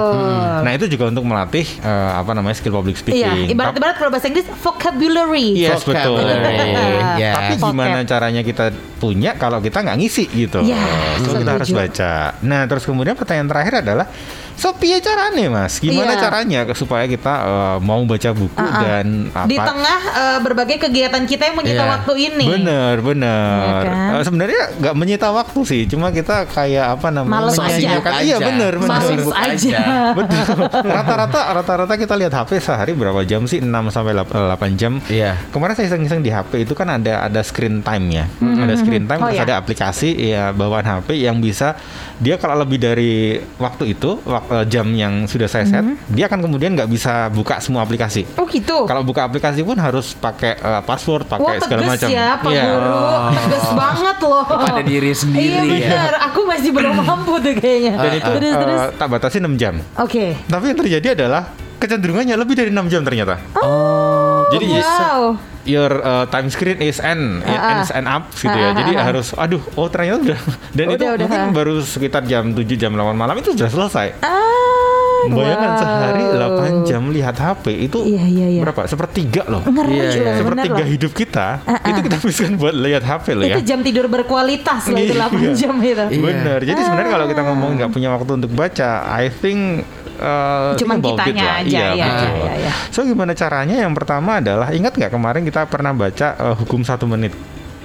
Nah 0.64 0.72
itu 0.72 0.88
juga 0.88 1.12
untuk 1.12 1.22
melatih 1.22 1.68
eh, 1.78 2.10
apa 2.16 2.32
namanya 2.32 2.56
skill 2.56 2.72
public 2.72 2.96
speaking. 2.96 3.20
Iya, 3.20 3.52
ibarat-ibarat 3.52 3.94
kalau 3.94 4.08
bahasa 4.08 4.26
Inggris 4.26 4.48
vocabulary. 4.58 5.60
Yes 5.60 5.84
betul. 5.84 6.24
Yes. 7.14 7.34
Tapi 7.34 7.52
Vocab. 7.60 7.70
gimana 7.70 7.98
caranya 8.02 8.40
kita 8.40 8.72
punya 8.96 9.36
kalau 9.36 9.60
kita 9.60 9.84
nggak 9.84 9.96
ngisi 10.00 10.24
gitu? 10.32 10.64
Ya, 10.64 10.80
so 11.20 11.36
kita 11.36 11.60
harus 11.60 11.68
baca. 11.68 12.40
Nah 12.40 12.64
terus 12.64 12.88
kemudian 12.88 13.12
pertanyaan 13.14 13.46
terakhir 13.46 13.74
adalah, 13.84 14.06
so 14.54 14.72
piye 14.72 14.98
caranya 14.98 15.46
mas? 15.48 15.76
Gimana 15.76 16.12
Iya. 16.12 16.20
caranya 16.20 16.60
supaya 16.72 17.04
kita 17.04 17.32
eh, 17.34 17.76
mau 17.80 18.00
baca 18.02 18.30
buku 18.30 18.54
Ah, 18.54 18.64
ah. 18.64 18.80
dan 18.80 19.06
apa? 19.28 19.44
Di 19.44 19.56
tengah 19.56 19.98
eh, 20.06 20.38
berbagai 20.40 20.76
kegiatan 20.80 21.22
kita 21.22 21.42
yang 21.44 21.56
menyita 21.56 21.80
Iya. 21.80 21.92
waktu 21.92 22.12
ini. 22.22 22.44
Bener 22.46 22.94
bener. 22.98 23.60
Iya 23.60 23.74
kan? 23.82 24.12
Eh, 24.14 24.22
Sebenarnya 24.24 24.62
nggak 24.76 24.94
menyita 24.94 25.28
waktu 25.30 25.60
sih, 25.62 25.82
cuma 25.84 26.08
kita 26.08 26.46
kayak 26.46 26.94
apa 26.94 27.08
namanya? 27.10 27.34
Males 27.44 27.58
aja. 27.58 27.88
Iya 28.20 28.36
bener 28.38 28.72
bener. 28.76 28.88
Males 28.90 29.28
aja. 29.28 29.78
Betul. 30.12 30.44
Rata-rata 30.84 31.40
rata-rata 31.52 31.94
kita 31.94 32.14
lihat 32.14 32.32
HP 32.32 32.50
sehari 32.58 32.92
berapa 32.92 33.20
jam 33.22 33.44
sih? 33.44 33.58
6 33.58 33.68
sampai 33.90 34.14
8 34.14 34.30
jam. 34.74 35.02
Iya. 35.06 35.36
Kemarin 35.50 35.74
saya 35.74 35.86
iseng-iseng 35.88 36.20
di 36.20 36.30
HP 36.30 36.62
itu 36.62 36.72
kan 36.72 36.88
ada 36.88 37.22
ada 37.22 37.40
screen 37.40 37.80
time 37.80 38.06
ya. 38.12 38.24
Ada 38.38 38.74
screen 38.76 39.04
time 39.04 39.20
Oh, 39.20 39.28
terus 39.28 39.40
ya. 39.40 39.44
ada 39.44 39.56
aplikasi 39.56 40.08
ya 40.14 40.50
bawaan 40.50 40.84
HP 40.84 41.18
yang 41.18 41.38
bisa 41.38 41.74
dia 42.16 42.36
kalau 42.36 42.54
lebih 42.56 42.78
dari 42.78 43.12
waktu 43.58 43.92
itu 43.92 44.22
wak- 44.22 44.43
eh, 44.46 44.64
jam 44.66 44.86
yang 44.88 45.24
sudah 45.24 45.44
saya 45.44 45.64
set, 45.64 45.82
dia 46.08 46.24
akan 46.24 46.40
kemudian 46.40 46.72
nggak 46.72 46.86
bisa 46.86 47.28
buka 47.28 47.58
semua 47.58 47.80
aplikasi. 47.80 48.24
Oh 48.34 48.44
gitu. 48.44 48.84
Kalau 48.84 49.00
buka 49.00 49.22
aplikasi 49.22 49.60
pun 49.60 49.74
harus 49.74 50.12
pakai 50.12 50.54
eh, 50.54 50.82
password, 50.82 51.24
Wah 51.24 51.36
pakai 51.36 51.56
segala 51.58 51.80
tegas 51.80 51.92
macam. 51.94 52.08
ya 52.10 52.26
Pak 52.36 52.50
Iya. 52.50 52.64
Guru 52.64 53.00
Tegas 53.34 53.68
banget 53.70 54.16
loh 54.20 54.44
Pada 54.44 54.82
diri 54.82 55.12
sendiri 55.12 55.66
Iya 55.66 55.74
ya. 55.74 55.88
benar 55.88 56.12
Aku 56.24 56.40
masih 56.44 56.70
belum 56.70 56.92
mampu 56.98 57.32
tuh 57.38 57.54
kayaknya 57.54 57.92
Dan 57.94 58.10
itu 58.14 58.30
Terus 58.30 58.50
eh, 58.50 58.60
terus 58.60 58.80
tak 58.94 59.08
batasi 59.08 59.36
6 59.38 59.54
jam. 59.56 59.74
Oke 59.96 60.38
Tapi 60.44 60.64
yang 60.66 60.78
terjadi 60.78 61.08
adalah 61.14 61.42
kecenderungannya 61.74 62.34
lebih 62.34 62.54
dari 62.54 62.70
6 62.70 62.80
jam 62.88 63.02
ternyata. 63.02 63.34
Oh. 63.54 64.03
Jadi 64.54 64.66
wow. 64.72 65.22
your 65.64 65.92
uh, 65.98 66.24
time 66.26 66.48
screen 66.48 66.78
is 66.78 66.98
end, 66.98 67.40
ya, 67.40 67.48
Ah, 67.48 67.58
ah. 67.58 67.72
ends 67.74 67.90
and 67.90 68.06
up 68.06 68.28
gitu 68.32 68.48
ya. 68.48 68.60
Ah, 68.60 68.70
ah, 68.70 68.76
Jadi 68.76 68.92
ah, 68.92 68.96
ah. 68.96 69.04
harus 69.06 69.26
aduh, 69.34 69.62
oh 69.74 69.86
ternyata 69.86 70.20
udah 70.22 70.40
dan 70.76 70.84
Udah, 70.86 70.94
itu 70.94 71.04
udah, 71.06 71.16
mungkin 71.20 71.40
ah. 71.40 71.52
baru 71.52 71.74
sekitar 71.80 72.22
jam 72.22 72.50
7 72.50 72.62
jam 72.74 72.90
8 72.90 73.00
malam 73.14 73.34
itu 73.34 73.52
sudah 73.52 73.68
selesai. 73.68 74.08
Ah, 74.20 74.42
Bayangkan 75.24 75.70
wow. 75.70 75.80
sehari 75.80 76.24
8 76.76 76.84
jam 76.84 77.02
lihat 77.08 77.32
HP 77.34 77.64
itu 77.82 77.96
Iya, 78.04 78.24
iya, 78.26 78.46
iya. 78.50 78.60
berapa? 78.60 78.84
Sepertiga 78.84 79.48
loh. 79.48 79.64
Ngeri 79.64 79.88
Iya, 79.90 80.04
loh, 80.04 80.12
iya. 80.12 80.20
bener 80.20 80.36
Sepertiga 80.36 80.76
loh. 80.76 80.88
hidup 80.90 81.12
kita 81.14 81.46
Ah, 81.56 81.72
ah. 81.72 81.88
itu 81.88 82.00
kita 82.02 82.14
habiskan 82.18 82.52
buat 82.54 82.74
lihat 82.76 83.02
HP 83.02 83.26
loh 83.32 83.44
ya. 83.46 83.56
Itu 83.56 83.64
jam 83.64 83.80
tidur 83.80 84.06
berkualitas 84.06 84.84
loh 84.86 85.00
itu 85.00 85.16
8 85.16 85.32
Iya. 85.40 85.52
jam 85.56 85.74
itu. 85.80 86.04
Iya. 86.12 86.20
Bener. 86.20 86.58
Jadi 86.62 86.80
sebenarnya 86.82 87.10
kalau 87.10 87.26
kita 87.26 87.40
ngomong 87.42 87.70
nggak 87.74 87.90
punya 87.90 88.08
waktu 88.12 88.30
untuk 88.36 88.52
baca, 88.52 88.90
I 89.08 89.32
think 89.32 89.88
uh, 90.16 90.72
Cuman 90.74 90.96
it 90.96 91.04
kitanya 91.06 91.44
aja, 91.56 91.64
Iya, 91.64 91.86
iya, 91.92 92.06
betul. 92.06 92.28
iya, 92.36 92.52
iya. 92.58 92.72
So 92.88 93.02
gimana 93.02 93.32
caranya? 93.32 93.76
Yang 93.76 93.94
pertama 93.94 94.38
adalah 94.38 94.68
ingat 94.70 94.94
nggak 94.94 95.10
kemarin 95.10 95.42
kita 95.42 95.66
pernah 95.66 95.90
baca 95.90 96.28
uh, 96.36 96.54
hukum 96.54 96.82
satu 96.82 97.04
menit. 97.04 97.34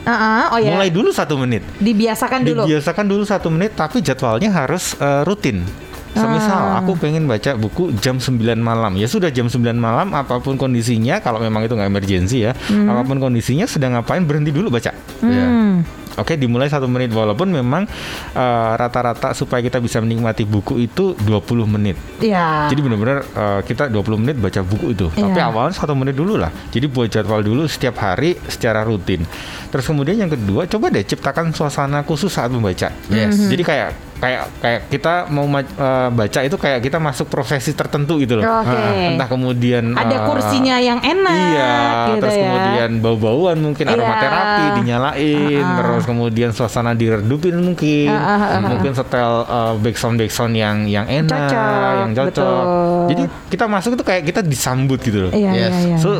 Ah, 0.03 0.49
oh 0.49 0.57
ya. 0.57 0.73
Mulai 0.73 0.89
dulu 0.89 1.11
satu 1.11 1.37
menit. 1.37 1.61
Dibiasakan 1.77 2.41
dulu. 2.41 2.65
Dibiasakan 2.65 3.05
dulu 3.05 3.23
satu 3.23 3.47
menit, 3.47 3.75
tapi 3.75 4.01
jadwalnya 4.01 4.49
harus 4.49 4.97
uh, 4.97 5.21
rutin. 5.21 5.61
Semisal 6.09 6.73
Ah. 6.73 6.81
aku 6.81 6.97
pengen 6.97 7.29
baca 7.29 7.53
buku 7.53 7.93
jam 8.01 8.17
9 8.17 8.41
malam, 8.57 8.97
ya 8.97 9.05
sudah 9.05 9.29
jam 9.29 9.45
9 9.45 9.77
malam 9.77 10.09
apa 10.11 10.41
pun 10.41 10.57
kondisinya, 10.57 11.21
kalau 11.21 11.37
memang 11.37 11.61
itu 11.61 11.77
nggak 11.77 11.85
emergensi 11.85 12.41
ya, 12.41 12.57
Hmm. 12.65 12.89
apa 12.89 13.05
pun 13.05 13.21
kondisinya 13.21 13.69
sedang 13.69 13.93
ngapain 13.93 14.25
berhenti 14.25 14.49
dulu 14.49 14.73
baca. 14.73 14.89
Hmm. 15.21 15.85
Oke, 16.17 16.39
dimulai 16.39 16.71
satu 16.71 16.89
menit 16.89 17.13
walaupun 17.13 17.51
memang 17.53 17.85
uh, 18.33 18.71
rata-rata 18.79 19.37
supaya 19.37 19.61
kita 19.61 19.77
bisa 19.77 20.01
menikmati 20.01 20.47
buku 20.47 20.81
itu 20.81 21.13
20 21.21 21.69
menit. 21.69 21.95
Ya. 22.23 22.65
Jadi 22.71 22.79
benar-benar 22.81 23.17
uh, 23.37 23.61
kita 23.61 23.91
20 23.91 24.21
menit 24.21 24.35
baca 24.41 24.61
buku 24.65 24.97
itu. 24.97 25.07
Iya. 25.13 25.29
Tapi 25.29 25.39
awalnya 25.39 25.75
satu 25.77 25.93
menit 25.93 26.17
dulu 26.17 26.35
lah. 26.39 26.49
Jadi 26.73 26.89
buat 26.89 27.07
jadwal 27.11 27.45
dulu 27.45 27.69
setiap 27.69 28.01
hari 28.01 28.35
secara 28.49 28.81
rutin. 28.81 29.23
Terus 29.69 29.85
kemudian 29.85 30.17
yang 30.17 30.31
kedua, 30.31 30.65
coba 30.65 30.89
deh 30.89 31.05
ciptakan 31.05 31.53
suasana 31.53 32.01
khusus 32.01 32.33
saat 32.33 32.49
membaca. 32.49 32.89
Yes. 33.11 33.37
Mhm. 33.37 33.49
Jadi 33.53 33.63
kayak 33.63 33.89
kayak 34.19 34.41
kayak 34.59 34.81
kita 34.87 35.13
mau 35.27 35.43
ma- 35.43 35.63
uh, 35.63 36.09
baca 36.09 36.39
itu 36.39 36.53
kayak 36.53 36.79
kita 36.81 36.97
masuk 36.97 37.25
profesi 37.25 37.71
tertentu 37.71 38.19
gitu 38.19 38.35
loh. 38.35 38.43
Oke. 38.45 38.67
Uh, 38.69 39.15
entah 39.15 39.25
kemudian 39.25 39.91
Ada 39.91 40.17
uh, 40.17 40.21
kursinya 40.27 40.75
yang 40.77 40.99
enak 40.99 41.35
Iya, 41.55 41.71
gitu 42.05 42.15
terus 42.19 42.35
ya. 42.35 42.43
kemudian 42.43 42.89
bau-bauan 42.99 43.57
mungkin 43.57 43.85
Iya. 43.85 43.95
aromaterapi 43.95 44.63
dinyalain, 44.77 45.23
Ah, 45.57 45.65
ah. 45.65 45.75
terus 45.77 46.03
kemudian 46.03 46.49
suasana 46.51 46.91
diredupin 46.91 47.55
mungkin, 47.55 48.11
ah, 48.11 48.59
ah. 48.59 48.61
mungkin 48.61 48.91
setel 48.91 49.31
uh, 49.41 49.73
backsound 49.77 50.15
backsound 50.15 50.53
yang 50.53 50.83
yang 50.83 51.07
enak, 51.07 51.47
Cocok, 51.47 51.91
yang 51.97 52.11
cocok. 52.11 52.27
betul. 52.27 53.07
Jadi 53.07 53.23
kita 53.49 53.65
masuk 53.65 53.91
itu 53.93 54.03
kayak 54.03 54.23
kita 54.25 54.41
disambut 54.41 54.99
gitu 54.99 55.17
loh. 55.21 55.31
Iya, 55.31 55.49
Yes. 55.49 55.71
iya, 55.73 55.79
iya. 55.85 55.97
So 55.97 56.19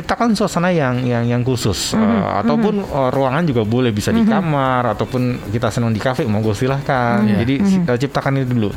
ciptakan 0.00 0.32
suasana 0.32 0.68
yang 0.68 1.00
yang 1.02 1.22
yang 1.22 1.42
khusus 1.42 1.92
Mhm, 1.92 2.00
Uh, 2.00 2.32
ataupun 2.40 2.74
uh, 2.82 3.08
ruangan 3.08 3.44
juga 3.44 3.62
boleh 3.62 3.90
bisa 3.90 4.10
di 4.10 4.22
kamar 4.22 4.82
ataupun 4.90 5.22
kita 5.48 5.68
senang 5.68 5.90
di 5.90 5.98
kafe 5.98 6.24
monggo 6.24 6.50
silahkan. 6.50 7.20
Mhm, 7.20 7.36
Jadi 7.38 7.54
si- 7.62 7.80
uh, 7.80 7.94
ciptakan 7.94 8.40
itu 8.40 8.50
dulu. 8.50 8.72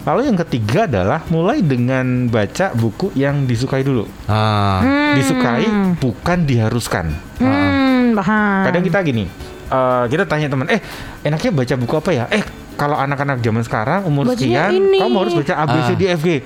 Lalu 0.00 0.20
yang 0.26 0.38
ketiga 0.38 0.88
adalah 0.88 1.20
mulai 1.28 1.60
dengan 1.60 2.24
baca 2.26 2.72
buku 2.72 3.12
yang 3.14 3.44
disukai 3.44 3.80
dulu 3.80 4.08
Ah. 4.24 4.80
Hmm. 4.80 5.12
disukai 5.12 5.66
bukan 5.96 6.38
diharuskan. 6.42 7.06
Hmm, 7.36 8.16
paham. 8.16 8.64
Kadang 8.64 8.80
kita 8.82 8.98
gini, 9.02 9.28
eh, 9.68 10.04
kita 10.08 10.24
tanya 10.24 10.48
teman, 10.48 10.66
eh 10.66 10.80
enaknya 11.20 11.52
baca 11.52 11.74
buku 11.76 11.94
apa 11.94 12.10
ya? 12.10 12.24
Eh 12.28 12.40
kalau 12.80 12.96
anak-anak 12.96 13.38
zaman 13.38 13.60
sekarang 13.60 14.00
umur 14.08 14.32
sekian, 14.32 14.72
ini. 14.72 14.96
kamu 14.96 15.16
harus 15.20 15.34
baca 15.36 15.52
A 15.54 15.64
B 15.68 15.76
C. 15.84 15.90
D 15.92 16.02
F 16.08 16.20
G. 16.24 16.40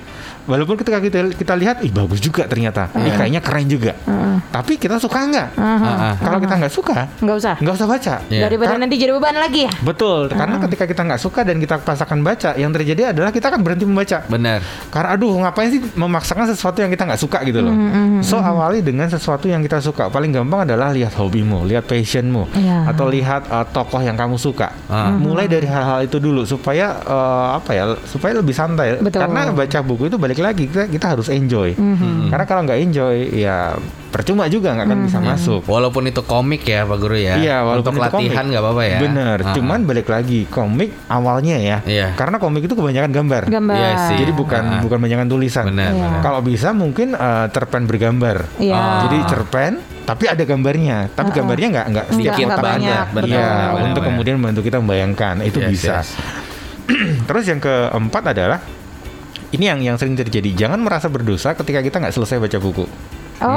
Walaupun 0.45 0.77
ketika 0.77 1.01
kita 1.01 1.33
kita 1.33 1.53
lihat, 1.57 1.81
ih 1.81 1.89
bagus 1.89 2.21
juga 2.21 2.45
ternyata, 2.45 2.85
ini 2.93 3.09
Iya. 3.09 3.17
kayaknya 3.17 3.41
keren 3.41 3.65
juga. 3.65 3.97
Heeh. 3.97 4.37
Tapi 4.53 4.77
kita 4.77 5.01
suka 5.01 5.25
nggak? 5.25 5.57
Aha. 5.57 5.73
Ah, 5.81 5.97
ah. 6.05 6.15
Kalau 6.21 6.37
kita 6.37 6.53
nggak 6.53 6.69
suka, 6.69 7.09
Nggak 7.17 7.35
usah. 7.41 7.55
nggak 7.57 7.73
usah 7.73 7.87
baca. 7.89 8.15
Iya. 8.29 8.41
Daripada 8.45 8.77
Kar- 8.77 8.81
nanti 8.85 8.95
jadi 8.95 9.09
beban 9.09 9.33
lagi 9.33 9.65
ya. 9.65 9.73
Betul, 9.81 10.29
karena 10.29 10.61
ketika 10.61 10.85
kita 10.85 11.01
nggak 11.01 11.17
suka 11.17 11.41
dan 11.41 11.57
kita 11.57 11.81
paksakan 11.81 12.21
baca, 12.21 12.53
yang 12.53 12.69
terjadi 12.69 13.09
adalah 13.09 13.33
kita 13.33 13.49
akan 13.49 13.65
berhenti 13.65 13.89
membaca. 13.89 14.21
Benar. 14.29 14.59
Karena 14.93 15.09
aduh 15.17 15.33
ngapain 15.33 15.69
sih 15.73 15.81
memaksakan 15.81 16.45
sesuatu 16.45 16.77
yang 16.77 16.93
kita 16.93 17.09
nggak 17.09 17.21
suka 17.25 17.41
gitu 17.41 17.65
loh. 17.65 17.73
Mm-hmm, 17.73 18.21
So 18.21 18.37
awali 18.37 18.85
dengan 18.85 19.09
sesuatu 19.09 19.49
yang 19.49 19.65
kita 19.65 19.81
suka. 19.81 20.13
Paling 20.13 20.29
gampang 20.29 20.69
adalah 20.69 20.93
lihat 20.93 21.17
hobimu, 21.17 21.65
lihat 21.65 21.89
passionmu, 21.89 22.53
Iya. 22.53 22.93
atau 22.93 23.09
lihat 23.09 23.49
uh, 23.49 23.65
tokoh 23.65 24.05
yang 24.05 24.13
kamu 24.13 24.37
suka. 24.37 24.69
Ah. 24.85 25.09
Mulai 25.09 25.49
dari 25.49 25.65
hal-hal 25.65 26.05
itu 26.05 26.21
dulu 26.25 26.41
supaya 26.43 26.97
uh, 26.99 27.55
apa 27.55 27.71
ya, 27.71 27.83
supaya 28.03 28.33
lebih 28.33 28.51
santai. 28.51 28.97
Betul. 28.97 29.21
Karena 29.21 29.53
baca 29.53 29.79
buku 29.79 30.09
itu 30.09 30.17
balik 30.17 30.41
lagi 30.41 30.65
kita 30.65 30.89
kita 30.89 31.13
harus 31.13 31.29
enjoy. 31.29 31.77
Mhm. 31.77 32.33
Karena 32.33 32.45
kalau 32.45 32.61
nggak 32.65 32.79
enjoy 32.81 33.15
ya 33.31 33.77
percuma 34.09 34.47
juga 34.47 34.71
nggak 34.71 34.87
akan 34.87 34.99
bisa 35.03 35.19
masuk. 35.19 35.61
Walaupun 35.65 36.07
itu 36.07 36.23
komik 36.23 36.63
ya 36.63 36.83
Pak 36.83 36.97
Guru 36.97 37.19
ya. 37.19 37.35
Iya, 37.35 37.57
walaupun 37.61 37.93
Untuk 37.93 38.01
itu 38.01 38.09
komik. 38.09 38.25
latihan 38.31 38.45
nggak 38.47 38.63
apa-apa 38.63 38.83
ya. 38.85 38.99
Bener, 38.99 39.37
Ah. 39.37 39.53
cuman 39.53 39.79
balik 39.83 40.07
lagi 40.07 40.39
komik 40.47 40.89
awalnya 41.05 41.55
ya. 41.59 41.77
Iya. 41.83 42.07
Karena 42.15 42.39
komik 42.39 42.63
itu 42.63 42.73
kebanyakan 42.73 43.11
gambar. 43.11 43.43
Gambar. 43.45 43.75
Iya 43.75 43.91
sih. 44.07 44.15
Jadi 44.17 44.31
bukan 44.31 44.63
Ah. 44.65 44.81
bukan 44.81 44.97
banyakan 44.97 45.27
tulisan. 45.27 45.67
Iya. 45.69 46.23
Kalau 46.23 46.39
bisa 46.39 46.71
mungkin 46.71 47.13
uh, 47.13 47.51
cerpen 47.51 47.85
bergambar. 47.85 48.47
Iya. 48.57 48.73
Ah. 48.73 48.99
Jadi 49.05 49.17
cerpen 49.27 49.73
tapi 50.05 50.29
ada 50.29 50.43
gambarnya. 50.45 51.09
Tapi 51.11 51.29
Ah, 51.29 51.35
gambarnya 51.35 51.67
nggak 51.73 51.85
nggak 51.91 52.05
setiap 52.13 52.37
betul, 52.37 53.33
Iya, 53.33 53.49
benar, 53.49 53.85
untuk 53.89 54.01
kemudian 54.05 54.35
membantu 54.37 54.61
kita 54.61 54.77
membayangkan 54.77 55.35
itu 55.41 55.57
Yes, 55.59 55.69
bisa. 55.73 55.93
yes. 55.99 56.09
Terus 57.27 57.43
yang 57.49 57.57
keempat 57.57 58.23
adalah 58.37 58.61
ini 59.49 59.65
yang 59.65 59.79
yang 59.81 59.97
sering 59.97 60.13
terjadi. 60.13 60.53
Jangan 60.53 60.77
merasa 60.77 61.09
berdosa 61.09 61.57
ketika 61.57 61.81
kita 61.81 61.97
nggak 61.97 62.13
selesai 62.13 62.37
baca 62.37 62.57
buku. 62.61 62.85
Oh, 63.41 63.49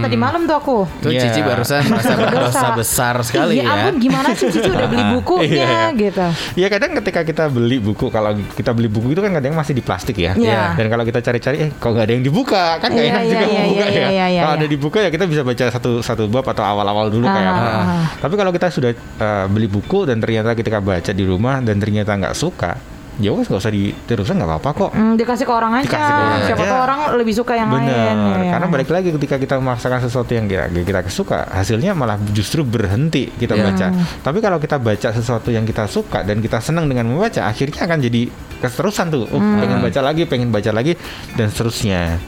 tadi 0.00 0.16
malam 0.16 0.42
tuh 0.44 0.56
aku. 0.56 0.78
Tuh 0.98 1.10
Iya. 1.10 1.22
Cici 1.24 1.40
barusan 1.40 1.82
merasa 1.90 2.14
berdosa 2.14 2.66
besar 2.72 3.14
sekali 3.22 3.58
Iya 3.58 3.64
ya. 3.64 3.72
ampun 3.74 3.94
gimana 3.98 4.28
sih 4.32 4.48
Cici 4.48 4.66
udah 4.66 4.86
beli 4.86 5.04
bukunya 5.14 5.48
Iya. 5.64 5.82
gitu. 5.94 6.26
Ya 6.54 6.66
kadang 6.68 6.92
ketika 6.94 7.20
kita 7.22 7.44
beli 7.46 7.78
buku, 7.78 8.08
kalau 8.08 8.30
kita 8.52 8.70
beli 8.70 8.86
buku 8.86 9.12
itu 9.12 9.20
kan 9.20 9.32
kadang 9.32 9.52
masih 9.52 9.72
di 9.72 9.80
plastik 9.80 10.14
ya. 10.14 10.32
Iya. 10.32 10.74
Dan 10.74 10.86
kalau 10.86 11.02
kita 11.02 11.18
cari-cari, 11.18 11.56
eh 11.60 11.70
kok 11.70 11.88
nggak 11.88 12.04
ada 12.04 12.12
yang 12.12 12.22
dibuka, 12.22 12.78
kan 12.78 12.88
nggak 12.88 13.04
Iya, 13.04 13.12
enak 13.12 13.22
iya, 13.22 13.28
juga 13.28 13.44
iya, 13.44 13.58
membuka 13.58 13.78
iya, 13.78 13.88
ya. 13.88 14.08
iya, 14.08 14.26
iya, 14.28 14.40
kalau 14.40 14.54
iya. 14.54 14.60
ada 14.60 14.66
dibuka 14.66 14.98
ya 15.00 15.08
kita 15.08 15.24
bisa 15.24 15.42
baca 15.42 15.64
satu 15.68 15.90
satu 16.00 16.22
bab 16.26 16.44
atau 16.44 16.64
awal-awal 16.64 17.06
dulu 17.08 17.24
kayak 17.24 17.44
Ah, 17.44 17.54
apa. 17.54 17.64
ah, 17.64 17.80
ah. 17.80 18.04
Tapi 18.18 18.34
kalau 18.34 18.50
kita 18.50 18.68
sudah 18.68 18.90
uh, 19.18 19.46
beli 19.46 19.66
buku 19.66 20.04
dan 20.04 20.18
ternyata 20.18 20.52
ketika 20.52 20.78
baca 20.78 21.10
di 21.10 21.22
rumah 21.22 21.60
dan 21.60 21.78
ternyata 21.78 22.12
nggak 22.12 22.34
suka, 22.34 22.76
ya 23.18 23.34
wes 23.34 23.46
nggak 23.46 23.58
usah 23.58 23.70
diterusan 23.70 24.34
nggak 24.34 24.48
apa-apa 24.48 24.70
kok. 24.72 24.90
Hmm, 24.92 25.14
dikasih 25.14 25.42
ke 25.42 25.52
orang 25.52 25.72
aja. 25.74 25.84
Dikasih 25.84 26.06
ke 26.08 26.14
orang 26.16 26.40
Siapa 26.40 26.62
aja. 26.62 26.70
tahu 26.70 26.80
orang 26.80 27.00
lebih 27.14 27.34
suka 27.34 27.52
yang 27.52 27.68
Bener, 27.68 27.90
lain. 27.90 28.16
Iya. 28.38 28.50
karena 28.54 28.66
balik 28.68 28.88
lagi 28.88 29.08
ketika 29.10 29.36
kita 29.36 29.54
memaksakan 29.56 29.98
sesuatu 30.00 30.30
yang 30.32 30.46
kita, 30.46 30.64
kita 30.70 31.00
suka, 31.08 31.50
hasilnya 31.50 31.92
malah 31.92 32.14
justru 32.30 32.62
berhenti 32.62 33.26
kita 33.28 33.52
Iya. 33.52 33.64
baca. 33.64 33.86
Tapi 34.22 34.38
kalau 34.38 34.58
kita 34.58 34.76
baca 34.78 35.08
sesuatu 35.10 35.50
yang 35.50 35.62
kita 35.62 35.84
suka 35.84 36.22
dan 36.22 36.38
kita 36.38 36.58
senang 36.58 36.86
dengan 36.86 37.06
membaca, 37.06 37.42
akhirnya 37.42 37.84
akan 37.84 37.98
jadi 38.00 38.22
keterusan 38.58 39.06
tuh. 39.08 39.26
Oh, 39.28 39.38
Hmm. 39.38 39.58
pengen 39.58 39.78
baca 39.80 40.00
lagi, 40.00 40.22
pengen 40.24 40.48
baca 40.48 40.70
lagi, 40.70 40.94
dan 41.34 41.50
seterusnya. 41.50 42.18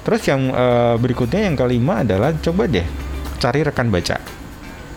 Terus 0.00 0.22
yang 0.24 0.48
eh, 0.48 0.94
berikutnya 0.96 1.44
yang 1.44 1.54
kelima 1.54 2.00
adalah 2.00 2.32
coba 2.34 2.64
deh 2.64 2.86
cari 3.36 3.60
rekan 3.60 3.88
baca, 3.88 4.16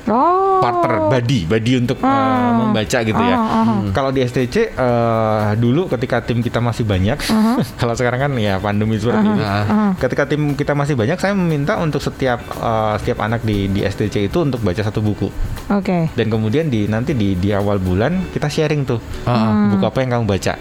Oh. 0.03 0.59
partner, 0.59 1.07
buddy, 1.09 1.43
buddy 1.43 1.79
untuk 1.79 1.99
eh, 1.99 2.07
Ah. 2.07 2.55
membaca 2.55 2.99
gitu 2.99 3.17
ya. 3.17 3.35
Ah, 3.35 3.63
ah. 3.63 3.79
Kalau 3.91 4.11
di 4.11 4.19
STC 4.19 4.55
eh, 4.69 5.49
dulu 5.55 5.87
ketika 5.87 6.19
tim 6.19 6.39
kita 6.39 6.59
masih 6.59 6.83
banyak, 6.83 7.15
kalau 7.79 7.95
sekarang 7.95 8.19
kan 8.19 8.31
ya 8.35 8.59
pandemi 8.59 8.95
seperti 8.95 9.23
ini. 9.23 9.43
Ah. 9.43 9.63
Ah. 9.63 9.91
Ketika 9.95 10.23
tim 10.25 10.55
kita 10.55 10.71
masih 10.71 10.95
banyak, 10.95 11.15
saya 11.15 11.31
meminta 11.31 11.79
untuk 11.79 11.99
setiap 11.99 12.43
eh, 12.43 12.95
setiap 12.97 13.19
anak 13.21 13.43
di 13.43 13.67
di 13.67 13.79
STC 13.81 14.27
itu 14.27 14.37
untuk 14.39 14.59
baca 14.59 14.79
satu 14.79 14.99
buku. 14.99 15.27
Oke. 15.69 16.11
Dan 16.11 16.27
kemudian 16.27 16.67
di 16.67 16.83
nanti 16.85 17.11
di 17.11 17.35
di 17.35 17.51
awal 17.51 17.79
bulan 17.79 18.27
kita 18.29 18.47
sharing 18.47 18.83
tuh 18.83 18.99
Ah. 19.23 19.71
buku 19.71 19.83
apa 19.83 19.99
yang 19.99 20.19
kamu 20.19 20.25
baca 20.27 20.53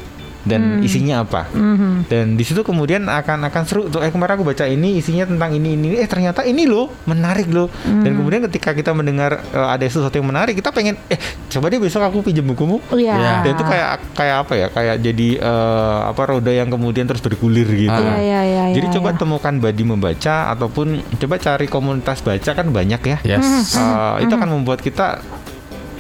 dan 0.43 0.83
isinya 0.83 1.23
apa. 1.23 1.47
Mhm. 1.55 2.11
Dan 2.11 2.27
di 2.35 2.43
situ 2.43 2.67
kemudian 2.67 3.07
akan 3.07 3.47
akan 3.47 3.63
seru 3.67 3.83
tuh. 3.87 4.03
Eh 4.03 4.11
kemarin 4.11 4.39
aku 4.39 4.45
baca 4.47 4.67
ini 4.67 4.99
isinya 4.99 5.27
tentang 5.27 5.55
ini 5.55 5.79
ini. 5.79 5.87
Eh 5.99 6.09
ternyata 6.11 6.43
ini 6.43 6.67
loh 6.67 6.91
menarik 7.07 7.47
loh. 7.51 7.71
Dan 7.87 8.19
kemudian 8.19 8.43
ketika 8.51 8.75
kita 8.75 8.91
mendengar 8.91 9.39
eh, 9.39 9.69
ada 9.69 9.83
sesuatu 9.87 10.19
yang 10.19 10.29
menarik, 10.29 10.59
kita 10.59 10.75
pengen 10.75 10.99
eh 11.07 11.19
coba 11.51 11.71
deh 11.71 11.79
besok 11.79 12.03
aku 12.03 12.27
pinjam 12.27 12.47
bukumu. 12.47 12.83
Iya. 12.91 13.15
Iya. 13.15 13.33
Dan 13.47 13.51
itu 13.55 13.65
kayak 13.65 13.89
kayak 14.19 14.37
apa 14.47 14.53
ya? 14.59 14.67
Kayak 14.75 14.97
jadi 15.03 15.29
eh, 15.39 15.99
apa 16.11 16.23
roda 16.27 16.53
yang 16.53 16.69
kemudian 16.69 17.07
terus 17.07 17.23
bergulir 17.23 17.69
gitu. 17.71 18.03
Iya, 18.03 18.17
iya, 18.19 18.41
iya, 18.43 18.65
Jadi 18.75 18.87
iya, 18.91 18.95
coba 18.99 19.15
iya. 19.15 19.19
temukan 19.19 19.55
badi 19.63 19.83
membaca 19.87 20.35
ataupun 20.53 20.87
coba 21.23 21.35
cari 21.39 21.67
komunitas 21.71 22.19
baca 22.25 22.51
kan 22.51 22.67
banyak 22.71 23.03
ya. 23.07 23.19
Yes. 23.23 23.79
Eh, 23.79 24.27
itu 24.27 24.33
akan 24.35 24.51
membuat 24.59 24.83
kita 24.83 25.23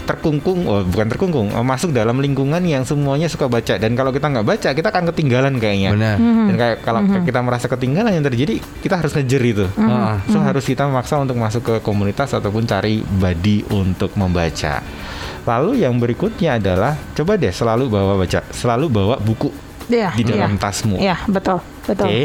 terkungkung, 0.04 0.66
oh 0.66 0.82
bukan 0.82 1.06
terkungkung, 1.08 1.48
eh, 1.54 1.64
masuk 1.64 1.94
dalam 1.94 2.18
lingkungan 2.18 2.60
yang 2.66 2.82
semuanya 2.82 3.30
suka 3.30 3.46
baca. 3.46 3.78
Dan 3.78 3.94
kalau 3.94 4.10
kita 4.10 4.28
nggak 4.28 4.46
baca, 4.46 4.68
kita 4.74 4.88
akan 4.90 5.04
ketinggalan 5.14 5.56
kayaknya. 5.56 5.90
Benar. 5.94 6.16
Mhm. 6.18 6.44
Dan 6.50 6.54
kayak 6.58 6.76
kalau 6.82 7.00
kita 7.22 7.40
merasa 7.40 7.66
ketinggalan 7.70 8.12
yang 8.14 8.24
terjadi, 8.26 8.60
kita 8.82 8.94
harus 8.98 9.12
ngejer 9.14 9.42
itu. 9.42 9.66
Ah. 9.78 10.20
So 10.28 10.42
harus 10.42 10.64
kita 10.66 10.86
memaksa 10.86 11.18
untuk 11.18 11.38
masuk 11.38 11.62
ke 11.62 11.74
komunitas 11.80 12.34
ataupun 12.34 12.66
cari 12.66 13.00
badi 13.02 13.64
untuk 13.70 14.14
membaca. 14.18 14.82
Lalu 15.42 15.82
yang 15.82 15.98
berikutnya 15.98 16.62
adalah 16.62 16.94
coba 17.18 17.34
deh 17.34 17.50
selalu 17.50 17.90
bawa 17.90 18.14
baca, 18.14 18.46
selalu 18.54 18.86
bawa 18.86 19.16
buku. 19.18 19.50
Iya, 19.90 20.14
di 20.14 20.22
dalam 20.22 20.54
iya. 20.54 20.62
tasmu. 20.62 20.96
Iya, 20.96 21.16
betul. 21.26 21.58
Betul. 21.82 22.06
Oke, 22.06 22.20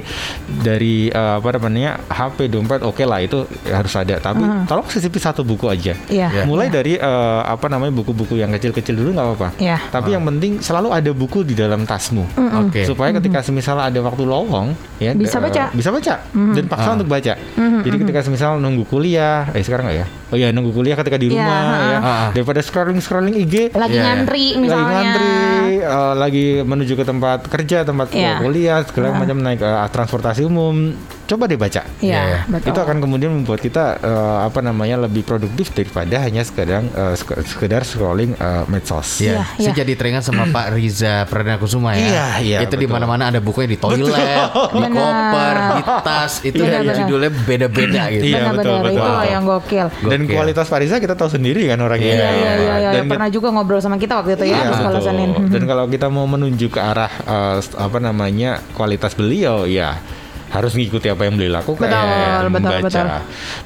dari 0.61 1.09
eh, 1.09 1.33
apa 1.37 1.49
namanya 1.57 1.97
HP 2.07 2.47
dompet 2.47 2.81
oke 2.81 3.03
lah 3.03 3.19
itu 3.19 3.41
harus 3.65 3.93
ada, 3.93 4.17
tapi 4.17 4.41
tolong 4.65 4.85
sisipi 4.87 5.17
satu 5.17 5.41
buku 5.41 5.65
aja. 5.67 5.93
Hmm. 5.97 6.13
Iya. 6.13 6.27
Mulai 6.45 6.67
dari 6.69 6.93
eh, 6.95 7.41
apa 7.43 7.67
namanya 7.67 7.93
buku-buku 7.93 8.37
yang 8.37 8.53
kecil-kecil 8.53 8.93
dulu 8.93 9.09
nggak 9.13 9.25
apa-apa. 9.25 9.49
Iya. 9.57 9.77
Tapi 9.89 10.13
yang 10.13 10.23
penting 10.23 10.61
selalu 10.61 10.93
ada 10.93 11.11
buku 11.11 11.41
di 11.41 11.53
dalam 11.53 11.83
tasmu. 11.83 12.25
Oke. 12.67 12.85
Supaya 12.85 13.13
ketika 13.13 13.41
misalnya 13.49 13.89
ada 13.89 13.99
waktu 14.01 14.23
lowong, 14.23 14.73
ya 14.97 15.11
Bisa 15.13 15.37
eh, 15.37 15.49
baca. 15.49 15.63
bisa 15.73 15.89
baca 15.89 16.13
dan 16.33 16.65
paksa 16.67 16.89
untuk 16.95 17.09
baca. 17.09 17.33
Jadi 17.57 17.95
ketika 18.03 18.19
misalnya 18.27 18.57
nunggu 18.61 18.83
kuliah, 18.85 19.47
eh 19.53 19.61
sekarang 19.61 19.89
nggak 19.89 19.97
ya? 19.97 20.07
Oh 20.27 20.35
iya 20.35 20.51
nunggu 20.51 20.75
kuliah 20.75 20.93
ketika 20.93 21.15
di 21.15 21.31
Iya, 21.31 21.39
rumah 21.39 21.59
ya, 21.63 21.97
ha. 22.03 22.15
daripada 22.35 22.59
scrolling 22.59 22.99
scrolling 22.99 23.31
IG, 23.37 23.71
Lagi 23.71 23.95
iya. 23.95 24.03
ngantri 24.11 24.59
misalnya. 24.59 24.83
lagi 24.83 24.91
ngantri, 24.91 25.31
eh, 25.79 26.13
lagi 26.19 26.45
menuju 26.67 26.93
ke 26.93 27.05
tempat 27.07 27.39
kerja, 27.47 27.87
tempat 27.87 28.11
Iya. 28.11 28.43
kuliah, 28.43 28.79
segala 28.83 29.15
macam 29.15 29.39
naik 29.47 29.63
eh, 29.63 29.87
transportasi 29.95 30.43
umum, 30.43 30.91
coba 31.27 31.43
deh 31.45 31.55
baca. 31.55 31.81
Iya, 31.99 32.17
Iya, 32.17 32.39
betul. 32.47 32.71
Itu 32.71 32.79
akan 32.79 32.97
kemudian 32.97 33.31
membuat 33.31 33.59
kita 33.59 33.85
eh, 33.97 34.37
apa 34.41 34.59
namanya 34.59 34.95
lebih 35.01 35.21
produktif 35.21 35.69
daripada 35.69 36.17
hanya 36.19 36.41
sekedar 36.41 36.81
sek- 37.13 37.43
sekedar 37.45 37.83
scrolling 37.83 38.33
eh, 38.33 38.63
medsos. 38.65 39.19
Iya, 39.19 39.43
Iya, 39.43 39.43
saya 39.59 39.69
iya. 39.69 39.77
jadi 39.77 39.93
teringat 39.93 40.23
sama 40.23 40.47
Pak 40.47 40.71
Riza 40.71 41.23
Perdana 41.25 41.57
Kusuma 41.57 41.91
ya. 41.91 42.01
Iya, 42.01 42.25
iya, 42.39 42.57
Itu 42.61 42.73
di 42.73 42.83
betul. 42.83 42.95
mana-mana 42.95 43.27
ada 43.27 43.37
bukunya 43.37 43.67
di 43.67 43.77
toilet, 43.77 44.07
di 44.07 44.79
Benar. 44.79 44.91
koper, 44.93 45.55
di 45.69 45.81
tas. 46.01 46.33
Itu 46.41 46.61
Iya, 46.61 46.79
benar. 46.79 46.95
judulnya 46.97 47.31
beda-beda 47.43 48.01
gitu. 48.09 48.23
Iya, 48.23 48.37
Benar-benar 48.39 48.63
betul, 48.63 48.77
itu 48.87 49.01
betul. 49.03 49.23
yang 49.27 49.43
gokil. 49.43 49.87
Dan 50.01 50.19
Gokil. 50.21 50.33
kualitas 50.33 50.65
Fariza 50.65 50.95
kita 50.97 51.13
tahu 51.13 51.29
sendiri 51.29 51.67
kan 51.67 51.77
orangnya. 51.77 52.07
Iya, 52.09 52.29
iya, 52.31 52.51
iya, 52.55 52.73
iya. 52.79 52.89
Dan 52.95 53.05
Pernah 53.07 53.27
juga 53.27 53.47
ngobrol 53.49 53.79
sama 53.79 53.95
kita 53.95 54.15
waktu 54.15 54.33
itu 54.33 54.45
ya, 54.47 54.57
Iya, 54.57 54.69
betul. 54.71 55.01
Senin. 55.03 55.29
Dan 55.47 55.63
kalau 55.63 55.85
kita 55.85 56.07
mau 56.07 56.25
menuju 56.25 56.67
ke 56.67 56.79
arah 56.79 57.11
eh, 57.11 57.57
apa 57.59 57.97
namanya 57.97 58.63
kualitas 58.71 59.11
beliau, 59.11 59.63
ya 59.63 59.99
harus 60.47 60.71
mengikuti 60.73 61.07
apa 61.11 61.27
yang 61.27 61.35
beliau 61.35 61.59
lakukan. 61.59 61.87
Betul, 61.87 61.97
dan 61.97 62.07
betul, 62.07 62.51
membaca. 62.51 62.83
betul. 62.87 63.05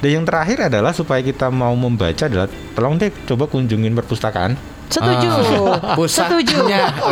Dan 0.02 0.10
yang 0.10 0.26
terakhir 0.26 0.58
adalah 0.72 0.92
supaya 0.94 1.22
kita 1.22 1.48
mau 1.54 1.74
membaca 1.78 2.24
adalah 2.26 2.48
tolong 2.74 2.98
deh 2.98 3.12
coba 3.26 3.46
kunjungin 3.46 3.94
perpustakaan. 3.94 4.81
Setuju. 4.92 5.30
Ah, 5.32 5.96
Setuju. 6.20 6.58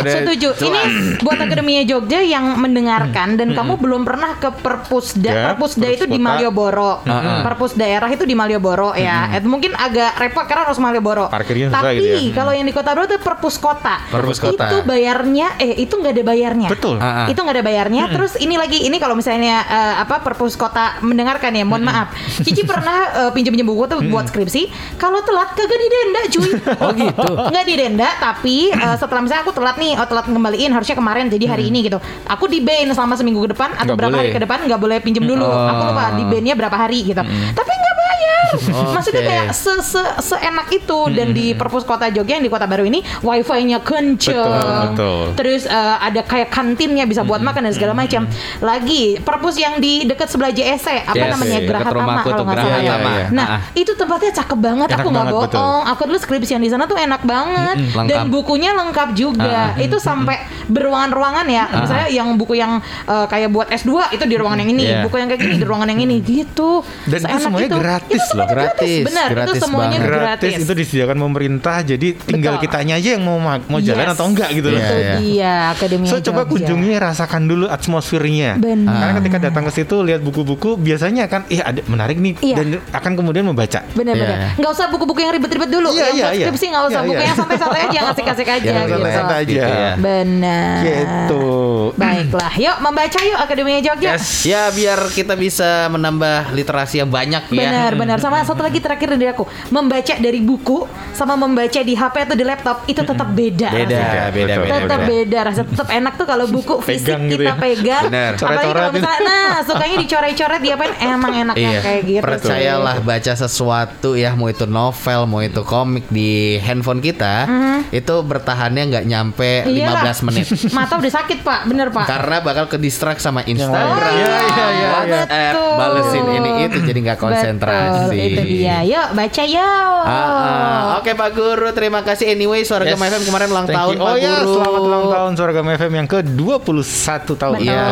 Setuju. 0.04 0.48
jelas. 0.54 0.60
Ini 0.60 0.80
buat 1.24 1.38
Akademia 1.40 1.82
Jogja 1.88 2.20
yang 2.20 2.60
mendengarkan 2.60 3.40
dan 3.40 3.56
kamu 3.56 3.80
belum 3.80 4.02
pernah 4.04 4.36
ke 4.36 4.52
Perpusda. 4.52 5.32
Ya, 5.32 5.44
Perpusda 5.52 5.86
itu 5.88 6.04
di. 6.06 6.20
Malioboro. 6.20 7.00
Mm-mm. 7.08 7.40
Perpus 7.42 7.72
daerah 7.74 8.06
itu 8.12 8.28
di 8.28 8.36
Malioboro 8.36 8.92
ya. 8.92 9.32
Itu 9.32 9.48
mungkin 9.48 9.72
agak 9.72 10.20
repot 10.20 10.44
karena 10.44 10.68
harus 10.68 10.76
Malioboro. 10.76 11.32
Parkirnya 11.32 11.72
susah 11.72 11.80
Tapi 11.80 11.96
gitu 11.96 12.18
ya. 12.28 12.32
kalau 12.36 12.52
yang 12.52 12.66
di 12.68 12.74
Kota 12.76 12.90
Baru 12.92 13.08
itu 13.08 13.16
Perpus 13.22 13.56
Kota. 13.56 13.94
Perpus 14.12 14.38
kota. 14.42 14.68
Itu 14.68 14.76
bayarnya 14.84 15.56
eh 15.56 15.80
itu 15.80 15.94
nggak 15.96 16.12
ada 16.12 16.24
bayarnya. 16.26 16.68
Betul. 16.68 17.00
Ah, 17.00 17.24
ah. 17.24 17.26
Itu 17.32 17.40
nggak 17.40 17.56
ada 17.56 17.64
bayarnya. 17.64 18.02
Terus 18.12 18.36
ini 18.36 18.60
lagi 18.60 18.84
ini 18.84 19.00
kalau 19.00 19.16
misalnya 19.16 19.64
eh, 19.64 19.94
apa 20.04 20.20
Perpus 20.20 20.60
Kota 20.60 21.00
mendengarkan 21.00 21.56
ya, 21.56 21.64
mohon 21.64 21.86
maaf. 21.86 22.12
Cici 22.44 22.68
pernah 22.68 23.26
eh, 23.26 23.30
pinjam-pinjam 23.32 23.64
buku 23.64 23.88
tuh 23.88 24.04
buat 24.12 24.28
skripsi. 24.28 24.68
Kalau 25.00 25.24
telat 25.24 25.56
kagak 25.56 25.78
didenda, 25.80 26.20
cuy. 26.28 26.50
Oh 26.80 26.90
gitu. 26.92 27.32
nggak 27.48 27.64
didenda 27.70 28.08
tapi 28.18 28.70
eh, 28.70 28.96
setelah 29.00 29.22
misalnya 29.22 29.42
aku 29.46 29.52
telat 29.54 29.76
nih 29.78 29.94
oh 29.94 30.06
telat 30.06 30.26
ngembaliin 30.26 30.70
harusnya 30.70 30.96
kemarin 30.96 31.30
jadi 31.30 31.46
hari 31.46 31.70
ini 31.70 31.86
gitu. 31.86 31.98
Aku 32.26 32.46
di 32.46 32.58
ban 32.60 32.90
selama 32.90 33.14
seminggu 33.14 33.46
ke 33.46 33.54
depan 33.54 33.70
atau 33.72 33.94
Nggak 33.94 33.98
berapa 33.98 34.16
hari 34.16 34.28
boleh. 34.28 34.36
ke 34.36 34.44
depan 34.44 34.58
nggak 34.66 34.80
boleh 34.80 34.98
pinjem 35.00 35.24
dulu. 35.24 35.46
Oh. 35.46 35.68
aku 35.70 35.82
lupa 35.94 36.04
di 36.14 36.24
bannya 36.26 36.54
berapa 36.54 36.76
hari 36.76 36.98
gitu. 37.06 37.22
Tapi 37.22 37.70
nggak 37.70 37.94
bayar 38.20 38.44
maksudnya 38.92 39.22
Oke. 39.22 39.30
kayak 39.30 39.46
se 39.52 39.72
se 39.80 40.02
seenak 40.20 40.68
itu 40.70 40.98
dan 41.12 41.32
di 41.32 41.52
perpus 41.52 41.84
kota 41.84 42.12
Jogja 42.12 42.36
yang 42.36 42.44
di 42.44 42.52
kota 42.52 42.66
baru 42.66 42.84
ini 42.84 43.00
wifi-nya 43.22 43.80
kenceng. 43.80 44.36
Betul, 44.36 44.80
betul. 44.92 45.24
terus 45.36 45.62
eh, 45.64 45.96
ada 45.98 46.20
kayak 46.20 46.48
kantinnya 46.50 47.04
bisa 47.04 47.24
buat 47.24 47.40
makan 47.40 47.70
dan 47.70 47.72
segala 47.72 47.92
macam. 47.96 48.26
Lagi 48.60 49.16
perpus 49.20 49.56
yang 49.56 49.78
di 49.78 50.04
dekat 50.04 50.28
sebelah 50.28 50.52
JSC 50.52 51.06
apa 51.06 51.14
JSC, 51.16 51.32
namanya? 51.32 51.58
dekat 51.58 51.68
Geraha 51.70 51.90
Tama 51.90 52.20
kalau 52.22 52.44
nggak 52.44 52.58
salah 52.58 52.80
ya. 52.80 52.92
Tama. 52.92 53.10
nah 53.32 53.46
Ah. 53.50 53.60
itu 53.74 53.92
tempatnya 53.96 54.30
cakep 54.36 54.58
banget. 54.60 54.88
Enak 54.90 54.98
aku 55.00 55.08
nggak 55.10 55.26
bohong. 55.28 55.82
Aku 55.90 56.00
dulu 56.06 56.18
skripsian 56.20 56.60
di 56.60 56.70
sana 56.70 56.84
tuh 56.86 56.94
enak 56.94 57.22
banget. 57.24 57.76
Mm-mm, 57.82 58.06
dan 58.06 58.26
lengkap. 58.26 58.34
bukunya 58.34 58.70
lengkap 58.76 59.08
juga. 59.16 59.74
Itu 59.74 59.96
sampai 59.98 60.38
beruangan-ruangan 60.70 61.46
ya. 61.48 61.64
Misalnya 61.72 62.08
yang 62.10 62.28
buku 62.36 62.54
yang 62.54 62.78
eh, 63.06 63.26
kayak 63.26 63.50
buat 63.50 63.66
S2 63.70 64.14
itu 64.14 64.24
di 64.26 64.36
ruangan 64.36 64.58
yang 64.60 64.70
ini. 64.70 64.84
Iya. 64.86 65.02
buku 65.06 65.16
yang 65.18 65.28
kayak 65.30 65.40
gini 65.40 65.54
di 65.58 65.66
ruangan 65.66 65.88
yang 65.90 66.00
ini. 66.02 66.16
Gitu. 66.20 66.70
Dan 67.06 67.20
itu 67.20 67.38
semuanya 67.40 67.70
gratis 67.70 68.09
itu 68.10 68.18
semuanya 68.20 68.34
loh. 68.36 68.48
gratis, 68.50 68.80
Gratis, 68.80 69.04
benar 69.06 69.24
itu 69.24 69.34
gratis 69.36 69.60
semuanya 69.60 69.90
banget. 69.92 70.10
gratis, 70.10 70.50
Gratis 70.50 70.62
itu 70.62 70.72
disediakan 70.74 71.18
pemerintah, 71.20 71.76
jadi 71.82 72.08
tinggal 72.18 72.54
Betul. 72.54 72.64
kitanya 72.64 72.94
aja 72.96 73.08
yang 73.14 73.22
mau 73.22 73.38
ma- 73.38 73.62
mau 73.64 73.78
jalan 73.78 74.02
Yes. 74.02 74.12
atau 74.12 74.24
enggak 74.26 74.48
gitu 74.50 74.68
loh. 74.68 74.76
Iya, 74.76 74.86
itu 74.86 74.96
iya. 74.96 75.14
dia 75.16 75.52
akademi 75.70 76.04
So 76.04 76.16
coba 76.20 76.42
kunjungi 76.44 76.92
rasakan 76.96 77.42
dulu 77.44 77.66
atmosfernya. 77.66 78.50
Benar. 78.56 78.90
Karena 78.90 79.12
ketika 79.16 79.38
datang 79.40 79.62
ke 79.62 79.72
situ 79.72 79.96
lihat 80.00 80.20
buku-buku 80.20 80.74
biasanya 80.76 81.24
kan 81.26 81.46
ih 81.46 81.60
ada 81.60 81.80
menarik 81.84 82.16
nih 82.16 82.34
Iya. 82.40 82.56
dan 82.56 82.66
akan 82.90 83.12
kemudian 83.14 83.44
membaca. 83.44 83.80
Bener-bener 83.92 84.36
Iya. 84.36 84.48
nggak 84.56 84.70
usah 84.70 84.86
buku-buku 84.88 85.20
yang 85.20 85.32
ribet-ribet 85.32 85.68
dulu 85.68 85.88
Iya, 85.90 86.02
yang 86.02 86.12
iya, 86.12 86.26
iya. 86.32 86.46
skripsi 86.46 86.64
nggak 86.66 86.84
usah 86.84 87.00
Iya, 87.00 87.06
buku 87.06 87.14
iya. 87.16 87.26
yang 87.26 87.36
santai-santai 87.36 87.80
aja 87.82 87.98
ngasih-kasih 88.02 88.44
aja 88.44 88.58
Yang 88.60 88.74
gitu 88.82 88.94
santai-santai 88.96 89.36
aja. 89.40 89.62
Benar 89.96 90.82
Gitu. 90.82 91.44
baiklah 91.92 92.52
yuk 92.56 92.76
membaca 92.80 93.18
yuk 93.20 93.38
akademi 93.38 93.72
Jogja 93.80 94.14
Ya 94.42 94.68
biar 94.68 94.98
kita 95.10 95.34
bisa 95.34 95.86
menambah 95.88 96.52
literasi 96.52 96.98
yang 96.98 97.08
banyak 97.08 97.46
ya. 97.46 97.70
Benar. 98.00 98.18
Sama 98.18 98.40
satu 98.40 98.60
lagi 98.60 98.78
terakhir 98.78 99.08
dari 99.10 99.28
aku, 99.28 99.44
membaca 99.68 100.14
dari 100.16 100.40
buku 100.40 100.84
sama 101.10 101.34
membaca 101.34 101.80
di 101.80 101.92
HP 101.92 102.14
atau 102.22 102.34
di 102.34 102.42
laptop 102.42 102.76
itu 102.84 103.00
tetap 103.00 103.28
beda. 103.28 103.68
Beda, 103.70 103.92
rasanya. 103.92 104.24
beda, 104.30 104.54
beda, 104.56 104.72
tetap 104.74 104.98
beda. 104.98 105.10
beda 105.10 105.38
rasa 105.42 105.60
tetap 105.62 105.88
enak 105.88 106.12
tuh 106.14 106.26
kalau 106.26 106.46
buku 106.46 106.74
fisik 106.86 107.06
Pegang 107.06 107.22
gitu 107.26 107.42
kita 107.42 107.46
ya. 107.46 107.54
pegang 107.56 108.04
Benar. 108.06 108.32
apalagi 108.32 108.40
kalau 108.40 108.62
Coret-coret 108.70 108.92
misalnya 108.92 109.26
nah 109.26 109.56
sukanya 109.60 109.96
dicoret-coret 109.98 110.60
diapain 110.60 110.92
emang 110.98 111.32
enaknya 111.34 111.70
Iya, 111.70 111.80
kayak 111.80 112.00
gitu 112.02 112.22
percayalah 112.22 112.96
baca 113.00 113.32
sesuatu 113.34 114.10
ya 114.12 114.30
mau 114.32 114.46
itu 114.46 114.64
novel 114.64 115.20
mau 115.24 115.40
itu 115.40 115.60
komik 115.62 116.08
di 116.08 116.30
handphone 116.58 116.98
kita 116.98 117.46
itu 117.90 118.14
bertahannya 118.22 118.82
nggak 118.88 119.04
nyampe 119.06 119.50
Mm-hmm. 119.60 119.76
Iyalah. 119.76 120.14
15 120.14 120.26
menit 120.26 120.46
mata 120.76 120.94
udah 120.94 121.12
sakit 121.12 121.38
pak 121.40 121.60
bener 121.64 121.88
pak 121.88 122.06
karena 122.06 122.36
bakal 122.40 122.64
ke 122.66 122.76
distract 122.76 123.18
sama. 123.18 123.42
Instagram, 123.42 124.12
Iya, 124.12 124.30
iya, 124.46 124.66
iya, 124.70 124.88
WhatsApp, 124.90 125.28
Betul. 125.28 125.72
balesin 125.74 126.24
ini 126.30 126.50
itu 126.62 126.78
jadi 126.82 126.98
nggak 127.02 127.18
konsentrasi. 127.18 127.89
Betul, 127.90 128.16
itu 128.16 128.42
dia 128.48 128.76
yuk 128.82 129.06
baca 129.12 129.42
yuk 129.44 129.88
Ah, 130.00 130.08
ah. 130.08 130.96
Oke 130.96 131.12
Pak 131.12 131.28
Guru, 131.32 131.68
terima 131.70 132.00
kasih 132.00 132.30
anyway 132.30 132.62
Suara 132.62 132.84
Yes. 132.84 132.96
FM 132.96 133.22
kemarin 133.22 133.46
ulang 133.48 133.66
Thank 133.66 133.76
tahun 133.76 133.94
you. 133.94 134.00
Pak 134.00 134.06
Oh 134.06 134.16
ya, 134.16 134.32
Guru. 134.38 134.52
selamat 134.54 134.80
ulang 134.80 135.04
tahun 135.08 135.30
Suara 135.34 135.50
FM 135.52 135.92
yang 135.94 136.06
ke-21 136.06 137.26
tahun. 137.36 137.54
Betul. 137.56 137.66
Iya. 137.66 137.84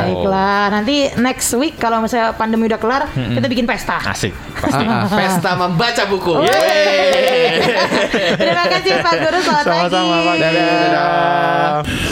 Baiklah, 0.00 0.62
nanti 0.70 0.96
next 1.16 1.48
week 1.54 1.74
kalau 1.76 2.00
misalnya 2.00 2.32
pandemi 2.32 2.66
udah 2.66 2.76
kelar, 2.76 3.02
kita 3.12 3.46
bikin 3.46 3.64
pesta. 3.64 3.98
Asik. 4.00 4.32
Ah, 4.60 4.76
ah, 4.76 5.08
Pesta 5.08 5.56
membaca 5.56 6.04
buku. 6.04 6.36
Terima 8.40 8.64
kasih 8.68 8.92
Pak 9.00 9.14
Guru, 9.18 9.38
selamat 9.40 9.64
pagi. 9.64 9.88
Sama-sama 9.88 10.16
Pak. 10.20 10.34
Dadah. 10.36 11.80